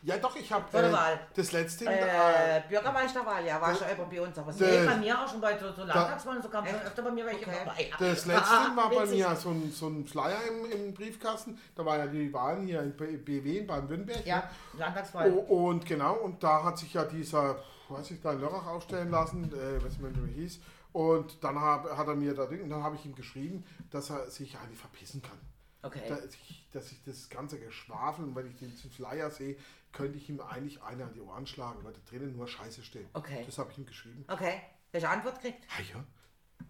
Ja 0.03 0.19
doch, 0.19 0.37
ich 0.37 0.53
habe 0.53 0.67
Vor 0.71 0.83
der 0.83 0.93
Wahl. 0.93 1.19
das 1.35 1.53
letzte... 1.53 1.87
Äh, 1.87 2.59
Äh, 2.59 2.63
Bürgermeisterwahl, 2.69 3.43
ja, 3.47 3.59
war 3.59 3.75
schon 3.75 3.89
immer 3.89 4.05
bei 4.05 4.21
uns, 4.21 4.37
aber 4.37 4.51
Äh, 4.51 4.81
Nee, 4.81 4.87
bei 4.87 4.97
mir 4.97 5.19
auch 5.19 5.27
schon 5.27 5.41
bei 5.41 5.57
so, 5.59 5.73
so 5.73 5.83
Landtagswahlen, 5.85 6.43
so 6.43 6.49
kam 6.51 6.67
schon 6.67 6.79
öfter 6.83 7.01
bei 7.03 7.11
mir 7.11 7.25
welche 7.25 7.47
Okay. 7.47 7.57
vorbei. 7.65 7.91
das 7.99 8.27
letzte 8.27 8.45
Ah, 8.55 8.71
war 8.77 8.91
bei 8.91 9.01
witzig. 9.05 9.19
mir 9.27 9.35
so 9.37 9.49
ein, 9.49 9.73
so 9.73 9.89
ein 9.89 10.05
Flyer 10.07 10.37
im, 10.47 10.71
im 10.71 10.93
Briefkasten. 10.93 11.59
Da 11.75 11.87
waren 11.87 12.01
ja 12.01 12.07
die 12.07 12.31
Wahlen 12.35 12.67
hier 12.67 12.83
in 12.83 12.93
B- 12.95 13.17
BW 13.17 13.59
in 13.61 13.67
Baden-Württemberg. 13.67 14.27
Ja, 14.27 14.51
Landtagswahl. 14.77 15.33
Oh, 15.49 15.69
und 15.69 15.87
genau, 15.87 16.17
und 16.17 16.43
da 16.45 16.63
hat 16.63 16.77
sich 16.77 16.93
ja 16.93 17.05
dieser, 17.05 17.57
weiß 17.89 18.11
ich, 18.11 18.21
da 18.21 18.33
in 18.33 18.43
Lörrach 18.43 18.67
aufstellen 18.67 19.11
lassen, 19.11 19.45
äh, 19.55 19.83
was 19.83 19.99
man 19.99 20.15
wie 20.29 20.43
hieß. 20.43 20.61
Und 20.95 21.43
dann 21.43 21.61
hab, 21.61 21.91
hat 21.97 22.07
er 22.07 22.15
mir 22.15 22.35
da 22.35 22.45
und 22.45 22.71
dann 22.71 22.85
habe 22.85 22.95
ich 22.95 23.05
ihm 23.05 23.17
geschrieben, 23.17 23.65
dass 23.91 24.11
er 24.11 24.31
sich 24.31 24.57
eigentlich 24.57 24.79
verpissen 24.79 25.21
kann. 25.23 25.41
Okay. 25.83 26.03
Dass 26.09 26.25
ich, 26.27 26.69
dass 26.73 26.93
ich 26.93 27.03
das 27.03 27.29
ganze 27.29 27.59
Geschwafel, 27.59 28.25
und 28.25 28.37
wenn 28.37 28.47
ich 28.47 28.57
den 28.57 28.71
Flyer 28.71 29.29
sehe, 29.29 29.57
könnte 29.93 30.17
ich 30.19 30.29
ihm 30.29 30.41
eigentlich 30.41 30.81
eine 30.85 31.03
an 31.03 31.13
die 31.13 31.21
Ohren 31.21 31.49
schlagen, 31.49 31.81
weil 31.83 31.93
da 31.95 31.99
drinnen 32.09 32.37
nur 32.37 32.47
Scheiße 32.47 32.85
steht. 32.85 33.09
Okay. 33.13 33.43
Das 33.45 33.59
habe 33.59 33.73
ich 33.73 33.79
ihm 33.79 33.87
geschrieben. 33.87 34.25
Okay. 34.29 34.61
Welche 34.93 35.09
Antwort 35.09 35.41
kriegt? 35.41 35.65
Ah 35.77 35.83
ja, 35.93 36.05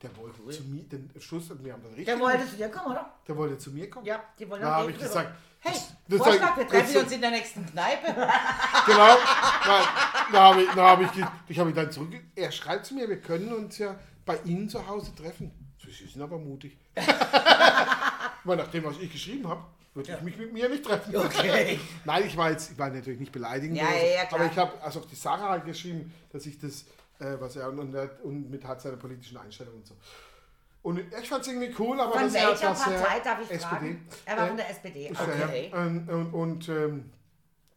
der 0.03 0.17
wollte 0.17 0.43
zu 0.49 0.63
mir, 0.65 0.85
den 0.85 1.11
Schluss, 1.21 1.51
wir 1.63 1.75
haben 1.75 1.83
das 1.83 1.91
richtig 1.91 2.07
Der 2.07 2.19
wollte 2.19 2.49
zu 2.49 2.57
dir 2.57 2.71
kommen, 2.71 2.93
oder? 2.93 3.15
der 3.29 3.37
wollte 3.37 3.59
zu 3.59 3.73
mir 3.73 3.91
kommen. 3.91 4.07
Ja, 4.07 4.25
die 4.39 4.49
wollen 4.49 4.63
Da 4.63 4.77
habe 4.77 4.91
ich 4.91 4.99
gesagt, 4.99 5.35
Hey, 5.61 5.73
das- 5.73 5.93
das 6.09 6.19
Vorschlag, 6.19 6.57
wir 6.57 6.67
treffen 6.67 6.97
uns 6.97 7.13
in 7.13 7.21
der 7.21 7.31
nächsten 7.31 7.67
Kneipe. 7.67 8.07
Genau. 8.87 9.17
Nein, 9.17 9.85
da 10.33 10.43
habe 10.43 10.63
ich, 10.63 10.71
da 10.71 10.83
habe 10.89 11.05
ich, 11.05 11.11
ich 11.49 11.59
habe 11.59 11.71
ihn 11.71 11.77
dann 11.77 11.91
zurück. 11.91 12.13
Er 12.35 12.51
schreibt 12.53 12.87
zu 12.87 12.95
mir, 12.95 13.09
wir 13.09 13.21
können 13.21 13.53
uns 13.53 13.79
ja 13.79 13.99
bei 14.25 14.39
Ihnen 14.45 14.69
zu 14.69 14.87
Hause 14.87 15.15
treffen. 15.15 15.51
Sie 15.79 16.07
sind 16.07 16.23
aber 16.23 16.39
mutig. 16.39 16.77
Weil 18.45 18.57
nach 18.57 18.69
dem, 18.69 18.85
was 18.85 18.99
ich 18.99 19.11
geschrieben 19.13 19.49
habe, 19.49 19.63
würde 19.95 20.13
ich 20.15 20.21
mich 20.23 20.37
mit 20.37 20.53
mir 20.53 20.69
nicht 20.69 20.85
treffen. 20.85 21.15
Okay. 21.17 21.79
Nein, 22.05 22.25
ich 22.27 22.37
war 22.37 22.51
jetzt, 22.51 22.73
ich 22.73 22.79
war 22.79 22.91
natürlich 22.91 23.21
nicht 23.21 23.33
beleidigend. 23.33 23.77
Ja, 23.79 23.85
ja, 23.85 23.91
so, 23.91 24.07
ja, 24.07 24.23
aber 24.33 24.47
ich 24.53 24.59
habe 24.59 24.83
also 24.83 25.01
auf 25.01 25.07
die 25.07 25.15
Sache 25.15 25.43
halt 25.43 25.65
geschrieben, 25.65 26.13
dass 26.33 26.47
ich 26.47 26.59
das, 26.59 26.83
äh, 27.21 27.37
was 27.39 27.57
er 27.57 27.69
und, 27.69 27.95
und, 28.23 28.51
mit 28.51 28.65
hat 28.65 28.81
seine 28.83 28.97
politischen 28.97 29.37
Einstellungen 29.37 29.79
und 29.81 29.87
so. 29.87 29.95
Und 30.83 30.99
ich 30.99 31.29
fand 31.29 31.43
es 31.43 31.49
irgendwie 31.49 31.75
cool, 31.79 31.99
aber 31.99 32.13
Von 32.13 32.23
er- 32.23 32.33
welcher 32.35 32.69
er 32.69 32.75
Partei 32.75 33.21
darf 33.21 33.39
ich 33.43 33.51
SPD. 33.51 33.61
fragen? 33.67 34.09
Er 34.27 34.37
war 34.37 34.45
Äh, 34.45 34.49
von 34.49 34.57
der 34.59 34.71
SPD. 34.71 35.11
Okay. 35.11 35.41
er, 35.41 35.69
ja. 35.79 35.87
Und, 35.87 36.09
und, 36.11 36.35
und, 36.35 36.69
ähm, 36.69 37.11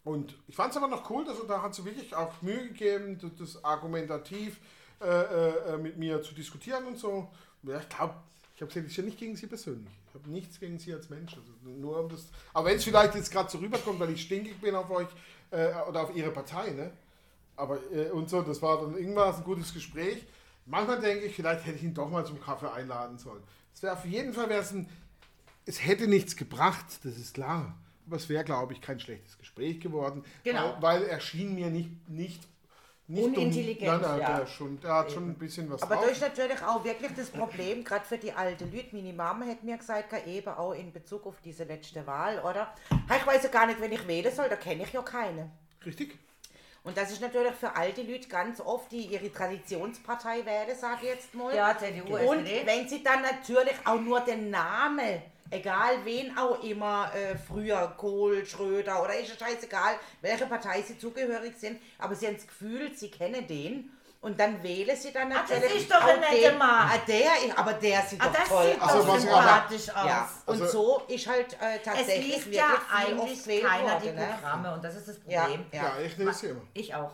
und 0.04 0.38
ich 0.48 0.56
fand 0.56 0.72
es 0.72 0.78
aber 0.78 0.88
noch 0.90 1.10
cool, 1.10 1.24
dass 1.24 1.40
er 1.40 1.46
da 1.46 1.62
hat 1.62 1.74
sie 1.74 1.86
wirklich 1.86 2.14
auch 2.16 2.42
Mühe 2.42 2.68
gegeben, 2.68 3.18
das 3.40 3.64
argumentativ 3.64 4.60
äh, 5.02 5.74
äh, 5.74 5.78
mit 5.78 5.98
mir 5.98 6.22
zu 6.22 6.34
diskutieren 6.34 6.86
und 6.86 6.98
so. 6.98 7.30
Ja, 7.64 7.80
ich 7.80 7.90
glaube, 7.90 8.16
ich 8.56 8.62
habe 8.62 8.72
gesagt, 8.72 8.88
ich 8.88 8.98
ja 8.98 9.04
nicht 9.04 9.18
gegen 9.18 9.36
sie 9.36 9.48
persönlich. 9.48 9.94
Ich 10.08 10.16
habe 10.16 10.30
nichts 10.30 10.60
gegen 10.60 10.80
sie 10.80 10.94
als 10.94 11.10
Mensch. 11.10 11.36
Also 11.36 11.52
nur 11.64 12.00
um 12.00 12.10
das, 12.10 12.28
aber 12.54 12.70
wenn 12.70 12.78
es 12.78 12.84
vielleicht 12.84 13.16
jetzt 13.16 13.32
gerade 13.32 13.50
so 13.50 13.58
rüberkommt, 13.60 14.00
weil 14.00 14.12
ich 14.12 14.22
stinkig 14.22 14.60
bin 14.60 14.76
auf 14.76 14.90
euch 14.90 15.08
äh, 15.52 15.74
oder 15.88 16.04
auf 16.04 16.16
ihre 16.16 16.32
Partei, 16.32 16.72
ne? 16.72 16.92
Aber 17.56 17.80
äh, 17.92 18.10
und 18.10 18.30
so, 18.30 18.42
das 18.42 18.62
war 18.62 18.82
dann 18.82 18.98
irgendwas 18.98 19.38
ein 19.38 19.44
gutes 19.44 19.74
Gespräch. 19.74 20.26
Manchmal 20.66 21.00
denke 21.00 21.26
ich, 21.26 21.36
vielleicht 21.36 21.66
hätte 21.66 21.78
ich 21.78 21.84
ihn 21.84 21.94
doch 21.94 22.10
mal 22.10 22.26
zum 22.26 22.42
Kaffee 22.42 22.72
einladen 22.72 23.18
sollen. 23.18 23.42
Es 23.74 23.82
wäre 23.82 23.94
auf 23.94 24.06
jeden 24.06 24.34
Fall 24.34 24.50
wäre 24.50 24.62
es 24.62 24.72
ein 24.72 24.88
es 25.68 25.86
hätte 25.86 26.08
nichts 26.08 26.36
gebracht, 26.36 26.86
das 27.04 27.18
ist 27.18 27.36
klar. 27.36 27.76
Aber 28.08 28.16
es 28.16 28.30
wäre, 28.30 28.46
glaube 28.46 28.74
ich, 28.74 28.82
kein 28.82 29.00
schlechtes 29.00 29.38
Gespräch 29.38 29.82
geworden. 29.82 30.24
Genau. 30.44 30.78
Weil, 30.80 31.02
weil 31.02 31.04
er 31.04 31.20
schien 31.20 31.56
mir 31.56 31.70
nicht, 31.70 32.10
nicht, 32.10 32.42
nicht 33.10 33.24
Unintelligent, 33.38 33.94
Dumm. 33.94 34.02
Nein, 34.02 34.12
nein, 34.12 34.20
ja. 34.22 34.38
der, 34.40 34.48
schon, 34.48 34.80
der 34.82 34.94
hat 34.94 35.12
schon 35.12 35.30
ein 35.30 35.36
bisschen 35.36 35.70
was 35.72 35.82
Aber 35.82 35.96
drauf. 35.96 36.06
da 36.06 36.12
ist 36.12 36.22
natürlich 36.22 36.62
auch 36.62 36.84
wirklich 36.84 37.12
das 37.16 37.30
Problem, 37.30 37.84
gerade 37.84 38.04
für 38.06 38.18
die 38.18 38.34
alte 38.34 38.66
Leute, 38.66 38.96
meine 38.96 39.14
Mama 39.14 39.46
hat 39.46 39.64
mir 39.64 39.78
gesagt, 39.78 40.14
eben 40.28 40.50
auch 40.50 40.74
in 40.74 40.92
Bezug 40.92 41.26
auf 41.26 41.36
diese 41.44 41.64
letzte 41.64 42.06
Wahl, 42.06 42.40
oder? 42.40 42.74
«Ha, 43.10 43.16
Ich 43.18 43.26
weiß 43.26 43.44
ja 43.44 43.50
gar 43.50 43.66
nicht, 43.66 43.80
wenn 43.80 43.92
ich 43.94 44.06
wählen 44.08 44.34
soll, 44.34 44.50
da 44.50 44.56
kenne 44.58 44.84
ich 44.84 44.92
ja 44.92 45.02
keine. 45.02 45.50
Richtig? 45.86 46.18
Und 46.84 46.98
das 46.98 47.12
ist 47.12 47.22
natürlich 47.22 47.54
für 47.54 47.76
alte 47.76 48.02
Leute 48.02 48.28
ganz 48.30 48.62
oft, 48.62 48.92
die 48.92 49.08
ihre 49.08 49.30
Traditionspartei 49.32 50.46
wählen, 50.46 50.78
sage 50.78 51.00
ich 51.04 51.10
jetzt 51.10 51.34
mal. 51.36 51.54
Ja, 51.54 51.78
CDU, 51.78 52.16
Und 52.16 52.46
SPD. 52.46 52.62
wenn 52.66 52.88
sie 52.88 53.04
dann 53.04 53.22
natürlich 53.22 53.76
auch 53.86 54.00
nur 54.00 54.22
den 54.22 54.50
Namen, 54.50 55.22
egal 55.52 56.04
wen 56.04 56.38
auch 56.38 56.62
immer, 56.64 57.12
äh, 57.16 57.36
früher 57.38 57.94
Kohl, 57.98 58.46
Schröder 58.46 59.02
oder 59.04 59.16
ist 59.18 59.30
ja 59.40 59.48
scheißegal, 59.48 59.96
welche 60.22 60.46
Partei 60.46 60.82
sie 60.82 60.98
zugehörig 60.98 61.54
sind, 61.58 61.82
aber 62.00 62.16
sie 62.16 62.28
haben 62.28 62.36
das 62.36 62.48
Gefühl, 62.48 62.92
sie 62.96 63.10
kennen 63.12 63.46
den. 63.48 63.92
Und 64.20 64.40
dann 64.40 64.62
wählen 64.64 64.98
sie 64.98 65.14
dann 65.14 65.32
Ach, 65.32 65.42
das 65.48 65.60
natürlich. 65.60 65.84
ist 65.84 65.92
doch 65.92 66.02
ein 66.04 66.24
auch 66.24 66.30
netter 66.32 66.58
Mann. 66.58 66.90
Ah, 66.92 66.98
der, 67.08 67.30
aber 67.56 67.74
der 67.74 68.02
sieht 68.02 68.20
Ah, 68.20 68.26
doch 68.26 68.34
das 68.34 68.50
toll 68.50 68.66
sieht 68.72 68.82
aus. 68.82 68.92
Also, 68.92 69.04
doch 69.08 69.16
ich 69.16 69.22
sympathisch 69.22 69.90
aus. 69.90 70.06
Ja, 70.08 70.30
und 70.48 70.62
Also- 70.62 70.68
so 70.68 71.02
ist 71.08 71.28
halt 71.28 71.54
äh, 71.62 71.76
Es 71.78 71.84
tatsächlich 71.84 72.26
liest 72.26 72.38
wirklich 72.46 72.58
ja 72.58 72.82
eigentlich 72.92 73.46
keiner 73.64 74.00
die 74.00 74.06
worden, 74.08 74.16
ne? 74.16 74.30
Programme 74.42 74.74
und 74.74 74.84
das 74.84 74.96
ist 74.96 75.08
das 75.08 75.18
Ja, 75.28 75.42
Problem. 75.44 75.66
ja. 75.72 75.84
Ja, 75.84 75.94
ich 76.04 76.18
lese 76.18 76.48
immer. 76.48 76.62
Ich 76.74 76.96
auch. 76.96 77.12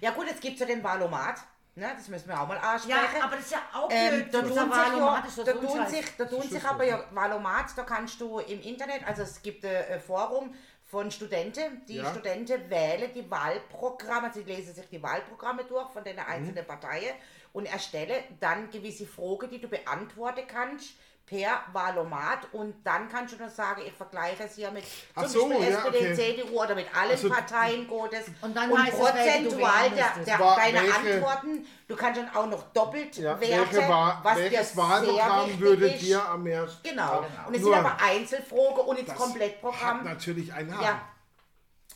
Ja 0.00 0.10
gut, 0.10 0.26
jetzt 0.26 0.40
gibt 0.40 0.54
es 0.54 0.60
ja 0.60 0.66
den 0.66 0.82
Wahlomat. 0.82 1.36
Ne, 1.80 1.92
das 1.96 2.08
müssen 2.08 2.28
wir 2.28 2.38
auch 2.38 2.46
mal 2.46 2.56
Ja, 2.56 2.72
ansprechen. 2.72 3.22
aber 3.22 3.36
das 3.36 3.44
ist 3.46 3.52
ja 3.52 3.62
auch 3.72 3.88
Ähm, 3.90 4.10
blöd. 4.10 4.34
da 4.34 4.40
tun 4.42 4.48
sich, 4.52 4.56
Wahlomat 4.70 5.24
ja, 5.36 5.44
da 5.44 5.50
ein 5.52 5.60
tun 5.60 5.86
sich, 5.88 6.16
da 6.18 6.24
tun 6.26 6.42
sich 6.42 6.64
aber 6.64 6.84
ja 6.84 7.04
Wahlomat, 7.12 7.66
da 7.74 7.82
kannst 7.84 8.20
du 8.20 8.38
im 8.38 8.60
Internet, 8.60 9.06
also 9.06 9.22
es 9.22 9.40
gibt 9.40 9.64
ein 9.64 9.70
äh, 9.72 9.98
Forum 9.98 10.54
von 10.84 11.10
Studenten, 11.10 11.86
die 11.86 11.96
Ja. 11.96 12.10
Studenten 12.10 12.68
wählen 12.68 13.10
die 13.14 13.30
Wahlprogramme, 13.30 14.30
sie 14.30 14.42
lesen 14.42 14.74
sich 14.74 14.88
die 14.90 15.02
Wahlprogramme 15.02 15.64
durch 15.64 15.90
von 15.90 16.04
den 16.04 16.16
Mhm. 16.16 16.22
einzelnen 16.28 16.66
Parteien 16.66 17.14
und 17.54 17.64
erstellen 17.64 18.24
dann 18.40 18.68
gewisse 18.70 19.06
Fragen, 19.06 19.48
die 19.50 19.60
du 19.62 19.68
beantworten 19.68 20.46
kannst 20.46 20.90
per 21.30 21.62
Wahlomat 21.72 22.40
und 22.52 22.84
dann 22.84 23.08
kannst 23.08 23.34
du 23.34 23.38
nur 23.38 23.48
sagen, 23.48 23.82
ich 23.86 23.92
vergleiche 23.92 24.42
es 24.42 24.56
hier 24.56 24.68
mit 24.72 24.82
Ach 25.14 25.22
zum 25.22 25.30
so, 25.30 25.48
Beispiel 25.48 25.70
ja, 25.70 25.78
SPD, 25.78 25.98
okay. 25.98 26.14
CDU 26.42 26.60
oder 26.60 26.74
mit 26.74 26.86
allen 26.96 27.12
Also- 27.12 27.28
Parteien 27.28 27.86
geht 27.88 28.12
es. 28.20 28.26
Und 28.40 28.56
dann 28.56 28.68
du 28.68 28.74
prozentual 28.74 29.90
der, 29.90 30.24
der, 30.26 30.38
War- 30.40 30.56
deine 30.56 30.82
welche- 30.82 30.94
Antworten, 31.14 31.66
du 31.86 31.94
kannst 31.94 32.20
dann 32.20 32.34
auch 32.34 32.46
noch 32.48 32.64
doppelt 32.72 33.16
Ja, 33.16 33.40
werten, 33.40 33.76
Wahl, 33.88 34.18
was 34.24 34.36
welches 34.38 34.76
Wahlprogramm 34.76 35.60
würde 35.60 35.86
ist. 35.92 36.02
dir 36.02 36.28
am 36.28 36.42
meisten... 36.42 36.82
Genau. 36.82 37.24
Und 37.46 37.54
es 37.54 37.62
Nur- 37.62 37.74
sind 37.76 37.86
aber 37.86 38.02
Einzelfragen 38.02 38.80
und 38.86 39.08
Das 39.08 39.14
Komplettprogramm. 39.16 39.98
Hat 40.00 40.04
natürlich 40.04 40.52
einen 40.52 40.70
Namen. 40.70 40.82
Ja. 40.82 41.00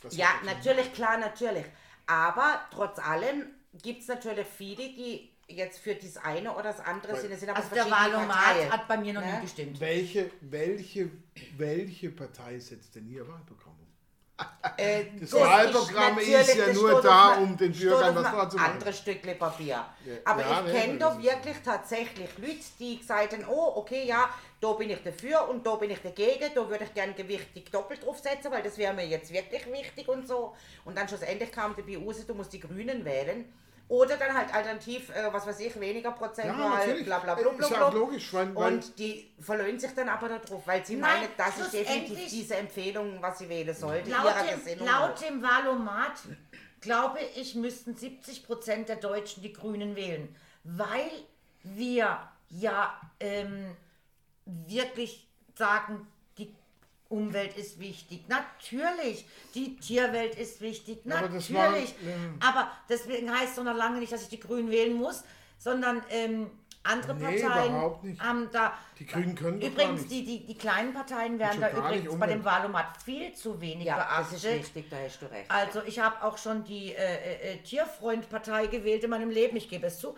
Das 0.01 0.15
Ja, 0.15 0.27
natürlich, 0.45 0.93
klar, 0.93 1.17
natürlich. 1.17 1.65
Aber 2.07 2.61
trotz 2.73 2.99
allem 2.99 3.47
gibt 3.83 4.01
es 4.03 4.07
natürlich 4.07 4.47
viele, 4.47 4.77
die 4.77 5.34
jetzt 5.47 5.79
für 5.79 5.93
das 5.95 6.17
eine 6.17 6.51
oder 6.51 6.63
das 6.63 6.79
andere 6.79 7.13
Weil- 7.13 7.21
sind. 7.21 7.31
Es 7.31 7.39
sind 7.39 7.49
aber 7.49 7.59
Also 7.59 7.75
der 7.75 7.89
Wahlomat 7.89 8.29
Parteien. 8.29 8.71
hat 8.71 8.87
bei 8.87 8.97
mir 8.97 9.13
noch 9.13 9.21
Ne? 9.21 9.33
nie 9.35 9.41
gestimmt. 9.41 9.79
Welche, 9.79 10.31
welche, 10.41 11.09
welche 11.57 12.09
Partei 12.09 12.57
setzt 12.59 12.95
denn 12.95 13.07
ihr 13.07 13.27
Wahlprogramm 13.27 13.73
um? 13.73 13.85
Äh, 14.77 15.05
Das 15.19 15.21
ist 15.29 15.33
Wahlprogramm 15.33 16.17
ist 16.17 16.29
natürlich- 16.29 16.57
ja 16.67 16.73
nur 16.73 17.01
da, 17.01 17.35
um 17.37 17.55
den 17.55 17.71
Bürgern 17.71 18.15
was 18.15 18.27
vorzumachen. 18.27 18.71
Anderes 18.73 18.97
Stückle 18.97 19.35
Papier. 19.35 19.85
Ja, 20.05 20.13
Aber 20.25 20.41
ja, 20.41 20.65
ich 20.65 20.73
kenne 20.73 20.97
doch 20.99 21.17
ist 21.17 21.23
wirklich 21.23 21.55
tatsächlich 21.63 22.29
Leute, 22.37 22.59
die 22.79 22.97
gesagt 22.99 23.33
haben, 23.33 23.45
oh, 23.47 23.73
okay, 23.75 24.03
ja, 24.05 24.27
da 24.59 24.73
bin 24.73 24.89
ich 24.89 25.01
dafür 25.03 25.47
und 25.47 25.65
da 25.65 25.75
bin 25.75 25.91
ich 25.91 25.99
dagegen, 26.01 26.49
da 26.55 26.67
würde 26.67 26.83
ich 26.85 26.93
gerne 26.93 27.13
gewichtig 27.13 27.71
doppelt 27.71 28.03
draufsetzen, 28.03 28.51
weil 28.51 28.63
das 28.63 28.77
wäre 28.77 28.93
mir 28.93 29.05
jetzt 29.07 29.31
wirklich 29.31 29.65
wichtig 29.71 30.07
und 30.09 30.27
so. 30.27 30.55
Und 30.85 30.97
dann 30.97 31.07
schlussendlich 31.07 31.51
kam 31.51 31.75
dabei 31.77 31.97
raus, 31.97 32.25
du 32.25 32.33
musst 32.33 32.51
die 32.51 32.59
Grünen 32.59 33.05
wählen. 33.05 33.45
Oder 33.87 34.17
dann 34.17 34.33
halt 34.35 34.51
alternativ, 34.53 35.09
äh, 35.09 35.31
was 35.31 35.45
weiß 35.45 35.59
ich, 35.59 35.79
weniger 35.79 36.11
prozentual, 36.11 36.69
natürlich. 36.79 37.05
bla 37.05 37.19
bla 37.19 37.35
bla 37.35 37.51
Ist 37.51 37.57
bla. 37.57 37.67
ja 37.69 37.85
auch 37.85 37.91
bla. 37.91 37.99
logisch, 37.99 38.33
weil- 38.33 38.55
weil- 38.55 38.73
und 38.73 38.97
die 38.97 39.31
verlöhnen 39.39 39.79
sich 39.79 39.93
dann 39.93 40.09
aber 40.09 40.27
darauf, 40.27 40.65
weil 40.65 40.83
sie 40.83 40.95
Nein, 40.95 41.21
meinen, 41.21 41.29
das 41.37 41.59
ist 41.59 41.73
definitiv 41.73 42.27
diese 42.29 42.55
Empfehlung, 42.55 43.21
was 43.21 43.37
sie 43.37 43.47
wählen 43.47 43.75
sollte, 43.75 44.09
Laut 44.09 44.33
dem, 44.65 44.85
laut 44.85 45.21
dem 45.21 45.43
Wahlomat, 45.43 46.13
glaube 46.81 47.19
ich, 47.35 47.53
müssten 47.53 47.95
70 47.95 48.43
Prozent 48.47 48.89
der 48.89 48.95
Deutschen 48.95 49.43
die 49.43 49.53
Grünen 49.53 49.95
wählen, 49.95 50.35
weil 50.63 51.11
wir 51.61 52.19
ja 52.49 52.99
ähm, 53.19 53.75
wirklich 54.45 55.27
sagen, 55.55 56.07
Umwelt 57.09 57.55
ist 57.57 57.79
wichtig. 57.79 58.23
Natürlich, 58.27 59.25
die 59.53 59.75
Tierwelt 59.77 60.35
ist 60.35 60.59
wichtig. 60.61 60.99
Aber 61.05 61.21
Natürlich. 61.21 61.53
war- 61.53 61.77
ja. 61.77 61.87
Aber 62.39 62.71
deswegen 62.89 63.31
heißt 63.31 63.57
es 63.57 63.63
noch 63.63 63.75
lange 63.75 63.99
nicht, 63.99 64.11
dass 64.11 64.23
ich 64.23 64.29
die 64.29 64.39
Grünen 64.39 64.71
wählen 64.71 64.93
muss, 64.93 65.23
sondern 65.59 66.01
ähm, 66.09 66.49
Andere 66.85 67.15
Nee, 67.15 67.41
Parteien 67.41 67.71
überhaupt 67.73 68.03
nicht. 68.03 68.21
haben 68.21 68.49
da. 68.51 68.73
Die 68.99 69.05
Grünen 69.05 69.35
können 69.35 69.61
Übrigens, 69.61 70.07
die, 70.07 70.23
die, 70.23 70.45
die 70.45 70.57
kleinen 70.57 70.93
Parteien 70.93 71.39
werden 71.39 71.59
da 71.61 71.71
übrigens 71.71 72.17
bei 72.19 72.27
dem. 72.27 72.45
Wahlomat 72.45 73.01
viel 73.03 73.33
zu 73.33 73.59
wenig 73.59 73.85
Ja, 73.87 73.97
das 74.19 74.31
ist 74.33 74.43
beachtet. 74.43 74.59
richtig, 74.59 74.89
da 74.89 74.97
hast 75.03 75.21
du 75.21 75.25
recht. 75.25 75.49
Also 75.51 75.81
ich 75.85 75.99
habe 75.99 76.23
auch 76.23 76.37
schon 76.37 76.63
die 76.63 76.93
äh, 76.93 76.97
äh, 76.97 77.53
äh, 77.53 77.57
Tierfreundpartei 77.63 78.67
gewählt 78.67 79.03
in 79.03 79.09
meinem 79.09 79.29
Leben, 79.29 79.57
ich 79.57 79.67
gebe 79.69 79.87
es 79.87 79.99
zu. 79.99 80.15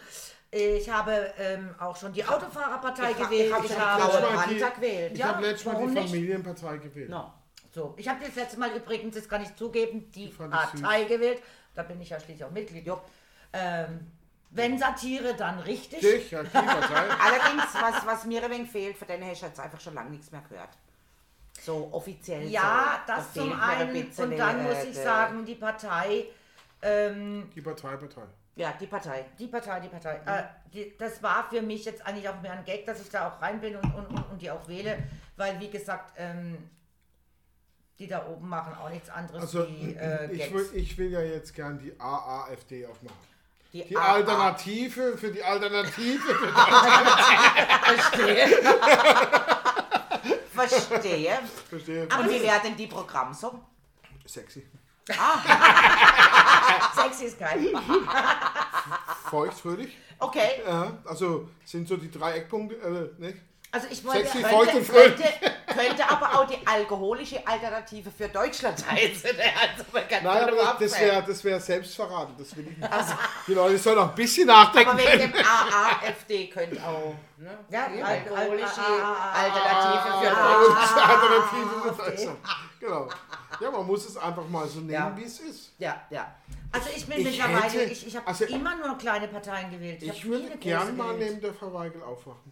Ich 0.52 0.90
habe 0.90 1.34
ähm, 1.38 1.76
auch 1.80 1.96
schon 1.96 2.14
die 2.14 2.24
Autofahrerpartei 2.26 3.12
Ich 3.12 3.18
gewählt. 3.18 3.48
ich 3.48 3.54
hab 3.54 3.64
Ich 3.66 3.72
schon 3.72 3.82
habe, 3.82 4.02
Blaue 4.02 4.12
Letztes 4.22 4.36
Mal 4.36 4.48
die- 4.48 4.60
Panther 4.60 4.76
gewählt. 4.76 5.12
Ich 5.14 5.20
Ja, 5.20 5.28
habe 5.28 5.42
letztes 5.46 5.66
Mal 5.66 5.76
die 5.80 5.86
nicht? 5.94 6.10
Familienpartei 6.10 6.78
gewählt. 6.78 7.10
No. 7.10 7.34
so, 7.74 7.94
ich 7.98 8.08
habe 8.08 8.26
das 8.26 8.36
letzte 8.36 8.60
Mal 8.60 8.72
übrigens, 8.76 9.16
das 9.16 9.28
kann 9.28 9.42
ich 9.44 9.56
zugeben, 9.56 10.10
die, 10.12 10.26
ich 10.30 10.38
Partei 10.38 11.04
gewählt. 11.04 11.42
Da 11.76 11.84
bin 11.84 12.00
ich 12.02 12.10
ja 12.10 12.20
schließlich 12.20 12.44
auch 12.46 12.52
Mitglied. 12.52 12.86
Jo. 12.88 13.00
Ähm, 13.54 14.12
wenn 14.50 14.78
Satire, 14.78 15.36
dann 15.36 15.60
richtig. 15.60 16.30
Partei. 16.32 16.48
Allerdings, 16.54 17.74
was, 17.74 18.06
was 18.06 18.26
mir 18.26 18.44
ein 18.44 18.52
wenig 18.52 18.70
fehlt, 18.72 18.98
von 18.98 19.08
denen 19.08 19.30
hast 19.30 19.42
du 19.42 19.46
jetzt 19.48 19.60
einfach 19.60 19.80
schon 19.80 19.94
lange 19.94 20.12
nichts 20.12 20.32
mehr 20.32 20.42
gehört. 20.48 20.70
So 21.60 21.90
offiziell. 21.92 22.48
Ja, 22.48 23.02
so. 23.06 23.08
Da 23.08 23.16
das 23.18 23.34
zum 23.34 23.52
ein 23.54 23.60
einen. 23.60 23.94
bisschen, 24.06 24.32
Und 24.32 24.38
dann 24.38 24.60
äh, 24.60 24.64
muss 24.64 24.84
ich 24.84 24.96
sagen, 24.96 25.46
die 25.46 25.56
Partei, 25.56 26.26
ähm, 26.82 27.50
Die 27.56 27.62
Parteipartei. 27.62 28.24
Ja, 28.56 28.74
die 28.80 28.88
Partei. 28.88 29.26
die 29.38 29.48
Partei, 29.48 29.80
die 29.80 29.88
Partei, 29.90 30.22
äh, 30.26 30.44
die, 30.74 30.98
das 30.98 31.22
war 31.22 31.48
für 31.50 31.62
mich 31.62 31.86
jetzt 31.86 32.04
eigentlich 32.06 32.28
auch 32.28 32.42
mehr 32.42 32.54
ein 32.54 32.66
Gag, 32.66 32.86
dass 32.86 33.00
ich 33.00 33.10
da 33.10 33.30
auch 33.30 33.42
rein 33.42 33.60
bin 33.62 33.76
und, 33.76 33.94
und, 33.94 34.08
und, 34.08 34.32
und 34.32 34.42
die 34.42 34.50
auch 34.50 34.68
wähle, 34.68 34.98
weil 35.36 35.60
wie 35.60 35.70
gesagt, 35.70 36.14
ähm, 36.18 36.58
die 38.00 38.08
da 38.08 38.26
oben 38.28 38.48
machen 38.50 38.74
auch 38.76 38.90
nichts 38.90 39.10
anderes 39.10 39.42
Also 39.42 39.68
wie 39.68 39.94
äh, 39.94 40.32
ich, 40.32 40.40
Gags. 40.40 40.54
will, 40.54 40.70
ich 40.74 40.98
will 40.98 41.12
ja 41.12 41.22
jetzt 41.22 41.54
gern 41.54 41.78
die 41.78 42.00
AAFD 42.00 42.86
aufmachen. 42.88 43.18
Die, 43.84 43.90
Die. 43.90 43.98
Alternative 43.98 45.18
für 45.18 45.30
die 45.30 45.44
Alternative. 45.44 46.20
Für 46.20 46.48
Verstehe. 47.86 48.48
Verstehe. 50.52 51.40
Verstehe. 51.70 52.04
Und 52.04 52.30
wie 52.30 52.42
wäre 52.42 52.60
denn 52.64 52.76
die 52.76 52.88
Programm 52.88 53.34
so? 53.36 53.60
Sexy. 54.26 54.66
Sexy 56.96 57.26
ist 57.26 57.40
geil. 57.40 57.72
Feucht, 59.30 59.60
fröhlich. 59.60 59.96
Okay. 60.18 60.64
Ja, 60.66 60.98
also 61.06 61.48
sind 61.64 61.88
so 61.88 61.98
die 61.98 62.10
drei 62.10 62.32
Eckpunkte. 62.34 62.76
Äh, 62.78 63.22
nicht? 63.22 63.38
Also 63.78 63.90
ich 63.92 64.04
wollte, 64.04 64.26
Sexy, 64.28 64.42
Könnte, 64.42 64.92
könnte, 64.92 65.24
könnte 65.68 66.10
aber 66.10 66.40
auch 66.40 66.48
die 66.48 66.58
alkoholische 66.66 67.46
Alternative 67.48 68.10
für 68.10 68.28
Deutschland 68.28 68.84
heißen. 68.92 69.30
Also 69.30 69.84
Nein, 70.24 70.26
aber 70.50 70.76
das 70.80 71.00
wäre 71.00 71.24
das 71.28 71.44
wär 71.44 71.60
Selbstverraten. 71.60 72.34
Das 72.40 72.56
will 72.58 72.68
ich 72.72 72.78
nicht. 72.78 72.90
Die 73.48 73.54
Leute 73.54 73.78
sollen 73.78 74.00
auch 74.00 74.10
ein 74.10 74.16
bisschen 74.16 74.48
nachdenken. 74.48 74.90
Aber 74.90 74.98
wegen 75.00 75.32
dem 75.32 75.34
AAFD 75.36 76.48
könnte 76.48 76.82
auch. 76.84 77.14
Ne? 77.38 77.56
Ja, 77.70 77.88
die 77.96 78.02
Al- 78.02 78.14
alkoholische 78.18 78.82
Al- 78.82 79.02
Ah, 79.04 79.32
Alternative 79.44 80.26
für 80.26 80.38
Ah, 80.38 80.60
Deutschland. 80.64 81.10
Alternative 81.10 81.94
für 81.94 82.12
Deutschland. 82.12 82.38
Genau. 82.80 83.10
Ja, 83.62 83.72
man 83.72 83.86
muss 83.86 84.10
es 84.10 84.18
einfach 84.18 84.48
mal 84.50 84.68
so 84.68 84.80
nehmen, 84.80 84.90
Ja. 84.92 85.14
wie 85.16 85.24
es 85.24 85.40
ist. 85.40 85.74
Ja, 85.78 86.02
ja. 86.10 86.34
Also 86.72 86.90
ich 86.96 87.06
bin 87.06 87.20
Ich 87.20 87.26
mittlerweile, 87.26 87.62
hätte- 87.70 87.92
ich, 87.92 88.08
ich 88.08 88.16
habe 88.16 88.26
also- 88.26 88.46
immer 88.46 88.76
nur 88.76 88.98
kleine 88.98 89.28
Parteien 89.28 89.70
gewählt. 89.70 90.02
Ich 90.02 90.24
nie 90.24 90.32
würde 90.32 90.48
eine 90.48 90.58
gern 90.58 90.80
große 90.82 90.94
mal 90.94 91.14
neben 91.16 91.40
der 91.42 91.54
Frau 91.54 91.72
Weigel 91.74 92.02
aufwachen. 92.02 92.52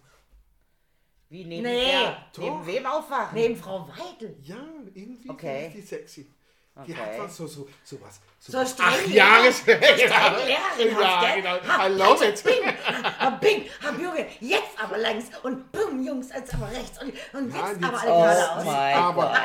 Wie 1.29 1.43
neben, 1.43 1.63
Nee, 1.63 1.85
der, 1.91 2.17
neben 2.37 2.65
wem 2.67 2.85
aufwachen? 2.85 3.33
Neben 3.33 3.55
Frau 3.55 3.87
Weidel. 3.89 4.37
Ja, 4.43 4.57
irgendwie 4.93 5.29
Okay. 5.29 5.63
finde 5.71 5.79
ich 5.79 5.83
die 5.89 5.95
sexy. 5.95 6.31
Die 6.85 6.91
Okay. 6.91 7.01
hat 7.01 7.19
was 7.19 7.37
so, 7.37 7.47
so, 7.47 7.67
so 7.85 7.97
was. 8.01 8.19
So 8.37 8.57
was 8.57 8.71
streng 8.71 9.11
Jahres. 9.13 9.65
Lehrerin 9.65 9.97
Ja, 10.09 11.21
gell? 11.21 11.41
genau. 11.41 11.57
Ha, 11.67 11.87
I 11.87 11.91
love 11.93 12.23
it. 12.27 12.43
Bing, 12.43 12.63
ha, 13.17 13.29
bing, 13.29 13.63
ha, 13.81 13.91
Junge, 13.91 14.27
jetzt 14.41 14.77
aber 14.83 14.97
längs 14.97 15.25
und 15.43 15.71
bumm, 15.71 16.05
Jungs, 16.05 16.29
jetzt 16.35 16.53
aber 16.53 16.69
rechts 16.69 17.01
und, 17.01 17.13
und 17.33 17.45
jetzt 17.53 17.63
Nein, 17.79 17.83
aber 17.85 18.01
alle 18.01 18.11
Oh 18.11 18.21
geradeaus. 18.23 18.65
mein 18.65 18.95
Aber 18.95 19.31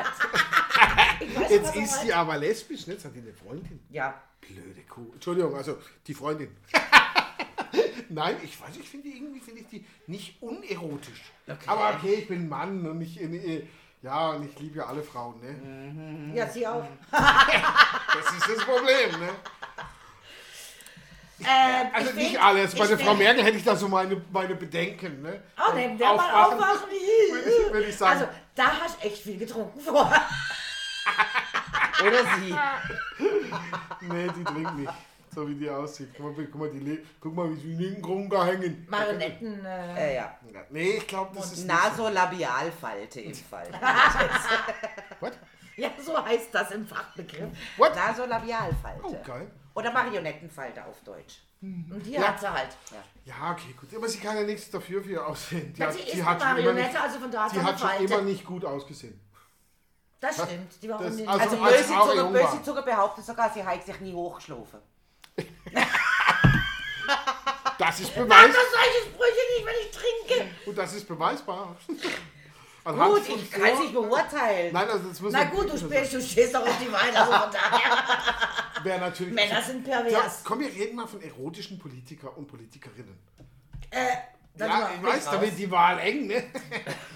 weiß, 1.37 1.51
jetzt 1.51 1.77
ist 1.77 2.01
sie 2.01 2.13
aber 2.13 2.37
lesbisch, 2.37 2.87
ne? 2.89 2.95
Jetzt 2.95 3.05
hat 3.05 3.15
die 3.15 3.21
eine 3.21 3.33
Freundin. 3.33 3.81
Ja. 3.91 4.21
Blöde 4.41 4.83
Kuh. 4.89 5.13
Entschuldigung, 5.13 5.55
also 5.55 5.79
die 6.07 6.15
Freundin. 6.15 6.57
Nein, 8.11 8.37
ich 8.43 8.61
weiß, 8.61 8.77
ich 8.79 8.89
finde 8.89 9.09
die 9.09 9.17
irgendwie 9.17 9.41
finde 9.41 9.61
ich 9.61 9.69
die 9.69 9.87
nicht 10.07 10.43
unerotisch. 10.43 11.23
Aber 11.67 11.95
okay, 11.97 12.15
ich 12.15 12.29
bin 12.29 12.49
Mann 12.49 12.85
und 12.87 13.01
ich 13.01 13.21
äh, 13.21 13.67
ja, 14.03 14.31
und 14.31 14.49
ich 14.51 14.59
liebe 14.59 14.79
ja 14.79 14.87
alle 14.87 15.03
Frauen, 15.03 15.39
ne? 15.41 16.35
Ja, 16.35 16.47
sie 16.49 16.67
auch. 16.67 16.85
Das 17.13 18.33
ist 18.37 18.49
das 18.57 18.65
Problem, 18.65 19.21
ne? 19.21 19.29
Äh, 21.43 21.85
Also 21.93 22.11
ich 22.11 22.17
nicht 22.17 22.31
find- 22.33 22.43
alle. 22.43 22.61
Jetzt 22.61 22.77
bei 22.77 22.87
der 22.87 22.99
Frau 22.99 23.15
Merkel 23.15 23.45
hätte 23.45 23.57
ich 23.57 23.65
da 23.65 23.77
so 23.77 23.89
meine, 23.89 24.21
meine 24.33 24.55
Bedenken, 24.55 25.23
ne? 25.23 25.43
Oh, 25.57 25.73
der, 25.75 25.89
der 25.91 26.15
mal 26.15 26.31
Aufwachen, 26.45 26.59
aufwachen. 26.59 26.89
Würde 27.31 27.51
ich, 27.51 27.73
würde 27.73 27.87
ich 27.87 27.97
sagen. 27.97 28.21
Also, 28.21 28.33
da 28.55 28.81
hast 28.81 29.03
du 29.03 29.07
echt 29.07 29.23
viel 29.23 29.39
getrunken 29.39 29.81
vorher. 29.81 30.23
Oder 32.03 32.25
sie. 32.39 32.55
nee, 34.07 34.29
die 34.37 34.45
trinkt 34.45 34.77
nicht. 34.77 34.93
So 35.33 35.47
wie 35.49 35.55
die 35.55 35.71
aussieht. 35.71 36.11
Guck 36.17 36.37
mal, 36.37 36.45
guck 36.47 36.61
mal, 36.61 36.71
die, 36.71 36.99
guck 37.21 37.35
mal 37.35 37.51
wie 37.51 37.61
sie 37.61 37.73
linken 37.75 38.03
Grunker 38.03 38.45
hängen. 38.47 38.87
Marionetten. 38.91 39.65
Äh, 39.65 40.11
Äh, 40.13 40.17
ja. 40.17 40.39
Nee, 40.71 40.91
ich 40.99 41.07
glaube, 41.07 41.31
das 41.37 41.53
ist. 41.53 41.67
Nasolabialfalte 41.67 43.21
im 43.21 43.35
Fall. 43.35 43.69
What? 45.21 45.33
ja, 45.77 45.91
so 46.05 46.23
heißt 46.25 46.49
das 46.55 46.71
im 46.73 46.87
Fachbegriff. 46.87 47.49
What? 47.77 47.95
Nasolabialfalte. 47.95 49.03
Oh, 49.05 49.17
geil. 49.25 49.51
Oder 49.75 49.93
Marionettenfalte 49.93 50.85
auf 50.85 51.01
Deutsch. 51.05 51.43
Und 51.63 52.03
die 52.05 52.13
Ja. 52.13 52.29
hat 52.29 52.41
sie 52.41 52.51
halt. 52.53 52.71
Ja, 53.25 53.53
okay, 53.53 53.75
gut. 53.79 53.95
Aber 53.95 54.09
sie 54.09 54.19
kann 54.19 54.35
ja 54.37 54.43
nichts 54.43 54.71
dafür 54.71 55.03
für 55.03 55.11
ihr 55.11 55.27
Aussehen. 55.27 55.73
Die 55.75 55.81
Ja, 55.81 55.87
hat, 55.89 55.95
sie 55.95 56.03
die 56.05 56.19
ist 56.19 56.25
hat 56.25 56.41
eine 56.43 56.51
schon 56.51 56.59
immer 56.59 56.73
Marionette, 56.73 56.93
nicht, 56.93 57.03
also 57.03 57.19
von 57.21 57.31
da 57.31 57.45
hat 57.45 57.53
die 57.53 57.59
sie 57.59 57.63
hat 57.65 57.81
schon 57.81 58.05
immer 58.07 58.23
nicht 58.23 58.45
gut 58.45 58.65
ausgesehen. 58.65 59.21
Das 60.21 60.35
stimmt. 60.43 60.83
Die 60.83 60.89
war 60.89 60.99
Das- 61.03 61.13
also- 61.27 61.29
Also 61.29 61.57
jung 62.17 62.33
böse 62.33 62.45
war. 62.45 62.63
Zunge 62.65 62.83
behauptet 62.83 63.25
sogar, 63.25 63.51
sie 63.53 63.65
hat 63.65 63.85
sich 63.85 64.01
nie 64.01 64.13
hochgeschlafen. 64.13 64.81
Das 67.79 67.99
ist 68.01 68.15
Sag 68.15 68.25
Beweis. 68.25 68.47
doch 68.49 68.71
solche 68.71 69.11
Sprüche 69.11 69.43
nicht, 69.57 69.67
wenn 69.67 69.75
ich 69.85 69.91
trinke. 69.91 70.51
Und 70.67 70.77
das 70.79 70.93
ist 70.95 71.09
beweisbar. 71.09 71.77
Anhand 72.85 73.15
Gut, 73.15 73.29
ich 73.29 73.51
kann 73.51 73.63
es 73.73 73.79
nicht 73.81 73.93
beurteilen. 73.93 74.73
Nein, 74.73 74.89
also 74.89 75.09
das 75.09 75.21
muss 75.21 75.33
Na 75.33 75.45
gut, 75.45 75.71
du 75.71 75.77
spielst, 75.79 76.13
du 76.15 76.21
stehst 76.23 76.55
doch 76.55 76.67
auf 76.67 76.79
die 76.79 76.91
Weine, 76.91 77.19
also 77.21 77.33
von 77.33 77.51
daher. 77.53 78.05
Männer 79.33 79.63
sind 79.63 79.87
Ja, 79.87 80.01
pervers. 80.01 80.43
komm, 80.45 80.61
wir 80.61 80.69
reden 80.69 80.97
mal 80.97 81.07
von 81.07 81.21
erotischen 81.21 81.79
Politiker 81.79 82.35
und 82.37 82.47
Politikerinnen. 82.47 83.19
Äh, 83.91 84.07
dann 84.55 84.71
Ja, 84.71 84.91
ich 84.97 85.03
weiß, 85.07 85.27
raus. 85.27 85.33
da 85.35 85.41
wird 85.43 85.59
die 85.59 85.71
Wahl 85.71 85.99
eng, 85.99 86.27
ne? 86.27 86.45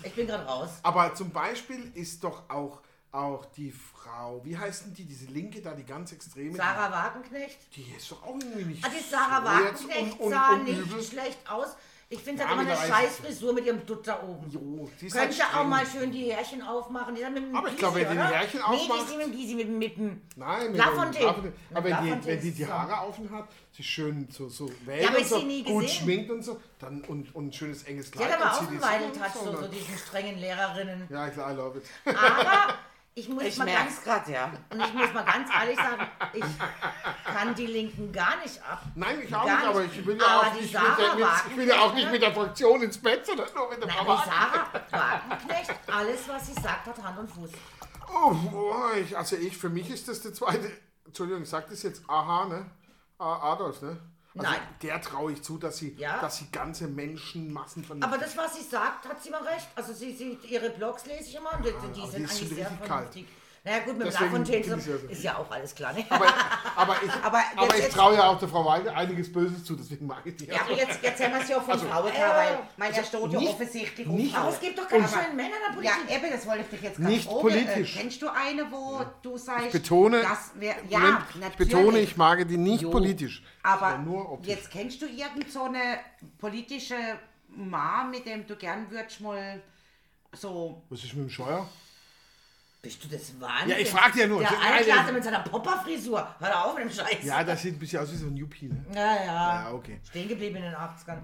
Ich 0.03 0.13
bin 0.13 0.27
gerade 0.27 0.45
raus. 0.45 0.69
Aber 0.83 1.15
zum 1.15 1.31
Beispiel 1.31 1.91
ist 1.95 2.23
doch 2.23 2.43
auch, 2.51 2.81
auch 3.15 3.45
die 3.47 3.71
Frau, 3.73 4.41
wie 4.45 4.57
heißt 4.59 4.87
denn 4.87 4.95
die, 4.95 5.05
diese 5.05 5.27
Linke 5.27 5.61
da, 5.63 5.73
die 5.73 5.85
ganz 5.85 6.13
extreme? 6.13 6.57
Sarah 6.57 6.91
Wagenknecht. 6.91 7.59
Die, 7.77 7.85
die 7.85 7.95
ist 7.97 8.11
doch 8.11 8.23
auch 8.25 8.35
irgendwie 8.35 8.65
nicht 8.65 8.85
Ah, 8.85 8.91
die 8.91 9.03
Sarah 9.09 9.41
so 9.41 9.47
Wagenknecht 9.47 10.15
un- 10.21 10.27
un- 10.27 10.31
sah 10.31 10.51
unübel. 10.53 10.97
nicht 10.97 11.11
schlecht 11.11 11.39
aus. 11.51 11.69
Ich 12.11 12.21
finde, 12.21 12.43
sie 12.43 12.49
Ja, 12.49 12.55
hat 12.55 12.63
immer 12.63 12.71
eine 12.71 12.87
scheiß 12.93 13.17
Frisur 13.17 13.55
mit 13.55 13.65
ihrem 13.65 13.85
Dutt 13.87 14.07
da 14.07 14.23
oben. 14.23 14.49
Jo, 14.51 14.89
die 15.01 15.07
ist 15.07 15.17
halt 15.19 15.31
Könnte 15.31 15.43
auch 15.47 15.49
streng. 15.53 15.69
mal 15.71 15.87
schön 15.87 16.13
die 16.13 16.31
Härchen 16.33 16.63
aufmachen. 16.63 17.15
Die 17.15 17.25
mit 17.25 17.37
dem 17.37 17.57
Aber 17.57 17.69
ich 17.69 17.77
glaube, 17.77 17.97
wenn 17.97 18.09
die 18.11 18.15
oder? 18.15 18.27
Härchen 18.29 18.61
Nee, 18.61 18.77
die 18.77 18.91
aufmacht- 18.93 19.03
ist 19.09 19.17
mit 19.17 19.27
dem 19.27 19.33
Gysi, 19.33 19.55
mit, 19.55 19.69
mit 19.71 19.97
dem... 19.97 20.21
Nein, 20.37 20.67
mit 20.69 20.77
Lafontaine. 20.77 21.13
dem 21.13 21.25
Lafontaine. 21.27 21.53
Aber 21.73 21.85
wenn 21.85 22.21
die, 22.21 22.27
wenn 22.27 22.41
die 22.41 22.51
die 22.53 22.65
so. 22.65 22.71
Haare 22.73 23.09
offen 23.09 23.31
hat, 23.31 23.49
sie 23.73 23.83
schön 23.83 24.29
so, 24.31 24.49
so 24.51 24.71
wählt 24.85 25.11
Ja, 25.11 25.17
und 25.17 25.27
so, 25.27 25.41
sie 25.41 25.63
gut 25.65 25.89
schminkt 25.91 26.31
und 26.31 26.43
so, 26.45 26.61
dann 26.79 27.01
und, 27.05 27.35
und 27.35 27.47
ein 27.49 27.53
schönes 27.53 27.83
enges 27.85 28.07
Sie 28.07 28.13
Kleid. 28.13 28.33
hat 28.33 28.41
aber 28.43 28.53
auch 28.53 28.61
einen 28.61 28.71
die 28.71 28.83
Weideltouch, 28.83 29.35
und 29.37 29.45
so, 29.47 29.53
so 29.53 29.61
dann- 29.63 29.71
diesen 29.71 29.97
strengen 29.99 30.39
Lehrerinnen. 30.39 31.09
Ja, 31.11 31.31
klar, 31.31 31.53
I 31.53 31.57
love 31.57 31.79
it. 31.79 31.85
Aber 32.17 32.75
ich 33.15 33.29
muss 33.29 33.43
Ich 33.45 33.57
mal 33.59 33.69
es 33.89 34.03
gerade, 34.03 34.33
ja. 34.33 34.53
Und 34.71 34.81
ich 34.81 34.93
muss 34.93 35.13
mal 35.13 35.25
ganz 35.25 35.49
ehrlich 35.55 35.77
sagen, 35.77 36.07
ich 36.33 36.45
kann 37.25 37.55
die 37.55 37.67
Linken 37.67 38.13
gar 38.13 38.37
nicht 38.43 38.61
ab. 38.63 38.83
Nein, 38.95 39.21
ich 39.23 39.35
auch 39.35 39.47
Gar 39.47 39.59
nicht, 39.59 39.67
aber 39.69 39.85
ich 39.85 40.07
will 40.07 40.19
ja 40.19 40.41
auch 40.41 40.53
die 40.55 40.61
nicht, 40.61 40.73
Sarah 40.73 40.89
mit 40.89 40.99
der, 40.99 41.15
mit, 41.15 41.29
ich 41.51 41.57
will 41.57 41.69
ja 41.69 41.81
auch 41.81 41.95
nicht 41.95 42.11
mit 42.11 42.23
der 42.23 42.33
Fraktion 42.33 42.83
ins 42.83 42.99
Bett, 42.99 43.25
sondern 43.25 43.47
nur 43.55 43.69
mit 43.71 43.83
dem 43.83 43.89
Nein, 43.89 43.99
die. 44.01 44.25
Sarah 44.25 45.21
Wagenknecht, 45.29 45.75
alles, 45.93 46.29
was 46.29 46.47
sie 46.47 46.55
sagt, 46.55 46.87
hat 46.87 47.03
Hand 47.03 47.19
und 47.19 47.31
Fuß. 47.31 47.51
Oh, 48.13 48.33
boah, 48.51 48.95
ich, 48.97 49.17
also 49.17 49.37
ich, 49.37 49.57
für 49.57 49.69
mich 49.69 49.91
ist 49.91 50.09
das 50.09 50.21
der 50.21 50.35
zweite, 50.35 50.71
Entschuldigung, 51.05 51.43
ich 51.43 51.49
sag 51.49 51.69
das 51.69 51.83
jetzt, 51.83 52.03
aha, 52.09 52.47
ne? 52.47 52.67
A- 53.19 53.53
Adolf, 53.53 53.81
ne? 53.83 53.97
Also 54.37 54.51
Nein. 54.51 54.61
Der 54.83 55.01
traue 55.01 55.33
ich 55.33 55.43
zu, 55.43 55.59
dass 55.59 55.77
sie, 55.79 55.95
Ja. 55.97 56.21
dass 56.21 56.39
sie 56.39 56.51
ganze 56.51 56.89
Menschenmassen 56.89 57.85
von 57.85 58.03
Aber 58.03 58.19
das, 58.19 58.37
was 58.37 58.57
sie 58.57 58.63
sagt, 58.69 59.09
hat 59.09 59.23
sie 59.23 59.31
mal 59.31 59.43
recht. 59.43 59.69
Also 59.77 59.93
sie, 59.93 60.13
sie 60.15 60.39
ihre 60.49 60.71
Blogs 60.71 61.07
lese 61.07 61.29
ich 61.29 61.37
immer 61.37 61.53
und 61.55 61.65
die, 61.65 61.71
die 61.71 62.01
sind 62.01 62.17
die 62.19 62.23
ist 62.23 62.33
eigentlich 62.43 62.49
sehr 62.55 62.71
kalt. 62.85 63.15
Naja 63.67 63.79
gut, 63.79 63.97
mit 63.97 64.07
Deswegen 64.09 64.25
Lafontaine 64.27 64.63
so, 64.65 64.71
ja 64.93 64.99
so. 64.99 65.07
ist 65.09 65.23
ja 65.23 65.39
auch 65.39 65.51
alles 65.51 65.75
klar. 65.75 65.95
Ne? 65.95 66.05
Aber, 66.11 66.27
aber 66.77 66.97
ich, 67.03 67.11
Aber 67.25 67.41
aber, 67.57 67.79
ich 67.79 67.89
traue 67.89 68.15
ja 68.15 68.29
auch 68.29 68.39
der 68.39 68.47
Frau 68.49 68.63
Weide 68.67 68.95
einiges 68.95 69.33
Böses 69.33 69.65
zu, 69.65 69.75
deswegen 69.75 70.07
mag 70.07 70.21
ich 70.27 70.37
die 70.37 70.45
Ja, 70.45 70.61
aber 70.61 70.73
jetzt, 70.77 71.03
jetzt 71.03 71.25
haben 71.25 71.33
wir 71.33 71.41
es 71.41 71.49
ja 71.49 71.59
von 71.63 71.79
Frauen 71.79 72.13
gehabt, 72.13 72.37
weil 72.37 72.59
mein 72.77 72.93
ja 72.95 73.03
steht 73.03 73.21
ja 73.23 73.27
nicht- 73.41 73.49
offensichtlich 73.49 74.07
nicht- 74.07 74.35
um 74.35 74.35
Aber 74.43 74.45
Frauen. 74.45 74.55
es 74.55 74.61
gibt 74.61 74.79
doch 74.79 74.87
keine 74.87 75.09
schönen 75.09 75.35
Männer 75.35 75.55
in 75.71 75.77
der 75.77 75.83
Ja, 75.83 75.93
Politik. 75.93 76.17
eben, 76.23 76.31
das 76.33 76.47
wollte 76.47 76.61
ich 76.61 76.67
dich 76.69 76.83
jetzt 76.83 76.97
gerade 76.99 77.11
Nicht 77.11 77.25
fragen. 77.27 77.41
politisch. 77.41 77.97
Äh, 77.97 78.01
kennst 78.01 78.21
du 78.23 78.29
eine, 78.29 78.71
wo 78.71 79.01
du 79.23 79.39
sagst, 79.39 79.67
Ich 79.67 79.73
betone, 79.73 80.21
das 80.21 80.51
wär, 80.57 80.75
ja, 80.91 80.99
Moment, 80.99 81.19
natürlich. 81.41 81.49
ich 81.51 81.57
betone, 81.57 81.99
ich 82.01 82.17
mag 82.19 82.47
die 82.47 82.57
nicht 82.59 82.83
Jo, 82.83 82.91
politisch. 82.91 83.43
Aber 83.63 83.99
jetzt 84.43 84.71
kennst 84.71 85.01
du 85.01 85.07
irgend 85.07 85.51
so 85.51 85.63
eine 85.63 86.01
politische 86.39 86.97
Mann, 87.49 88.11
mit 88.11 88.27
dem 88.27 88.47
du 88.47 88.57
gern 88.57 88.91
würdest 88.91 89.23
mal 89.23 89.63
so. 90.35 90.83
Was 90.91 91.03
ist 91.03 91.15
mit 91.15 91.29
dem 91.29 91.31
Scheuer? 91.31 91.67
Bist 92.85 93.03
du 93.03 93.09
das 93.09 93.41
Wahnsinn? 93.41 93.71
Ja, 93.71 93.77
ich 93.79 93.91
frag 93.91 94.15
ja 94.15 94.27
nur. 94.27 94.41
Der 94.41 94.51
Altlasse 94.61 95.11
mit 95.13 95.25
seiner 95.25 95.41
Popperfrisur. 95.41 96.35
Hör 96.39 96.65
auf 96.67 96.75
mit 96.77 96.85
dem 96.85 96.91
Scheiß. 96.91 97.25
Ja, 97.25 97.43
das 97.43 97.63
sieht 97.63 97.75
ein 97.75 97.79
bisschen 97.79 98.03
aus 98.03 98.13
wie 98.13 98.17
so 98.17 98.27
ein 98.27 98.37
Yuppie, 98.37 98.69
ne? 98.69 98.85
ja. 98.95 99.15
ja. 99.25 99.25
Ja, 99.25 99.73
okay. 99.73 100.01
Stehen 100.07 100.29
geblieben 100.29 100.57
in 100.57 100.63
den 100.65 100.75
80ern. 100.75 101.23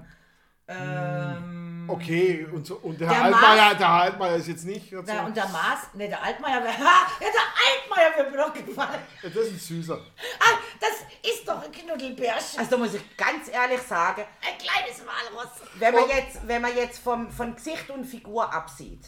Ähm, 0.69 1.87
Okay, 1.91 2.47
und, 2.53 2.65
so, 2.65 2.77
und 2.77 3.01
der, 3.01 3.09
Der 3.09 3.17
Herr 3.17 3.25
Altmaier, 3.25 3.75
der 3.75 3.89
Altmaier 3.89 4.37
ist 4.37 4.47
jetzt 4.47 4.65
nicht 4.65 4.93
ja, 4.93 5.01
und 5.01 5.37
der 5.37 5.49
Maas, 5.49 5.93
ne, 5.95 6.09
der 6.09 6.23
Altmaier 6.23 6.63
wäre, 6.63 6.73
ja, 6.79 7.07
der 7.21 7.99
Altmaier 7.99 8.17
wird 8.17 8.31
mir 8.31 8.39
doch 8.39 8.55
gefallen. 8.55 9.01
Ja, 9.23 9.29
das 9.29 9.47
ist 9.47 9.53
ein 9.53 9.59
Süßer. 9.59 9.99
Ah, 10.39 10.59
das 10.81 11.31
ist 11.33 11.49
doch 11.49 11.65
ein 11.65 11.73
Knuddelbärchen. 11.73 12.61
Also 12.61 12.71
da 12.71 12.77
muss 12.77 12.95
ich 12.95 13.17
ganz 13.17 13.49
ehrlich 13.53 13.83
sagen, 13.83 14.23
Ein 14.41 14.57
kleines 14.59 15.03
Walross. 15.05 15.51
wenn 15.81 15.95
man 15.95 16.05
Und- 16.05 16.11
jetzt, 16.15 16.47
wenn 16.47 16.63
man 16.63 16.77
jetzt 16.77 17.01
vom, 17.01 17.29
von 17.33 17.57
Gesicht 17.57 17.91
und 17.91 18.05
Figur 18.05 18.55
absieht. 18.55 19.05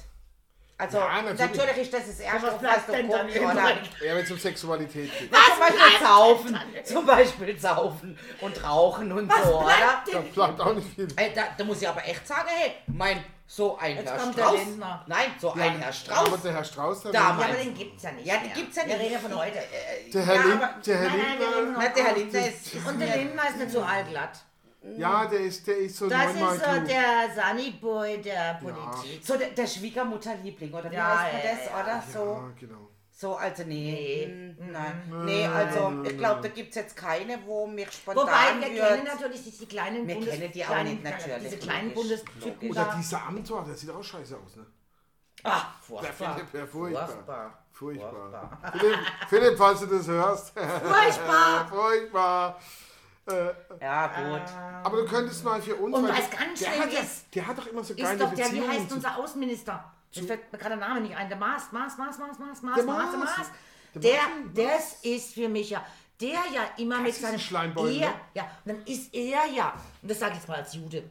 Also 0.82 0.98
Ja, 0.98 1.22
natürlich. 1.22 1.38
natürlich. 1.56 1.76
ist 1.78 1.92
das 1.94 2.06
das 2.06 2.20
erste, 2.20 2.46
was 2.48 2.58
bleibt 2.58 2.76
was 2.78 2.86
du 2.86 2.92
denn 2.92 3.10
dann 3.10 3.20
guckst, 3.22 3.36
übrig? 3.36 3.50
oder? 3.50 3.68
Ja, 4.06 4.14
wenn 4.16 4.24
es 4.24 4.30
um 4.32 4.38
Sexualität 4.38 5.18
geht. 5.18 5.30
Ja, 5.32 5.38
zum 5.54 5.60
Beispiel 5.60 6.06
saufen, 6.06 6.58
zum 6.84 7.06
Beispiel 7.06 7.58
saufen 7.58 8.18
und 8.40 8.64
rauchen 8.64 9.12
und 9.12 9.28
Was 9.30 9.44
so, 9.44 9.60
oder? 9.60 10.02
Da 10.12 10.18
bleibt 10.20 10.60
auch 10.60 10.74
nicht 10.74 10.88
viel. 10.94 11.08
Ey, 11.16 11.32
da, 11.34 11.42
da 11.56 11.64
muss 11.64 11.80
ich 11.82 11.88
aber 11.88 12.04
echt 12.04 12.26
sagen, 12.26 12.48
hey, 12.48 12.72
mein, 12.88 13.24
so 13.46 13.76
ein 13.78 13.96
Jetzt 13.96 14.10
Herr 14.10 14.32
Strauß. 14.32 14.60
Nein, 15.06 15.26
so 15.38 15.52
ein 15.52 15.60
Herr 15.60 15.82
Aber 15.84 15.92
Strauß. 15.92 16.42
der 16.42 16.52
Herr 16.54 16.64
Strauß, 16.64 17.02
der, 17.02 17.12
Da, 17.12 17.18
Ja, 17.20 17.28
aber 17.28 17.44
den 17.54 17.74
gibt's 17.74 18.02
ja 18.02 18.12
nicht. 18.12 18.26
Ja, 18.26 18.34
den 18.38 18.46
mehr. 18.46 18.54
gibt's 18.54 18.76
ja 18.76 18.82
Wir 18.86 18.88
nicht. 18.96 19.00
reden 19.04 19.12
ja 19.12 19.18
von 19.18 19.34
heute. 19.36 19.58
der 20.14 20.22
Herr, 20.26 20.34
Ja, 20.34 20.42
Lind, 20.42 20.62
aber- 20.62 20.80
der 20.86 20.96
Herr 20.98 21.02
wir 21.04 21.12
reden 21.12 21.64
Lindner, 21.66 21.88
der 21.90 22.04
Herr 22.04 22.14
Lindner 22.16 22.46
ist, 22.48 22.74
Und 22.88 22.98
der 23.00 23.16
Lindner 23.16 23.48
ist 23.48 23.56
nicht 23.58 23.70
so 23.70 23.82
allglatt. 23.82 24.38
Ja, 24.98 25.26
der 25.26 25.40
ist, 25.40 25.66
der 25.66 25.76
ist 25.78 25.96
so 25.96 26.08
Das 26.08 26.34
neunmal 26.34 26.56
ist 26.56 26.64
so 26.64 26.70
klug. 26.70 26.86
der 26.86 27.44
Sunnyboy 27.44 28.20
der 28.22 28.54
Politik. 28.62 29.24
so 29.24 29.36
der, 29.36 29.50
der 29.50 29.66
Schwiegermutterliebling, 29.66 30.72
oder 30.72 30.90
wie 30.90 30.94
Ja, 30.94 31.20
heißt 31.20 31.32
man 31.32 31.42
ja, 31.44 31.50
das, 31.56 31.66
ja, 31.66 31.82
oder? 31.82 32.02
So, 32.12 32.32
Ja, 32.34 32.52
genau. 32.58 32.88
so 33.12 33.36
also 33.36 33.62
nee. 33.64 34.26
Nee. 34.58 34.64
Mm, 34.66 34.72
Nein. 34.72 35.24
Nee, 35.24 35.46
also 35.46 36.02
ich 36.02 36.18
glaube, 36.18 36.40
da 36.42 36.48
gibt 36.48 36.70
es 36.70 36.74
jetzt 36.76 36.96
keine, 36.96 37.38
wo 37.46 37.66
mich 37.66 37.92
spontan 37.92 38.24
Wobei, 38.26 38.54
wir 38.60 38.74
kennen 38.74 39.04
wird. 39.06 39.14
natürlich 39.14 39.44
die, 39.44 39.50
die 39.58 39.66
kleinen 39.66 40.06
Wir 40.08 40.14
Bundes... 40.16 40.34
kennen 40.34 40.52
die 40.52 40.64
auch 40.64 40.68
kleinen, 40.68 40.90
nicht, 40.90 41.04
natürlich, 41.04 41.38
Diese 41.44 41.56
kleinen 41.58 41.94
logisch, 41.94 42.08
Bundestypen 42.24 42.70
Oder 42.70 42.84
da. 42.84 42.94
dieser 42.96 43.22
Amtor, 43.26 43.64
der 43.64 43.74
sieht 43.76 43.90
auch 43.90 44.02
scheiße 44.02 44.36
aus, 44.44 44.56
ne? 44.56 44.66
Ah, 45.44 45.60
Der 45.88 45.98
furchtbar. 46.12 46.34
Philipp, 46.36 46.54
ja, 46.54 46.66
furchtbar. 46.66 47.64
Furchtbar. 47.72 48.12
Furchtbar. 48.12 48.72
Philipp, 48.78 48.98
Philipp, 49.28 49.58
falls 49.58 49.80
du 49.80 49.86
das 49.86 50.06
hörst. 50.06 50.50
Furchtbar. 50.58 51.66
furchtbar. 51.70 52.60
Äh, 53.26 53.50
Ja, 53.80 54.06
gut. 54.08 54.42
aber 54.84 54.96
du 54.98 55.06
könntest 55.06 55.44
mal 55.44 55.62
für 55.62 55.76
uns. 55.76 55.94
Und 55.96 56.02
weil 56.04 56.10
was 56.18 56.30
ganz 56.30 56.58
der 56.60 56.66
schlimm 56.70 56.82
hat, 56.82 56.92
ja- 56.92 57.00
ist, 57.00 57.34
Der 57.34 57.46
hat 57.46 57.58
doch 57.58 57.66
immer 57.66 57.84
so 57.84 57.94
Ist 57.94 58.02
geile 58.02 58.18
doch 58.18 58.34
der, 58.34 58.46
wie 58.46 58.50
Beziehungen. 58.50 58.70
heißt 58.70 58.88
zu- 58.88 58.94
unser 58.96 59.16
Außenminister? 59.16 59.92
Mir 60.14 60.22
fällt 60.24 60.52
mir 60.52 60.58
gerade 60.58 60.76
der 60.76 60.88
Name 60.88 61.00
nicht 61.00 61.16
ein. 61.16 61.28
Der 61.28 61.38
Maas, 61.38 61.70
Maas, 61.72 61.96
Maas, 61.96 62.18
Maas, 62.18 62.38
Maas, 62.38 62.62
Maas, 62.62 62.74
Der 62.76 62.84
Maas, 62.84 63.10
der 63.10 63.18
Maas. 63.20 63.38
Maas. 63.38 63.50
Der 63.94 64.18
das 64.54 64.94
ist 65.02 65.34
für 65.34 65.48
mich 65.48 65.70
ja, 65.70 65.84
der 66.20 66.30
ja 66.52 66.62
immer 66.78 66.98
mit 66.98 67.10
ist 67.10 67.18
ein 67.24 67.30
seinem... 67.32 67.40
Schleimbeutel, 67.40 68.02
er, 68.02 68.08
ne? 68.10 68.14
Ja, 68.34 68.42
und 68.64 68.72
dann 68.72 68.82
ist 68.86 69.14
er 69.14 69.46
ja, 69.46 69.72
und 70.02 70.10
das 70.10 70.18
sage 70.18 70.32
ich 70.32 70.38
jetzt 70.38 70.48
mal 70.48 70.58
als 70.58 70.74
Jude, 70.74 71.04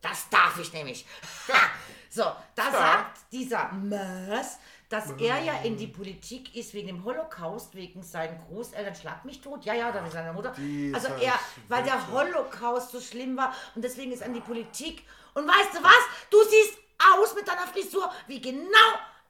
das 0.00 0.28
darf 0.30 0.58
ich 0.58 0.72
nämlich. 0.72 1.06
Ha! 1.48 1.54
So, 2.14 2.24
da 2.54 2.70
sagt 2.70 3.20
dieser 3.32 3.72
Maas, 3.72 4.58
dass 4.92 5.10
er 5.12 5.42
ja 5.42 5.54
in 5.64 5.78
die 5.78 5.86
Politik 5.86 6.54
ist 6.54 6.74
wegen 6.74 6.88
dem 6.88 7.04
Holocaust, 7.04 7.74
wegen 7.74 8.02
seinen 8.02 8.38
Großeltern, 8.46 8.94
schlag 8.94 9.24
mich 9.24 9.40
tot, 9.40 9.64
ja, 9.64 9.72
ja, 9.72 9.90
da 9.90 10.04
ist 10.04 10.12
seine 10.12 10.34
Mutter. 10.34 10.54
Also 10.92 11.08
er, 11.20 11.32
weil 11.68 11.82
der. 11.82 12.02
Holocaust 12.12 12.90
so 12.90 13.00
schlimm 13.00 13.36
war 13.36 13.54
und 13.74 13.82
deswegen 13.82 14.12
ist 14.12 14.20
er 14.20 14.26
in 14.26 14.34
die 14.34 14.40
Politik. 14.40 15.04
Und 15.34 15.46
weißt 15.46 15.74
du 15.74 15.82
was? 15.82 16.02
Du 16.30 16.36
siehst 16.42 16.78
aus 17.14 17.34
mit 17.34 17.48
deiner 17.48 17.66
Frisur 17.66 18.10
wie 18.26 18.40
genau 18.40 18.66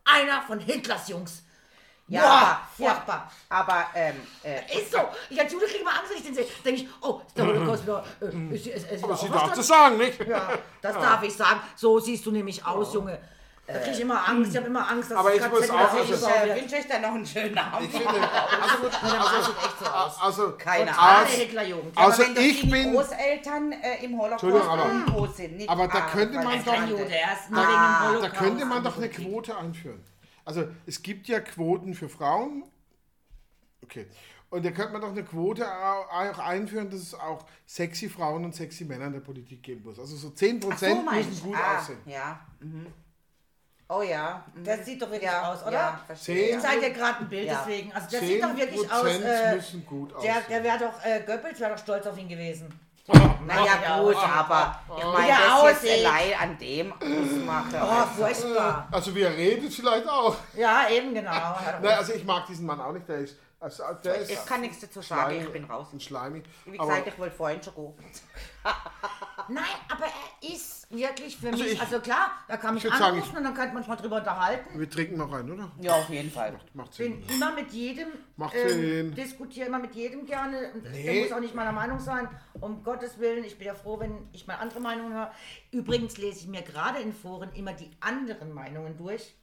einer 0.05 0.43
von 0.43 0.59
Hitlers 0.59 1.09
Jungs. 1.09 1.43
Ja, 2.09 2.21
Boah, 2.21 2.29
aber, 2.29 2.69
furchtbar. 2.77 3.33
aber 3.49 3.87
ähm, 3.95 4.17
äh, 4.43 4.79
Ist 4.79 4.91
so. 4.91 4.99
Ich 5.31 5.41
als 5.41 5.53
Jude 5.53 5.67
kriege 5.67 5.79
immer 5.79 5.93
Angst, 5.93 6.11
wenn 6.11 6.19
ich 6.19 6.25
den 6.25 6.35
sehe. 6.35 6.47
Denke 6.65 6.83
ich, 6.83 6.89
oh, 7.01 7.21
ist 7.27 7.37
der 7.39 7.47
Holocaust 7.49 7.85
wieder. 7.85 8.05
Äh, 8.21 8.55
ist, 8.55 8.67
ist, 8.67 8.91
ist 8.91 9.05
Aber 9.05 9.17
sie 9.17 9.29
darf 9.29 9.53
das 9.53 9.67
sagen, 9.67 9.97
nicht? 9.99 10.27
Ja, 10.27 10.59
das 10.81 10.95
darf 10.95 11.23
ich 11.23 11.35
sagen. 11.35 11.61
So 11.77 12.01
siehst 12.01 12.27
du 12.27 12.33
nämlich 12.33 12.67
aus, 12.67 12.93
Junge. 12.93 13.19
Da 13.65 13.79
kriege 13.79 13.93
ich 13.93 14.01
immer 14.01 14.29
Angst. 14.29 14.51
Ich 14.51 14.57
habe 14.57 14.67
immer 14.67 14.91
Angst, 14.91 15.11
dass 15.13 15.19
Aber 15.19 15.33
ich 15.35 15.41
KZ 15.41 15.51
muss 15.53 15.71
auch- 15.71 15.95
ich 15.95 16.01
also- 16.11 16.27
aufgebaut 16.27 16.49
äh, 16.57 16.61
wünsche 16.61 16.77
euch 16.77 16.89
dann 16.89 17.03
noch 17.03 17.15
einen 17.15 17.27
schönen 17.27 17.57
Abend. 17.59 17.87
Ich 17.87 17.93
finde, 17.93 18.09
also, 18.11 18.89
Der 18.89 19.19
Maas 19.19 19.47
sieht 19.47 19.57
echt 19.57 19.79
so 19.79 19.87
aus. 19.87 20.21
also, 20.21 20.53
Keine 20.59 20.99
Ahnung. 20.99 21.29
Ah. 21.95 22.05
Also 22.05 22.23
doch 22.25 22.37
ich 22.43 22.61
die 22.61 22.67
bin- 22.67 22.93
Großeltern 22.93 23.73
äh, 23.73 24.05
im 24.05 24.19
Holocaust 24.19 24.45
aber- 24.69 25.29
sind. 25.29 25.57
Nicht 25.59 25.69
aber 25.71 25.87
da 25.89 25.99
ah, 25.99 26.01
könnte 26.11 26.35
man 26.35 26.65
doch- 26.65 26.75
dem 26.75 27.55
Da 27.55 28.09
Holocaust. 28.09 28.35
könnte 28.35 28.65
man 28.65 28.83
doch 28.85 28.97
eine. 28.97 29.09
Quote 29.09 29.57
einführen. 29.57 30.03
Also 30.45 30.65
es 30.87 31.01
gibt 31.03 31.29
ja 31.29 31.39
Quoten 31.41 31.95
für 31.95 32.09
Frauen. 32.09 32.65
Okay. 33.85 34.07
Und 34.51 34.65
da 34.67 34.71
könnte 34.73 34.93
man 34.93 35.01
doch 35.01 35.11
eine 35.13 35.25
Quote 35.25 35.65
au- 35.67 36.05
auch 36.11 36.39
einführen, 36.41 36.91
dass 36.91 37.01
es 37.01 37.15
auch 37.15 37.47
sexy 37.65 38.09
Frauen 38.09 38.45
und 38.45 38.55
sexy 38.55 38.85
Männer 38.85 39.07
in 39.07 39.13
der 39.15 39.21
Politik 39.21 39.63
geben 39.63 39.83
muss. 39.85 39.99
Also 39.99 40.17
so 40.17 40.29
10% 40.31 40.73
Ach 40.73 40.79
so, 40.79 41.11
müssen 41.31 41.43
gut 41.45 41.57
ah, 41.57 41.79
aussehen. 41.79 41.99
Ja. 42.07 42.41
Mhm. 42.61 42.87
Oh 43.89 44.01
ja. 44.03 44.43
Mhm. 44.55 44.65
Das 44.65 44.85
sieht 44.87 45.03
doch 45.03 45.11
wirklich 45.11 45.31
ja, 45.31 45.53
aus, 45.53 45.63
oder? 45.63 45.73
Ja, 45.73 46.01
verstehe. 46.07 46.57
Ich 46.57 46.61
zeige 46.63 46.81
dir 46.81 46.91
gerade 46.91 47.19
ein 47.21 47.29
Bild 47.29 47.47
Ja. 47.47 47.63
deswegen. 47.67 47.93
Also 47.93 48.09
der 48.11 48.21
sieht 48.21 48.43
doch 48.43 48.57
wirklich 48.57 48.93
aus. 48.93 49.05
10% 49.05 49.23
Äh, 49.25 49.55
müssen 49.57 49.87
gut 49.87 50.11
der 50.13 50.17
aussehen. 50.19 50.35
der 50.49 50.65
wäre 50.65 50.79
doch, 50.79 51.05
äh, 51.05 51.21
Goebbels 51.27 51.61
wäre 51.61 51.71
doch 51.73 51.79
stolz 51.79 52.07
auf 52.07 52.17
ihn 52.17 52.29
gewesen. 52.29 52.73
Naja, 53.45 53.67
Ja, 53.83 53.99
gut, 54.01 54.15
ja. 54.15 54.23
aber 54.23 54.81
ich 54.97 55.03
Wie 55.05 55.07
meine, 55.13 55.29
das 55.29 55.39
jetzt 55.41 55.51
aussieht. 55.91 56.07
allein 56.07 56.33
an 56.41 56.59
dem 56.59 56.93
ausmachen. 56.93 57.75
Oh, 57.83 58.07
furchtbar. 58.23 58.89
also 58.93 59.15
wie 59.15 59.23
er 59.23 59.37
redet 59.37 59.75
vielleicht 59.75 60.09
auch. 60.09 60.37
Ja, 60.57 60.89
eben 60.89 61.13
genau. 61.13 61.31
Auf. 61.33 61.85
also 61.85 62.13
ich 62.13 62.25
mag 62.25 62.47
diesen 62.47 62.65
Mann 62.65 62.81
auch 62.81 62.93
nicht. 62.93 63.09
Der 63.09 63.17
ist, 63.19 63.37
also 63.63 63.85
der 64.05 64.29
Ich 64.29 64.45
kann 64.45 64.61
nichts 64.61 64.81
dazu 64.81 65.01
sagen, 65.01 65.31
schleimig- 65.37 65.47
ich 65.47 65.53
bin 65.53 65.65
raus. 65.65 65.89
Ein 65.93 66.01
Schleimig. 66.01 66.45
Wie 66.67 66.79
Aber 66.79 66.89
gesagt, 66.91 67.09
ich 67.09 67.19
wollte 67.19 67.37
vorhin 67.37 67.63
schon 67.63 67.75
gehen. 67.75 67.95
Nein, 69.49 69.65
aber 69.91 70.05
er 70.05 70.55
ist 70.55 70.89
wirklich 70.91 71.37
für 71.37 71.49
Also 71.49 71.63
mich. 71.63 71.73
ich- 71.73 71.81
also 71.81 72.01
klar, 72.01 72.31
er 72.49 72.59
kann 72.59 72.75
mich 72.75 72.85
ich 72.85 72.91
würd 72.91 72.99
sagen, 72.99 73.17
anrufen 73.17 73.37
und 73.39 73.45
dann 73.45 73.55
könnte 73.55 73.75
man 73.75 73.83
sich 73.83 73.89
mal 73.89 73.97
drüber 73.97 74.17
unterhalten. 74.17 74.79
wir 74.79 74.89
trinken 74.91 75.17
noch 75.17 75.33
rein, 75.33 75.51
oder? 75.51 75.71
Ja, 75.81 75.95
auf 75.95 76.09
jeden 76.11 76.31
Fall. 76.31 76.59
Macht 76.75 76.97
bin 76.97 77.23
Sinn. 77.27 77.37
immer 77.37 77.53
mit 77.55 77.71
jedem 77.73 78.09
Macht 78.37 78.55
ähm, 78.55 78.69
Sinn. 78.69 79.15
diskutiere 79.15 79.67
immer 79.67 79.79
mit 79.79 79.95
jedem 79.95 80.25
gerne. 80.27 80.73
Nee. 80.93 81.03
Der 81.05 81.23
muss 81.23 81.33
auch 81.33 81.41
nicht 81.41 81.55
meiner 81.55 81.73
Meinung 81.73 81.99
sein. 81.99 82.29
Um 82.61 82.83
Gottes 82.85 83.19
Willen, 83.19 83.43
ich 83.45 83.59
bin 83.59 83.67
ja 83.67 83.75
froh, 83.75 83.99
wenn 83.99 84.29
ich 84.33 84.47
mal 84.47 84.57
andere 84.57 84.81
Meinungen 84.81 85.13
höre. 85.13 85.33
Übrigens 85.73 86.19
lese 86.19 86.41
ich 86.41 86.47
mir 86.47 86.63
gerade 86.63 87.01
in 87.01 87.13
Foren 87.13 87.51
immer 87.55 87.73
die 87.73 87.91
anderen 88.01 88.53
Meinungen 88.53 88.97
durch. 88.97 89.35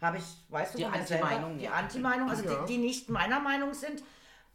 Habe 0.00 0.18
ich, 0.18 0.24
weißt 0.50 0.74
du, 0.74 0.78
Die 0.78 0.84
Anti-Meinung, 0.86 1.58
die. 1.58 1.68
Anti-Meinung, 1.68 2.28
also 2.28 2.44
Ja. 2.44 2.64
die, 2.64 2.74
die 2.74 2.78
nicht 2.78 3.08
meiner 3.08 3.40
Meinung 3.40 3.72
sind, 3.74 4.02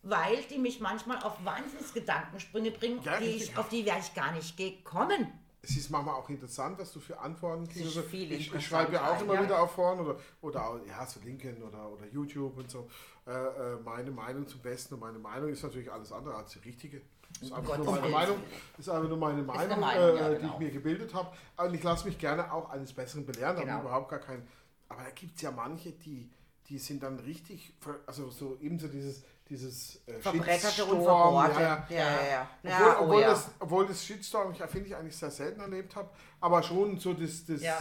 weil 0.04 0.42
die 0.50 0.58
mich 0.60 0.80
manchmal 0.80 1.22
auf 1.24 1.44
Wahnsinnsgedankensprünge 1.44 2.72
bringen, 2.72 3.00
Ja, 3.04 3.18
die 3.18 3.26
ich, 3.26 3.58
auf 3.58 3.70
die 3.70 3.86
wäre 3.86 4.00
ich 4.00 4.14
gar 4.14 4.32
nicht 4.34 4.56
gekommen. 4.58 5.28
Es 5.64 5.78
ist 5.78 5.92
manchmal 5.92 6.16
auch 6.16 6.28
interessant, 6.30 6.80
was 6.80 6.92
du 6.92 7.00
für 7.00 7.20
Antworten 7.20 7.68
kriegst. 7.68 7.82
ist 7.82 7.98
Also 7.98 8.02
viel 8.10 8.32
ich, 8.32 8.52
ich 8.54 8.66
schreibe 8.68 8.94
ja 8.94 9.12
auch 9.12 9.22
immer 9.22 9.36
ja. 9.36 9.44
wieder 9.44 9.62
auf 9.62 9.72
Foren 9.74 10.00
oder, 10.00 10.16
oder 10.42 10.68
auch, 10.68 10.80
ja, 10.88 11.06
so 11.06 11.20
Linken 11.24 11.62
oder, 11.62 11.88
oder 11.88 12.08
YouTube 12.12 12.58
und 12.58 12.70
so. 12.70 12.90
Äh, 13.28 13.32
äh, 13.32 13.76
meine 13.86 14.10
Meinung 14.10 14.48
zum 14.48 14.60
Besten 14.62 14.96
und 14.96 15.02
meine 15.02 15.20
Meinung 15.20 15.50
ist 15.50 15.62
natürlich 15.62 15.92
alles 15.92 16.12
andere 16.12 16.34
als 16.36 16.54
die 16.54 16.60
richtige. 16.68 17.02
Ist 17.40 17.54
einfach 17.54 17.78
nur 17.78 17.92
meine. 17.94 18.10
Meinung, 18.10 18.38
ist 18.78 18.90
einfach 18.90 19.08
nur 19.08 19.18
meine 19.18 19.44
Meinung, 19.44 19.80
Meinung, 19.80 20.04
äh, 20.04 20.20
ja, 20.20 20.30
die 20.30 20.36
genau. 20.40 20.54
ich 20.54 20.60
mir 20.60 20.72
gebildet 20.72 21.14
habe. 21.14 21.32
Und 21.58 21.74
ich 21.76 21.84
lasse 21.84 22.08
mich 22.08 22.18
gerne 22.18 22.52
auch 22.52 22.72
eines 22.72 22.92
Besseren 22.92 23.26
belehren, 23.26 23.56
da 23.56 23.62
Genau. 23.62 23.74
habe 23.74 23.84
ich 23.84 23.88
überhaupt 23.90 24.10
gar 24.10 24.20
keinen. 24.20 24.48
Aber 24.92 25.04
da 25.04 25.10
gibt 25.12 25.36
es 25.38 25.42
ja 25.42 25.52
manche, 25.52 25.94
die, 25.94 26.30
die 26.68 26.78
sind 26.78 27.02
dann 27.02 27.18
richtig, 27.20 27.74
also 28.06 28.30
so 28.30 28.58
ebenso 28.62 28.88
dieses, 28.90 29.24
dieses 29.48 30.02
äh, 30.06 30.20
Verbretterte 30.20 30.84
und 30.84 31.04
verbohrte. 31.04 31.62
ja, 31.62 31.88
Ja, 31.90 31.96
ja, 31.98 32.28
ja. 32.28 32.50
obwohl, 32.62 32.70
Ja, 32.72 32.98
oh 33.00 33.04
obwohl, 33.04 33.22
ja. 33.22 33.30
das, 33.30 33.52
obwohl 33.60 33.88
das 33.88 34.04
Shitstorm 34.06 34.52
ich 34.52 34.58
finde 34.64 34.88
ich 34.90 34.96
eigentlich 34.96 35.16
sehr 35.16 35.32
selten 35.32 35.62
erlebt 35.62 35.96
habe, 35.96 36.10
aber 36.42 36.62
schon 36.62 37.00
so 37.00 37.14
das, 37.14 37.46
das 37.46 37.62
Ja. 37.62 37.78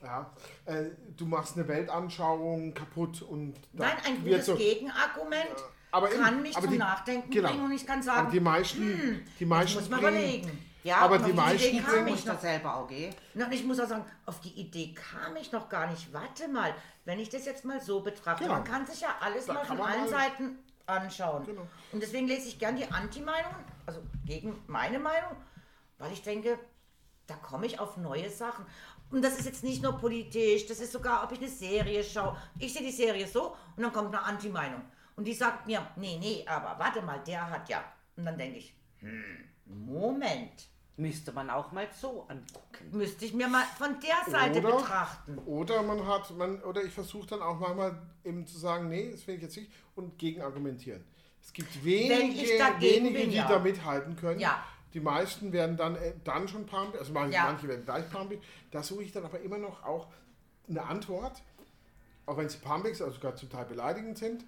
ja, 0.00 0.32
äh, 0.66 0.84
du 1.16 1.26
machst 1.26 1.56
eine 1.56 1.66
Weltanschauung 1.66 2.72
kaputt 2.72 3.22
und 3.22 3.54
Nein, 3.72 3.96
ein 4.06 4.22
gutes 4.22 4.46
so, 4.46 4.54
Gegenargument 4.54 5.56
aber 5.90 6.08
kann 6.08 6.34
eben- 6.34 6.42
mich 6.42 6.56
aber 6.56 6.64
zum 6.66 6.72
die- 6.72 6.78
Nachdenken 6.78 7.30
genau. 7.30 7.48
bringen 7.48 7.64
und 7.64 7.72
ich 7.72 7.84
kann 7.86 7.96
aber 7.98 8.04
sagen, 8.04 8.30
die 8.32 8.40
meisten, 8.40 9.24
die 9.40 9.44
meisten 9.46 9.80
muss 9.80 9.88
man 9.90 10.00
bringen, 10.00 10.16
überlegen. 10.18 10.58
Ja, 10.84 10.98
Aber 10.98 11.18
die 11.18 11.30
auf 11.30 11.34
meisten 11.34 11.76
Idee 11.76 11.80
kam 11.80 12.06
ich 12.08 12.24
da 12.24 12.36
selber 12.36 12.76
auch? 12.76 12.90
Na, 13.32 13.46
und 13.46 13.52
ich 13.52 13.64
muss 13.64 13.80
auch 13.80 13.88
sagen, 13.88 14.04
auf 14.26 14.40
die 14.40 14.50
Idee 14.60 14.94
kam 14.94 15.34
ich 15.36 15.50
noch 15.50 15.68
gar 15.70 15.86
nicht. 15.90 16.12
Warte 16.12 16.46
mal, 16.46 16.74
wenn 17.06 17.18
ich 17.18 17.30
das 17.30 17.46
jetzt 17.46 17.64
mal 17.64 17.80
so 17.80 18.00
betrachte, 18.00 18.44
Genau. 18.44 18.56
man 18.56 18.64
kann 18.64 18.86
sich 18.86 19.00
ja 19.00 19.16
alles 19.20 19.46
Da 19.46 19.54
mal 19.54 19.64
von 19.64 19.80
allen 19.80 20.00
mal- 20.02 20.08
Seiten 20.08 20.58
anschauen. 20.86 21.46
Genau. 21.46 21.66
Und 21.90 22.02
deswegen 22.02 22.28
lese 22.28 22.48
ich 22.48 22.58
gern 22.58 22.76
die 22.76 22.84
Anti-Meinung, 22.84 23.54
also 23.86 24.02
gegen 24.26 24.62
meine 24.66 24.98
Meinung, 24.98 25.30
weil 25.96 26.12
ich 26.12 26.20
denke, 26.22 26.58
da 27.26 27.34
komme 27.36 27.64
ich 27.64 27.80
auf 27.80 27.96
neue 27.96 28.28
Sachen. 28.28 28.66
Und 29.10 29.22
das 29.22 29.38
ist 29.38 29.46
jetzt 29.46 29.64
nicht 29.64 29.82
nur 29.82 29.96
politisch, 29.96 30.66
das 30.66 30.80
ist 30.80 30.92
sogar, 30.92 31.24
ob 31.24 31.32
ich 31.32 31.38
eine 31.38 31.48
Serie 31.48 32.04
schaue. 32.04 32.36
Ich 32.58 32.74
sehe 32.74 32.82
die 32.82 32.90
Serie 32.92 33.26
so 33.26 33.56
und 33.76 33.82
dann 33.82 33.92
kommt 33.92 34.08
eine 34.14 34.22
Anti-Meinung. 34.22 34.82
Und 35.16 35.24
die 35.24 35.32
sagt 35.32 35.66
mir, 35.66 35.86
nee, 35.96 36.18
nee, 36.20 36.44
aber 36.46 36.78
warte 36.78 37.00
mal, 37.00 37.20
der 37.20 37.48
hat 37.48 37.70
ja. 37.70 37.82
Und 38.16 38.26
dann 38.26 38.36
denke 38.36 38.58
ich, 38.58 38.74
hm, 38.98 39.48
Moment. 39.64 40.68
Müsste 40.96 41.32
man 41.32 41.50
auch 41.50 41.72
mal 41.72 41.88
so 42.00 42.22
angucken. 42.28 42.90
Müsste 42.92 43.24
ich 43.24 43.34
mir 43.34 43.48
mal 43.48 43.64
von 43.76 43.96
der 44.00 44.30
Seite 44.32 44.60
Oder- 44.60 44.76
betrachten. 44.76 45.38
Oder 45.44 45.82
man 45.82 46.06
hat, 46.06 46.30
man, 46.36 46.62
oder 46.62 46.84
ich 46.84 46.92
versuche 46.92 47.26
dann 47.26 47.42
auch 47.42 47.58
manchmal 47.58 48.00
eben 48.24 48.46
zu 48.46 48.56
sagen, 48.58 48.88
nee, 48.88 49.10
das 49.10 49.22
finde 49.24 49.38
ich 49.38 49.42
jetzt 49.42 49.56
nicht 49.56 49.72
und 49.96 50.16
gegen 50.18 50.40
argumentieren. 50.40 51.04
Es 51.42 51.52
gibt 51.52 51.84
wenige, 51.84 52.48
wenige 52.78 53.18
bin, 53.18 53.30
die 53.30 53.36
ja. 53.36 53.48
da 53.48 53.58
mithalten 53.58 54.16
können. 54.16 54.38
Ja. 54.38 54.64
Die 54.94 55.00
meisten 55.00 55.52
werden 55.52 55.76
dann, 55.76 55.96
äh, 55.96 56.14
dann 56.22 56.46
schon 56.46 56.64
pambig, 56.64 57.00
also 57.00 57.12
manche, 57.12 57.34
Ja. 57.34 57.46
manche 57.46 57.66
werden 57.66 57.84
gleich 57.84 58.08
pambig. 58.10 58.40
Da 58.70 58.82
suche 58.82 59.02
ich 59.02 59.10
dann 59.12 59.24
aber 59.24 59.40
immer 59.40 59.58
noch 59.58 59.82
auch 59.82 60.06
eine 60.68 60.82
Antwort, 60.82 61.42
auch 62.24 62.36
wenn 62.36 62.48
sie 62.48 62.58
pambig, 62.58 62.92
also 62.92 63.10
sogar 63.10 63.34
zum 63.34 63.50
Teil 63.50 63.64
beleidigend 63.64 64.16
sind, 64.16 64.44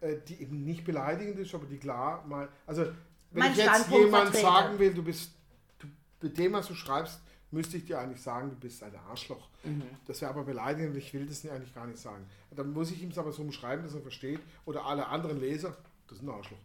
äh, 0.00 0.16
die 0.28 0.40
eben 0.40 0.64
nicht 0.64 0.84
beleidigend 0.84 1.38
ist, 1.40 1.52
aber 1.54 1.66
die 1.66 1.78
klar 1.78 2.24
mal, 2.26 2.48
also 2.66 2.84
wenn 3.32 3.42
Mein 3.42 3.52
ich 3.52 3.58
jetzt 3.58 3.68
Standpunkt 3.68 4.04
jemand 4.04 4.24
vertrete. 4.30 4.46
sagen 4.46 4.78
will, 4.78 4.94
du 4.94 5.02
bist, 5.02 5.32
mit 6.20 6.38
dem, 6.38 6.52
was 6.52 6.66
du 6.66 6.74
schreibst, 6.74 7.20
müsste 7.50 7.76
ich 7.76 7.84
dir 7.84 7.98
eigentlich 7.98 8.22
sagen, 8.22 8.50
du 8.50 8.56
bist 8.56 8.82
ein 8.82 8.94
Arschloch. 9.08 9.48
Mhm. 9.64 9.82
Das 10.06 10.20
wäre 10.20 10.30
aber 10.30 10.44
beleidigend 10.44 10.92
und 10.92 10.98
ich 10.98 11.12
will 11.12 11.26
das 11.26 11.44
eigentlich 11.46 11.74
gar 11.74 11.86
nicht 11.86 11.98
sagen. 11.98 12.26
Dann 12.50 12.72
muss 12.72 12.90
ich 12.90 13.02
ihm 13.02 13.10
es 13.10 13.18
aber 13.18 13.32
so 13.32 13.42
umschreiben, 13.42 13.84
dass 13.84 13.94
er 13.94 14.02
versteht. 14.02 14.40
Oder 14.66 14.84
alle 14.84 15.06
anderen 15.08 15.40
Leser, 15.40 15.76
das 16.08 16.18
ist 16.18 16.24
ein 16.24 16.30
Arschloch. 16.30 16.58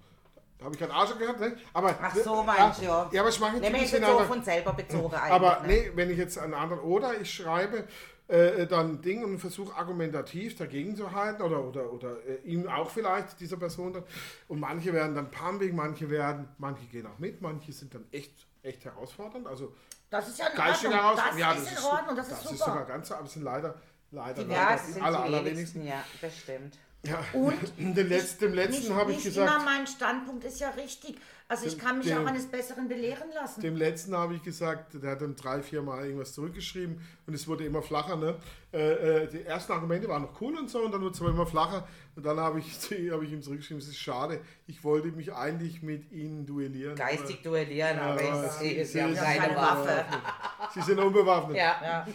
Da 0.57 0.65
habe 0.65 0.75
ich 0.75 0.79
keinen 0.79 0.91
Arschloch 0.91 1.19
gehabt, 1.19 1.39
ne? 1.39 1.57
Aber, 1.73 1.97
Ach 2.01 2.15
so, 2.15 2.43
meinst 2.43 2.79
du, 2.79 2.85
ja. 2.85 3.09
Ja, 3.11 3.21
aber 3.21 3.29
ich 3.29 3.39
mache 3.39 3.57
jetzt 3.57 3.73
bisschen 3.73 4.01
jetzt 4.01 4.11
so 4.11 4.19
von 4.19 4.43
selber 4.43 4.73
bezogen. 4.73 5.15
Aber 5.15 5.61
ne? 5.61 5.67
nee, 5.67 5.91
wenn 5.95 6.09
ich 6.09 6.17
jetzt 6.17 6.37
einen 6.37 6.53
anderen 6.53 6.81
oder 6.81 7.19
ich 7.19 7.33
schreibe 7.33 7.85
äh, 8.27 8.65
dann 8.65 9.01
Ding 9.01 9.23
und 9.23 9.37
versuche 9.39 9.75
argumentativ 9.75 10.55
dagegen 10.55 10.95
zu 10.95 11.11
halten 11.11 11.41
oder, 11.41 11.63
oder, 11.63 11.91
oder 11.91 12.17
äh, 12.25 12.37
ihm 12.45 12.67
auch 12.67 12.89
vielleicht, 12.89 13.39
dieser 13.39 13.57
Person 13.57 13.93
dann. 13.93 14.03
Und 14.47 14.59
manche 14.59 14.93
werden 14.93 15.13
dann 15.13 15.29
pumpig, 15.29 15.73
manche 15.73 16.09
werden, 16.09 16.47
manche 16.57 16.85
gehen 16.85 17.05
auch 17.05 17.19
mit, 17.19 17.41
manche 17.41 17.71
sind 17.71 17.93
dann 17.93 18.05
echt, 18.11 18.47
echt 18.65 18.83
herausfordernd. 18.85 19.47
Also 19.47 19.73
Das 20.09 20.27
ist 20.27 20.39
ja 20.39 20.47
in 20.47 20.59
Ordnung. 20.59 21.15
Das 21.15 21.37
ja, 21.37 21.51
ist 21.53 21.71
in 21.71 21.83
Ordnung, 21.85 22.15
das 22.15 22.27
ist 22.27 22.31
das 22.43 22.51
ist 22.51 22.57
super. 22.59 22.71
sogar 22.71 22.85
ganz, 22.85 23.11
aber 23.11 23.25
es 23.25 23.33
sind 23.33 23.43
leider, 23.43 23.75
leider, 24.11 24.43
leider 24.43 24.81
die 24.93 25.01
allerwenigsten. 25.01 25.45
wenigsten, 25.45 25.85
ja, 25.87 26.03
das 26.21 26.37
stimmt. 26.37 26.77
Ja. 27.05 27.23
Und 27.33 27.53
Den 27.77 27.93
dem 27.95 28.07
letzten 28.09 28.93
habe 28.95 29.11
ich 29.11 29.17
nicht 29.17 29.25
gesagt. 29.25 29.49
immer 29.49 29.63
mein 29.63 29.87
Standpunkt 29.87 30.43
ist 30.43 30.59
ja 30.59 30.69
richtig. 30.71 31.15
Also 31.47 31.67
ich 31.67 31.77
kann 31.77 31.99
mich 31.99 32.07
dem- 32.07 32.17
auch 32.23 32.25
eines 32.25 32.47
Besseren 32.47 32.87
belehren 32.87 33.29
lassen. 33.35 33.61
Dem 33.61 33.75
letzten 33.75 34.15
habe 34.17 34.33
ich 34.33 34.41
gesagt, 34.41 34.95
der 34.95 35.11
hat 35.11 35.21
dann 35.21 35.35
drei, 35.35 35.61
vier 35.61 35.83
Mal 35.83 36.05
irgendwas 36.05 36.33
zurückgeschrieben 36.33 36.99
und 37.27 37.33
es 37.35 37.47
wurde 37.47 37.63
immer 37.65 37.83
flacher. 37.83 38.15
Ne? 38.15 38.35
Äh, 38.73 39.23
äh, 39.25 39.27
die 39.27 39.43
ersten 39.43 39.73
Argumente 39.73 40.07
waren 40.07 40.23
noch 40.23 40.41
cool 40.41 40.57
und 40.57 40.71
so 40.71 40.79
und 40.79 40.91
dann 40.91 41.01
wurde 41.01 41.13
es 41.13 41.21
aber 41.21 41.29
immer 41.29 41.45
flacher. 41.45 41.87
Und 42.15 42.25
dann 42.25 42.39
habe 42.39 42.57
ich, 42.57 42.65
habe 43.11 43.25
ich 43.25 43.31
ihm 43.31 43.43
zurückgeschrieben, 43.43 43.79
es 43.79 43.87
ist 43.89 43.97
schade, 43.99 44.41
ich 44.65 44.83
wollte 44.83 45.09
mich 45.09 45.33
eigentlich 45.33 45.83
mit 45.83 46.11
Ihnen 46.11 46.47
duellieren. 46.47 46.95
Geistig 46.95 47.43
duellieren, 47.43 47.99
aber 47.99 48.19
aber 48.23 48.45
ich 48.47 48.51
sehe 48.53 48.81
es 48.81 48.93
ja 48.95 49.07
sie- 49.09 49.13
keine 49.13 49.37
keine 49.39 49.55
Waffe. 49.55 49.87
Waffe. 49.87 50.73
Sie 50.73 50.81
sind 50.81 50.97
unbewaffnet. 50.97 51.57
Ja. 51.57 51.79
Ja. 51.83 52.07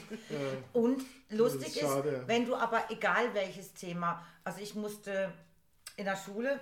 Und 0.73 1.03
lustig 1.31 1.77
ist 1.77 1.83
ist, 1.83 2.29
wenn 2.29 2.47
du 2.47 2.55
aber 2.55 2.91
egal 2.91 3.35
welches 3.35 3.75
Thema, 3.75 4.25
also 4.45 4.61
ich 4.61 4.75
musste 4.75 5.33
in 5.97 6.05
der 6.05 6.17
Schule, 6.17 6.61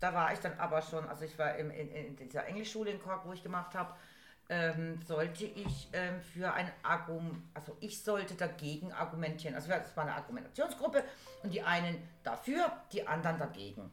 da 0.00 0.14
war 0.14 0.32
ich 0.32 0.38
dann 0.38 0.58
aber 0.58 0.82
schon, 0.82 1.06
also 1.08 1.24
ich 1.24 1.38
war 1.38 1.56
im, 1.56 1.70
in, 1.70 1.90
in 1.90 2.16
dieser 2.16 2.46
Englischschule 2.46 2.90
in 2.90 3.00
Cork, 3.00 3.26
wo 3.26 3.32
ich 3.32 3.42
gemacht 3.42 3.74
habe, 3.74 3.94
ähm, 4.48 5.00
sollte 5.04 5.44
ich 5.44 5.88
ähm, 5.92 6.20
für 6.20 6.52
ein 6.52 6.70
Argument, 6.82 7.42
also 7.54 7.76
ich 7.80 8.02
sollte 8.02 8.34
dagegen 8.34 8.92
argumentieren. 8.92 9.56
Also 9.56 9.72
es 9.72 9.96
war 9.96 10.04
eine 10.04 10.14
Argumentationsgruppe 10.14 11.02
und 11.42 11.52
die 11.52 11.62
einen 11.62 12.08
dafür, 12.22 12.70
die 12.92 13.06
anderen 13.06 13.38
dagegen. 13.38 13.90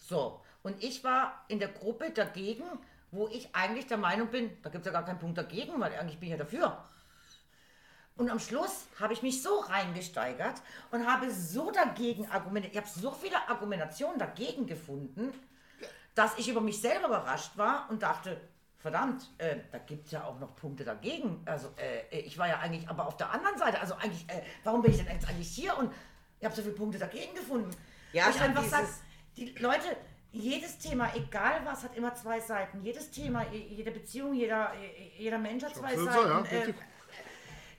So, 0.00 0.40
und 0.62 0.82
ich 0.82 1.02
war 1.02 1.44
in 1.48 1.58
der 1.58 1.68
Gruppe 1.68 2.10
dagegen, 2.10 2.64
wo 3.10 3.28
ich 3.28 3.54
eigentlich 3.54 3.86
der 3.86 3.96
Meinung 3.96 4.28
bin, 4.28 4.50
da 4.62 4.70
gibt 4.70 4.86
es 4.86 4.86
ja 4.86 4.92
gar 4.92 5.04
keinen 5.04 5.18
Punkt 5.18 5.38
dagegen, 5.38 5.80
weil 5.80 5.94
eigentlich 5.94 6.18
bin 6.18 6.28
ich 6.28 6.32
ja 6.32 6.38
dafür. 6.38 6.84
Und 8.16 8.30
am 8.30 8.38
Schluss 8.38 8.86
habe 9.00 9.12
ich 9.12 9.22
mich 9.22 9.42
so 9.42 9.58
reingesteigert 9.58 10.62
und 10.92 11.04
habe 11.06 11.30
so 11.32 11.70
dagegen 11.72 12.28
argumentiert. 12.30 12.72
Ich 12.74 12.78
habe 12.80 12.88
so 12.88 13.10
viele 13.10 13.36
Argumentationen 13.48 14.18
dagegen 14.18 14.66
gefunden, 14.66 15.32
dass 16.14 16.38
ich 16.38 16.48
über 16.48 16.60
mich 16.60 16.80
selber 16.80 17.08
überrascht 17.08 17.56
war 17.56 17.88
und 17.90 18.02
dachte, 18.04 18.40
verdammt, 18.78 19.28
äh, 19.38 19.56
da 19.72 19.78
gibt 19.78 20.06
es 20.06 20.12
ja 20.12 20.24
auch 20.24 20.38
noch 20.38 20.54
Punkte 20.54 20.84
dagegen. 20.84 21.42
Also 21.44 21.68
äh, 21.76 22.18
ich 22.20 22.38
war 22.38 22.46
ja 22.46 22.60
eigentlich 22.60 22.88
aber 22.88 23.08
auf 23.08 23.16
der 23.16 23.30
anderen 23.32 23.58
Seite. 23.58 23.80
Also 23.80 23.94
eigentlich, 23.94 24.28
äh, 24.28 24.42
warum 24.62 24.82
bin 24.82 24.92
ich 24.92 24.98
denn 24.98 25.12
jetzt 25.12 25.28
eigentlich 25.28 25.48
hier? 25.48 25.76
Und 25.76 25.92
ich 26.38 26.44
habe 26.44 26.54
so 26.54 26.62
viele 26.62 26.74
Punkte 26.74 26.98
dagegen 27.00 27.34
gefunden. 27.34 27.70
Ja, 28.12 28.30
ich 28.30 28.40
einfach 28.40 28.62
sage, 28.64 28.86
die 29.36 29.46
Leute, 29.58 29.96
jedes 30.30 30.78
Thema, 30.78 31.10
egal 31.16 31.62
was, 31.64 31.82
hat 31.82 31.96
immer 31.96 32.14
zwei 32.14 32.38
Seiten. 32.38 32.80
Jedes 32.84 33.10
Thema, 33.10 33.42
je- 33.50 33.58
jede 33.74 33.90
Beziehung, 33.90 34.34
jeder, 34.34 34.72
jeder 35.18 35.38
Mensch 35.38 35.64
hat 35.64 35.74
zwei 35.74 35.96
Seiten. 35.96 36.12
so, 36.22 36.28
ja, 36.28 36.38
äh, 36.44 36.56
richtig. 36.58 36.76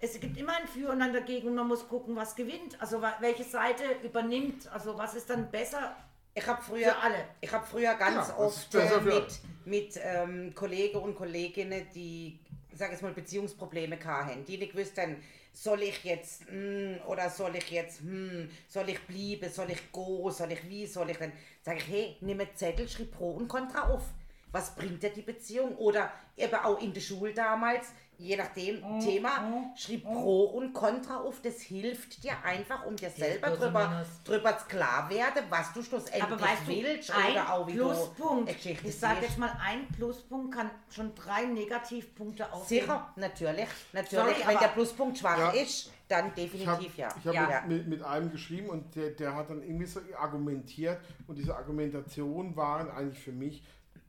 Es 0.06 0.20
gibt 0.20 0.38
immer 0.38 0.54
ein 0.56 0.68
Für 0.68 0.92
und 0.92 1.02
ein 1.02 1.14
Dagegen 1.14 1.48
und 1.50 1.56
man 1.56 1.68
muss 1.68 1.88
gucken, 1.88 2.16
was 2.16 2.36
gewinnt. 2.36 2.80
Also 2.80 3.02
welche 3.20 3.44
Seite 3.44 3.84
übernimmt. 4.04 4.68
Also 4.72 4.98
was 4.98 5.16
ist 5.16 5.30
dann 5.30 5.50
besser 5.52 5.96
Ich 6.34 6.46
habe 6.46 6.62
früher, 6.62 6.94
für 6.94 6.98
alle. 6.98 7.26
ich 7.42 7.52
hab 7.52 7.68
früher 7.68 7.94
ganz 7.96 8.16
Ja, 8.16 8.22
ist 8.34 8.38
oft 8.38 8.76
äh, 8.76 9.02
mit, 9.02 9.40
mit 9.66 10.00
ähm, 10.02 10.54
Kollegen 10.54 10.98
und 11.00 11.16
Kolleginnen, 11.16 11.88
die, 11.94 12.40
sag 12.74 12.94
ich 12.94 13.02
mal, 13.02 13.14
Beziehungsprobleme 13.14 13.98
hatten, 14.04 14.46
die 14.46 14.58
nicht 14.58 14.74
gewusst 14.74 14.98
haben, 14.98 15.18
soll 15.54 15.84
ich 15.84 16.04
jetzt 16.04 16.48
hm, 16.50 16.98
oder 17.08 17.30
soll 17.30 17.56
ich 17.56 17.72
jetzt 17.72 18.02
hm, 18.02 18.50
soll 18.68 18.90
ich 18.90 19.00
bleiben, 19.08 19.52
soll 19.52 19.72
ich 19.72 19.92
gehen, 19.92 20.32
soll 20.32 20.52
ich 20.52 20.70
wie, 20.70 20.86
soll 20.86 21.10
ich 21.10 21.18
denn? 21.18 21.32
Sag 21.64 21.78
ich, 21.78 21.88
hey, 21.88 22.18
nimm 22.22 22.40
einen 22.40 22.56
Zettel, 22.56 22.88
schreib 22.88 23.12
Pro 23.12 23.32
und 23.32 23.48
Contra 23.48 23.90
auf. 23.90 24.04
Was 24.52 24.76
bringt 24.76 25.04
dir 25.04 25.10
die 25.10 25.22
Beziehung? 25.22 25.76
Oder 25.78 26.12
eben 26.38 26.56
auch 26.56 26.82
in 26.82 26.94
der 26.94 27.02
Schule 27.02 27.34
damals, 27.34 27.88
je 28.18 28.38
nachdem 28.38 28.82
Mhm, 28.82 29.00
Thema, 29.00 29.32
schreib 29.76 30.04
Pro 30.04 30.44
und 30.46 30.74
Contra 30.74 31.18
auf. 31.18 31.42
Das 31.42 31.62
hilft 31.62 32.24
dir 32.24 32.34
einfach, 32.44 32.86
um 32.86 32.96
dir 32.96 33.10
selber 33.10 33.50
drüber, 33.52 34.06
drüber 34.24 34.58
zu 34.58 34.66
klar 34.66 35.10
werden, 35.10 35.44
was 35.50 35.74
du 35.74 35.82
schlussendlich 35.84 36.24
Aber 36.24 36.40
weißt 36.42 36.62
du, 36.68 36.68
willst 36.68 37.12
ein 37.12 37.32
oder 37.32 37.54
auch 37.54 37.68
wie 37.68 37.74
Pluspunkt, 37.74 38.66
du 38.66 38.70
ich 38.88 39.00
sage 39.00 39.22
jetzt 39.22 39.38
mal, 39.38 39.52
ein 39.62 39.88
Pluspunkt 39.90 40.56
kann 40.56 40.72
schon 40.90 41.14
drei 41.16 41.46
Negativpunkte 41.46 42.52
aufnehmen. 42.52 42.82
Sicher, 42.82 43.14
natürlich. 43.16 43.68
Natürlich, 43.94 44.38
Sorry, 44.38 44.48
wenn 44.48 44.60
der 44.60 44.68
Pluspunkt 44.68 45.18
schwach 45.18 45.38
Ja. 45.38 45.50
ist, 45.52 45.92
dann 46.08 46.32
Ich 46.36 46.68
habe 46.68 46.82
definitiv 46.82 46.98
ja. 46.98 47.10
hab 47.26 47.34
ja. 47.34 47.64
mit, 47.68 47.88
mit 47.88 48.04
einem 48.04 48.32
geschrieben 48.32 48.70
und 48.70 48.96
der, 48.96 49.12
der 49.12 49.36
hat 49.36 49.50
dann 49.50 49.62
irgendwie 49.64 49.86
so 49.86 50.00
argumentiert 50.20 51.00
und 51.28 51.38
diese 51.38 51.56
Argumentationen 51.56 52.56
waren 52.56 52.90
eigentlich 52.92 53.20
für 53.20 53.32
mich 53.32 53.64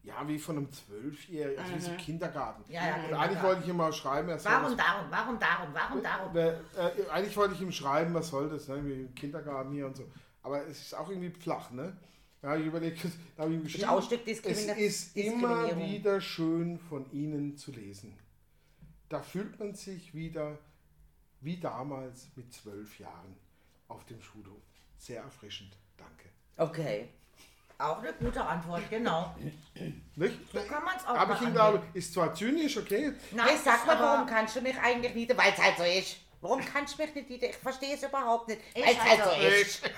ja 0.06 0.26
wie 0.28 0.38
von 0.38 0.56
einem 0.56 0.72
Zwölfjährigen, 0.72 1.62
also 1.62 1.74
wie 1.74 1.80
so 1.80 1.90
Kindergarten. 1.96 2.62
Mhm. 2.66 2.72
Ja, 2.74 2.80
ja, 2.86 2.94
und 2.94 2.94
eigentlich 2.94 3.10
Kindergarten. 3.10 3.42
wollte 3.46 3.62
ich 3.62 3.68
ihm 3.68 3.76
mal 3.76 3.92
schreiben, 3.92 4.28
er 4.28 4.38
soll 4.38 4.52
Warum 4.52 4.76
das- 4.76 4.86
darum, 4.86 5.06
warum 5.10 5.38
darum, 5.38 5.74
warum 5.74 6.02
darum? 6.02 6.36
Äh, 6.36 6.48
äh, 6.50 7.08
eigentlich 7.10 7.36
wollte 7.36 7.54
ich 7.54 7.60
ihm 7.60 7.72
schreiben, 7.72 8.14
was 8.14 8.28
soll 8.28 8.48
das, 8.48 8.68
ne? 8.68 8.84
wie 8.86 8.92
im 9.02 9.14
Kindergarten 9.14 9.72
hier 9.72 9.86
und 9.86 9.96
so. 9.96 10.04
Aber 10.42 10.64
es 10.66 10.80
ist 10.80 10.94
auch 10.94 11.10
irgendwie 11.10 11.30
flach, 11.30 11.70
ne? 11.72 11.96
Ja, 12.42 12.56
ich 12.56 12.66
überlege, 12.66 12.96
da 13.36 13.42
habe 13.42 13.52
ich 13.52 13.58
ihm 13.58 13.64
geschrieben. 13.64 13.84
es 14.78 14.78
ist 14.78 15.16
immer 15.16 15.76
wieder 15.76 16.20
schön 16.20 16.78
von 16.78 17.10
Ihnen 17.10 17.56
zu 17.56 17.72
lesen. 17.72 18.16
Da 19.08 19.20
fühlt 19.20 19.58
man 19.58 19.74
sich 19.74 20.14
wieder 20.14 20.58
wie 21.40 21.56
damals 21.58 22.28
mit 22.36 22.52
zwölf 22.52 22.98
Jahren 23.00 23.36
auf 23.88 24.04
dem 24.04 24.20
Schulhof. 24.22 24.62
Sehr 24.98 25.22
erfrischend. 25.22 25.76
Danke. 25.96 26.28
Okay. 26.56 27.08
Auch 27.78 27.98
eine 27.98 28.12
gute 28.14 28.42
Antwort, 28.42 28.88
genau. 28.88 29.34
Nicht? 30.14 30.38
So 30.52 30.60
kann 30.62 30.82
man's 30.82 31.04
auch 31.06 31.14
Aber 31.14 31.34
ich 31.40 31.52
glaube, 31.52 31.82
ist 31.92 32.14
zwar 32.14 32.32
zynisch, 32.34 32.76
okay. 32.78 33.12
Nein, 33.32 33.48
Hey, 33.48 33.56
sag 33.62 33.86
mal, 33.86 33.98
warum 34.00 34.26
kannst 34.26 34.56
du 34.56 34.62
mich 34.62 34.78
eigentlich 34.80 35.14
nicht, 35.14 35.36
weil 35.36 35.52
es 35.52 35.62
halt 35.62 35.76
so 35.76 35.84
ist. 35.84 36.16
Warum 36.40 36.64
kannst 36.64 36.98
du 36.98 37.02
mich 37.02 37.14
nicht 37.14 37.28
wieder? 37.28 37.50
Ich 37.50 37.56
verstehe 37.56 37.94
es 37.94 38.02
überhaupt 38.02 38.48
nicht. 38.48 38.60
Weil 38.74 38.84
es 38.84 38.98
halt 39.00 39.20
also, 39.20 39.30
so 39.40 39.46
ist. 39.46 39.82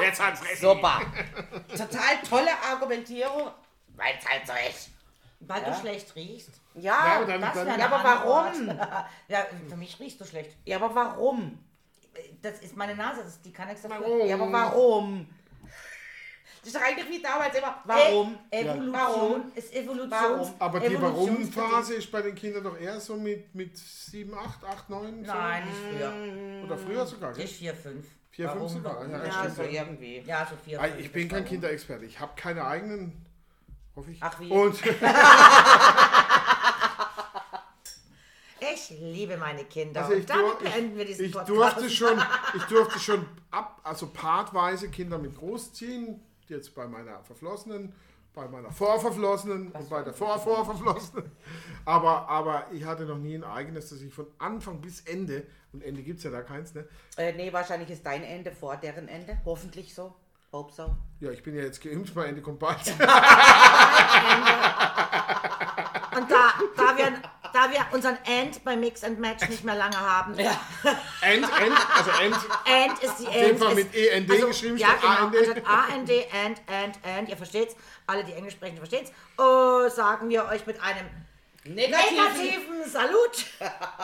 Jetzt 0.00 0.20
hat's 0.22 0.42
recht. 0.42 0.60
Super. 0.60 1.00
Total 1.68 2.22
tolle 2.28 2.50
Argumentierung, 2.70 3.50
weil 3.96 4.14
es 4.18 4.28
halt 4.28 4.46
so 4.46 4.52
ist. 4.68 4.90
Weil 5.40 5.62
Ja. 5.62 5.70
du 5.70 5.80
schlecht 5.80 6.14
riechst. 6.16 6.50
Ja, 6.74 6.82
Ja, 6.82 7.16
aber 7.16 7.24
dann, 7.26 7.40
Das 7.40 7.54
dann, 7.54 7.78
ja 7.78 7.86
aber 7.90 8.04
warum? 8.04 8.68
Ja, 9.28 9.46
für 9.68 9.76
mich 9.76 9.98
riechst 10.00 10.20
du 10.20 10.24
schlecht. 10.24 10.54
Ja, 10.64 10.76
aber 10.76 10.94
warum? 10.94 11.58
Das 12.42 12.58
ist 12.60 12.76
meine 12.76 12.94
Nase, 12.96 13.22
das, 13.22 13.40
die 13.40 13.52
kann 13.52 13.68
nichts 13.68 13.82
dafür. 13.82 14.00
Warum? 14.00 14.26
Ja, 14.26 14.34
aber 14.34 14.52
warum? 14.52 15.28
Das 16.60 16.66
ist 16.68 16.76
doch 16.76 16.82
eigentlich 16.82 17.08
wie 17.08 17.22
damals 17.22 17.54
immer. 17.56 17.76
Warum? 17.84 18.38
E 18.50 18.60
Evolution 18.60 18.92
Warum? 18.92 19.52
ist 19.54 19.72
Evolution. 19.74 20.10
Warum? 20.10 20.54
aber 20.58 20.80
die. 20.80 21.00
Warum-Phase 21.00 21.94
ist 21.94 22.10
bei 22.10 22.22
den 22.22 22.34
Kindern 22.34 22.64
doch 22.64 22.78
eher 22.78 22.98
so 23.00 23.16
mit, 23.16 23.54
mit 23.54 23.76
7, 23.76 24.32
8, 24.36 24.64
8, 24.64 24.90
9. 24.90 25.22
Nein, 25.22 25.64
nicht 25.64 25.76
früher. 25.76 26.12
So. 26.12 26.66
Oder 26.66 26.78
früher 26.78 27.06
sogar, 27.06 27.32
gell? 27.32 27.44
Nicht 27.44 27.56
4, 27.56 27.74
5. 27.74 28.06
4, 28.30 28.50
5 28.50 28.70
sogar. 28.70 29.08
Ja, 29.08 29.24
Ja, 29.24 29.50
so 29.50 29.62
irgendwie. 29.62 30.20
Ja, 30.26 30.46
so 30.48 30.54
4, 30.64 30.80
Ah, 30.80 30.86
Ich 30.98 31.12
bin 31.12 31.28
kein 31.28 31.44
Kinderexperte. 31.44 32.04
Ich 32.04 32.18
habe 32.20 32.32
keine 32.36 32.64
eigenen, 32.64 33.24
hoffe 33.96 34.10
ich. 34.10 34.18
Ach, 34.20 34.38
wie? 34.40 34.50
Und 34.50 34.76
Ich 38.60 38.90
liebe 38.90 39.36
meine 39.36 39.64
Kinder. 39.64 40.00
also 40.02 40.14
ich, 40.14 40.20
Und 40.20 40.30
damit 40.30 40.58
beenden 40.58 40.96
wir 40.96 41.02
ich, 41.04 41.10
diesen 41.10 41.26
ich, 41.26 41.32
Podcast. 41.32 41.50
durfte 41.76 41.90
schon, 41.90 42.22
ich 42.56 42.62
durfte 42.64 42.98
schon 42.98 43.26
ab, 43.52 43.80
also 43.84 44.08
partweise 44.08 44.90
Kinder 44.90 45.16
mit 45.18 45.36
großziehen. 45.36 46.20
Jetzt 46.48 46.74
bei 46.74 46.86
meiner 46.86 47.22
Verflossenen, 47.24 47.94
bei 48.34 48.48
meiner 48.48 48.70
Vorverflossenen 48.70 49.72
und 49.72 49.90
bei 49.90 50.02
der 50.02 50.14
Vorvorverflossenen. 50.14 51.30
Aber, 51.84 52.28
aber 52.28 52.66
ich 52.72 52.84
hatte 52.84 53.04
noch 53.04 53.18
nie 53.18 53.34
ein 53.34 53.44
eigenes, 53.44 53.90
das 53.90 54.00
ich 54.00 54.12
von 54.12 54.26
Anfang 54.38 54.80
bis 54.80 55.00
Ende, 55.02 55.46
und 55.72 55.82
Ende 55.82 56.02
gibt 56.02 56.18
es 56.18 56.24
ja 56.24 56.30
da 56.30 56.42
keins, 56.42 56.74
ne? 56.74 56.88
Äh, 57.16 57.32
nee, 57.34 57.52
wahrscheinlich 57.52 57.90
ist 57.90 58.06
dein 58.06 58.22
Ende 58.22 58.52
vor 58.52 58.76
deren 58.76 59.08
Ende. 59.08 59.38
Hoffentlich 59.44 59.94
so. 59.94 60.14
Hope 60.50 60.72
so. 60.72 60.96
Ja, 61.20 61.30
ich 61.30 61.42
bin 61.42 61.54
ja 61.54 61.62
jetzt 61.62 61.82
geimpft, 61.82 62.14
mein 62.16 62.30
Ende 62.30 62.40
kommt 62.40 62.58
bald. 62.58 62.78
Und 62.88 62.96
da, 66.30 66.54
da, 66.74 66.96
wir, 66.96 67.22
da 67.58 67.72
wir 67.72 67.84
unseren 67.92 68.16
End 68.24 68.62
bei 68.64 68.76
Mix 68.76 69.02
and 69.02 69.18
Match 69.18 69.48
nicht 69.48 69.64
mehr 69.64 69.74
lange 69.74 69.98
haben, 69.98 70.38
End, 70.38 70.54
End, 71.22 71.46
also 71.96 72.10
End. 72.22 72.36
End 72.64 72.98
ist 73.02 73.16
die 73.18 73.26
End. 73.26 73.58
Fall 73.58 73.70
ist- 73.78 73.92
mit 73.92 73.94
END 73.94 74.28
geschrieben 74.46 74.76
Ja, 74.76 74.88
statt 74.88 75.00
genau. 75.00 75.10
AND. 75.24 75.36
AND, 75.66 76.10
End, 76.10 76.60
End, 76.66 76.98
End. 77.02 77.28
Ihr 77.28 77.36
versteht's. 77.36 77.74
Alle, 78.06 78.22
die 78.24 78.32
Englisch 78.32 78.54
sprechen, 78.54 78.76
versteht's. 78.76 79.12
Oh, 79.36 79.88
sagen 79.88 80.28
wir 80.28 80.44
euch 80.46 80.64
mit 80.66 80.80
einem 80.82 81.06
Negativ. 81.64 82.10
negativen 82.12 82.84
Salut. 82.88 83.44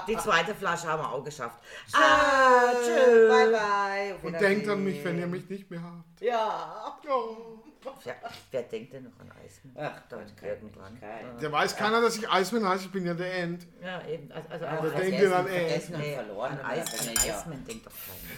Die 0.08 0.16
zweite 0.18 0.54
Flasche 0.54 0.88
haben 0.88 1.02
wir 1.02 1.12
auch 1.12 1.24
geschafft. 1.24 1.56
Ah, 1.92 2.72
tschüss. 2.72 3.28
Bye, 3.28 3.50
bye. 3.50 4.14
Auf 4.16 4.24
Und 4.24 4.40
denkt 4.40 4.68
an 4.68 4.82
mich, 4.84 5.02
wenn 5.04 5.18
ihr 5.18 5.26
mich 5.26 5.48
nicht 5.48 5.70
mehr 5.70 5.80
habt. 5.82 6.20
Ja. 6.20 6.98
Oh. 7.08 7.63
Wer, 8.04 8.16
wer 8.50 8.62
denkt 8.62 8.92
denn 8.92 9.04
noch 9.04 9.18
an 9.20 9.30
Eismann? 9.44 9.74
Ach, 9.76 10.02
da 10.08 10.16
Gott, 10.16 10.42
irgendwann. 10.42 10.98
kein- 11.00 11.38
Der 11.38 11.52
weiß 11.52 11.76
keiner, 11.76 12.00
dass 12.00 12.16
ich 12.16 12.28
Eismann 12.28 12.66
heiße, 12.68 12.84
ich 12.86 12.92
bin 12.92 13.04
ja 13.06 13.14
der 13.14 13.34
End. 13.34 13.66
Ja, 13.82 14.02
eben. 14.06 14.30
Also, 14.32 14.48
also 14.50 14.64
einfach 14.64 14.94
denkt 15.00 15.20
und 15.94 15.98
Nee, 16.00 16.14
verloren. 16.14 16.52
An, 16.52 16.58
aber 16.60 16.68
Eis, 16.68 16.84
das 16.90 17.00
an 17.00 17.06
bin 17.06 17.14
ich 17.16 17.24
ja. 17.24 17.34
Eismann 17.38 17.64
denkt 17.66 17.86
doch 17.86 17.92
keiner. 17.92 18.34